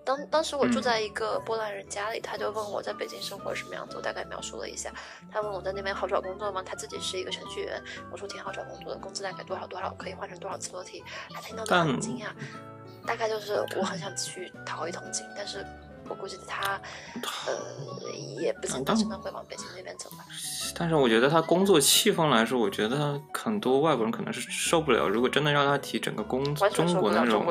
[0.05, 4.93] 当当时我住嗯在一个波兰人家里，他就问我在北京生活什么样子，我大概描述了一下。
[5.31, 6.61] 他问我在那边好找工作吗？
[6.61, 7.81] 他自己是一个程序员，
[8.11, 11.05] 我说挺好找工作的，工资大概多少多少，可以换成多少次裸体。
[11.33, 12.31] 他听到都很惊讶，
[13.07, 15.65] 大概就是我很想去淘一桶金，但是
[16.09, 16.81] 我估计他
[17.47, 17.53] 呃
[18.41, 20.25] 也不见得当真的会往北京那边走吧。
[20.75, 25.09] 但是我觉得他工作气氛来说，我觉得很多外国人可能是受不了。
[25.09, 27.47] 如果真的让他提整个工中国那种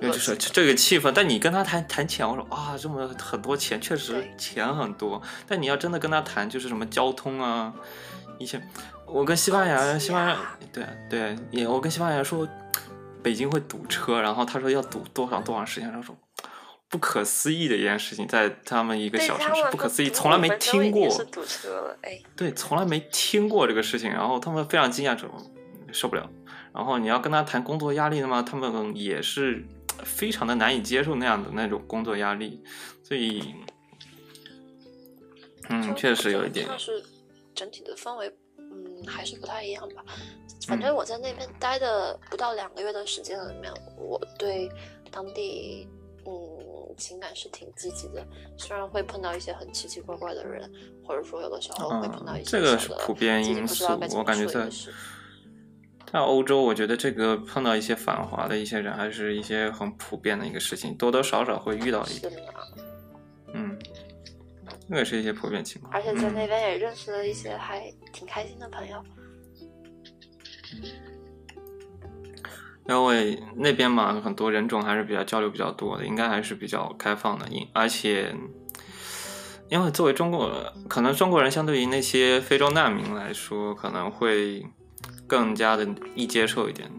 [0.00, 1.12] 就是这个气氛。
[1.14, 5.20] 但你跟他谈谈钱，我说啊，这么很多钱，确实钱很多。
[5.46, 7.72] 但你要真的跟他谈，就是什么交通啊，
[8.38, 8.62] 一些，
[9.06, 12.48] 我跟西班牙西班牙啊对对，也我跟西班牙说，
[13.24, 16.16] 北京会堵车，然后他说要堵多少多长时间，然后说。
[16.90, 21.10] 不可思议的一件事情，在他们一个小城市，不可思议，从来没55分钟听过。
[21.10, 25.18] 是堵车了，哎，对，从来没听过这个事情，然后他们非常惊讶，
[25.90, 26.30] 受不了。
[26.72, 29.66] 然后你要跟他谈工作压力的嘛，他们也是
[30.04, 32.62] 非常的难以接受那样的那种工作压力，
[33.02, 33.42] 所以，
[35.70, 37.02] 嗯，确实有一点，像是
[37.56, 40.04] 整体的氛围，嗯，还是不太一样吧。
[40.66, 44.70] 嗯反正我在那边待的不到两个月的时间里面，我对
[45.10, 45.86] 当地
[46.26, 48.26] 嗯情感是挺积极的。
[48.56, 50.70] 虽然会碰到一些很奇奇怪怪的人，
[51.04, 53.84] 或者说有的时候会碰到一些嗯这个是普遍因素
[54.16, 54.68] 我感觉在
[56.10, 62.60] 在欧洲，我觉得这个碰到一些反华的一些人，还是一些很普遍的一个事情，多多少少会遇到一是点，吗？
[63.52, 63.76] 嗯，
[64.88, 69.02] 这个是一些普遍情况，而且在嗯那边也认识了一些还挺开心的朋友。
[72.86, 77.48] 因为那边嘛，很多人种还是比较交流比较多的，应该还是比较开放的。
[77.48, 78.34] 因而且，
[79.70, 80.50] 因为作为中国，
[80.86, 84.66] 可能中国人相对于那些非洲难民来说，可能会
[85.26, 86.90] 更加的易接受一点。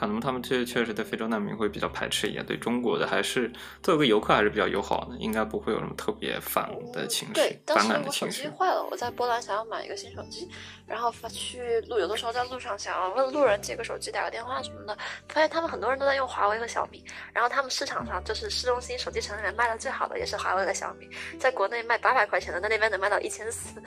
[0.00, 3.52] 可能他们确确实对非洲难民会比较排斥一点，对中国的还是
[3.82, 8.26] 作为一个游客还是比较友好的，应该不会有什么特别反的情绪对，、当时我手。
[8.28, 10.48] 机坏了，我在波兰想要买一个新手机，
[10.86, 14.96] 然后发去路，有的时候在路上想要问路人借个手机、打个电话什么的，
[15.28, 17.04] 发现他们很多人都在用华为和小米，
[17.34, 23.82] 然后他们市场上就是市中心手机城里面卖的最好的也是华为和小米，在国内卖八百块钱的，在那边能卖到一千四，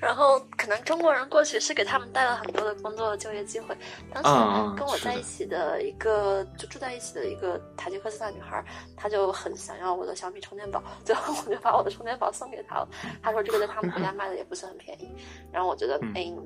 [0.00, 3.76] 然 然后可能中国人过去是给他们带了很多的工作的就业机会。
[4.12, 8.64] 当啊啊时跟我在一起的一个就住在一起的一个塔吉克斯坦女孩，
[8.96, 12.88] 她就很想要我的小米充电宝， 最后我就把我的充电宝送给她了。
[13.22, 15.10] 她说这个在他们国家卖的也不是很便宜，
[15.52, 16.36] 然后我觉得嗯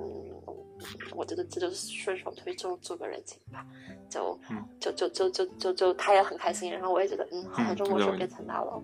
[1.16, 3.66] 我觉得这就是顺手推就做个人情吧，
[4.08, 8.80] 就、嗯就就就就就就她也很开心，然后我也觉得嗯，好像嗯中国是有变强大了。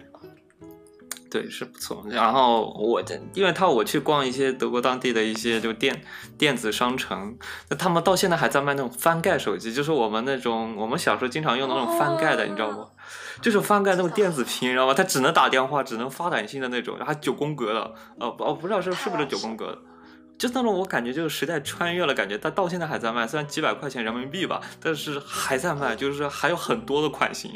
[1.31, 2.05] 对，是不错。
[2.09, 6.05] 然后我这，因为他我去逛一些德国当地的一些就电
[6.39, 7.37] 电子商城，
[7.69, 12.87] 那他们到现在还在卖那种翻盖手机，就是我们那种我们小时候经常用的那种翻盖的，你知道吗？
[13.43, 14.95] 就是翻盖那种电子屏，你知道吗？
[14.95, 19.79] 它只能打电话，只能发短信的那种，然后还九宫格的，呃，不哦，不知道是是不是九宫格的。
[20.37, 27.53] 就是那种我感觉就是时代穿越了，感觉它到现在还在卖，虽然几百块钱人民币吧，但是还在卖，就是还有很多的款型。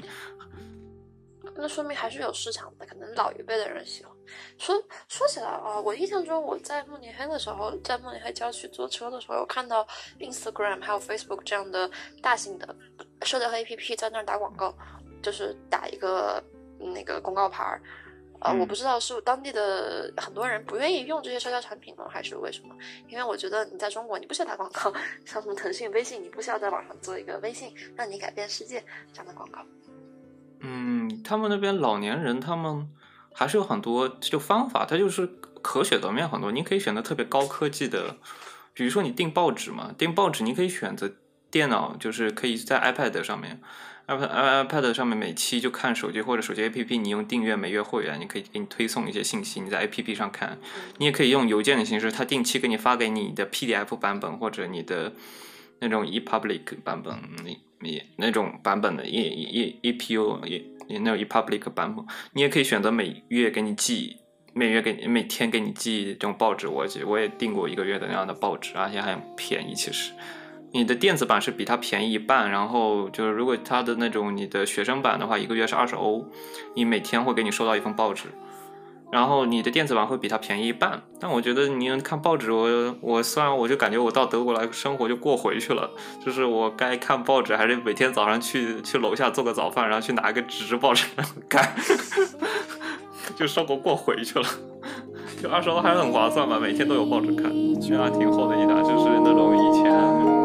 [1.60, 4.12] 那说明还是有市场的，可能老一辈的人喜欢。
[4.58, 9.86] 说说起来啊，我印象中我在慕尼黑的时候，在慕尼黑郊区坐车的时候，有看到
[10.20, 11.90] Instagram 还有 Facebook 这样的
[12.22, 12.74] 大型的
[13.22, 14.72] 社交 APP 在那儿打广告，
[15.22, 16.42] 就是打一个
[16.80, 17.82] 嗯那个公告牌儿。
[18.40, 22.76] 呃，嗯我不知道是当地的很多人不愿意用这些社交产品吗，还是为什么？
[23.08, 24.92] 因为我觉得你在中国，你不需要打广告，
[25.26, 29.60] 像什么腾讯、微信，你不需要在网上做一个微信让你改变世界这样的广告。
[30.60, 32.88] 嗯，他们那边老年人，他们
[33.32, 35.28] 还是有很多就方法，他就是
[35.62, 36.50] 可选择面很多。
[36.50, 38.16] 你可以选择特别高科技的，
[38.74, 41.12] 比如说你订报纸嘛，订报纸你可以选择
[41.50, 43.60] 电脑，就是可以在 iPad 上面
[44.06, 50.58] ，iPad iPad 上面每期就看手机或者手机 APP，你用订阅每月会员，你可以给你推送一些信息，你在 APP 上看。
[50.98, 55.12] 你也可以用邮件的形式，它定期给你发给你的 PDF 版本或者你的
[55.80, 64.16] 那种 ePublic 版本，你你那种版本的 e e e EPU 也也那种 ePublic 版本，你也可以选择每月给你寄，
[64.52, 66.66] 每月给你每天给你寄这种报纸。
[66.66, 69.74] 我记我也订过一个月的那样的报纸，而且还便宜。
[69.74, 70.12] 其实
[70.72, 76.26] 你的电子版是比它便宜一半，然后就是如果它的那种你的学生版的话，一个月是二十欧，
[76.74, 78.28] 你每天会给你收到一份报纸。
[79.10, 85.90] 然后你的电子版会比它便宜一半，但我觉得你看报纸，我我虽然我就感觉我到德国来生活就过回去了，
[86.24, 91.06] 就是我该看报纸还是每天早上去去楼下做个早饭，然后去拿一个纸质报纸
[91.48, 91.72] 看，
[93.34, 94.44] 就生活过回去了。
[95.40, 97.44] 就二十欧还是很划算吧，每天都有报纸看，
[97.80, 99.84] 虽然挺好的一点，就是那种以前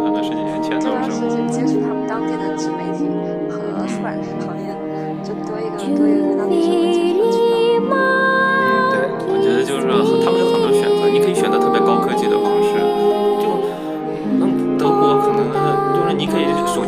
[0.05, 1.35] 可能十几年前那主要种生活。
[1.35, 3.09] 是接触他们当地的纸媒体
[3.49, 3.57] 和
[3.87, 4.71] 出版行业，
[5.23, 7.02] 就多一个多一个跟当地社会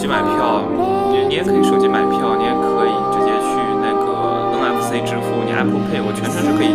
[0.05, 0.61] 机买票，
[1.09, 6.69] 你你也可以手机买票，你也可以直接去那个 NFC 支付，你 Apple Pay，我全程是可以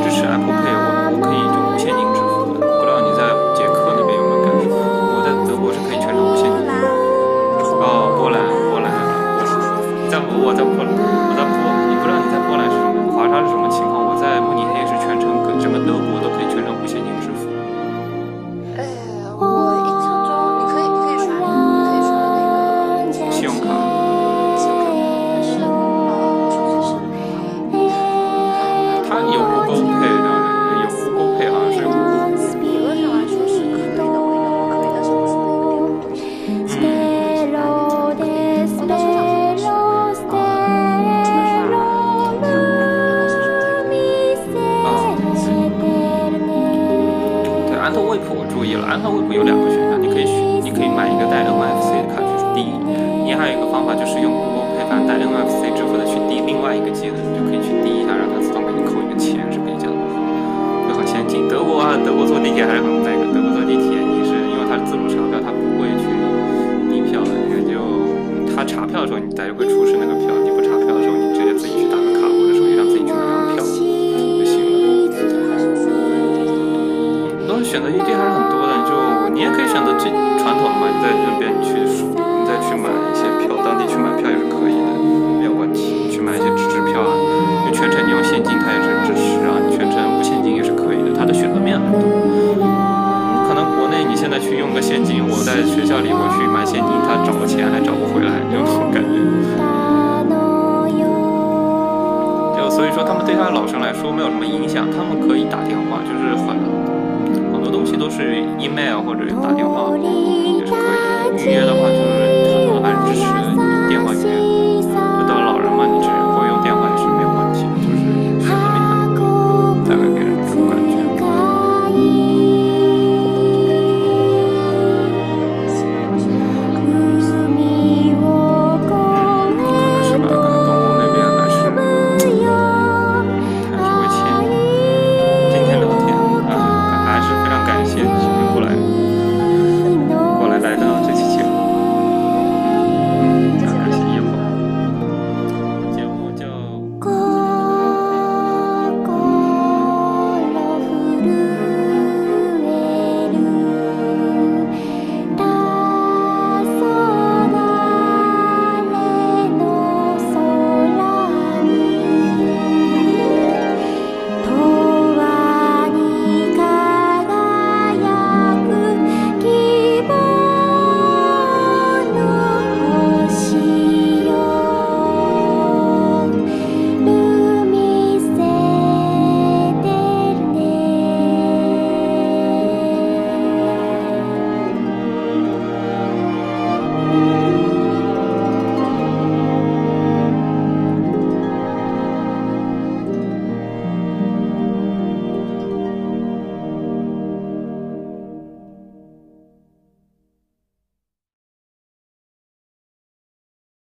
[0.00, 1.92] 支持 Apple Pay，我我可以就无现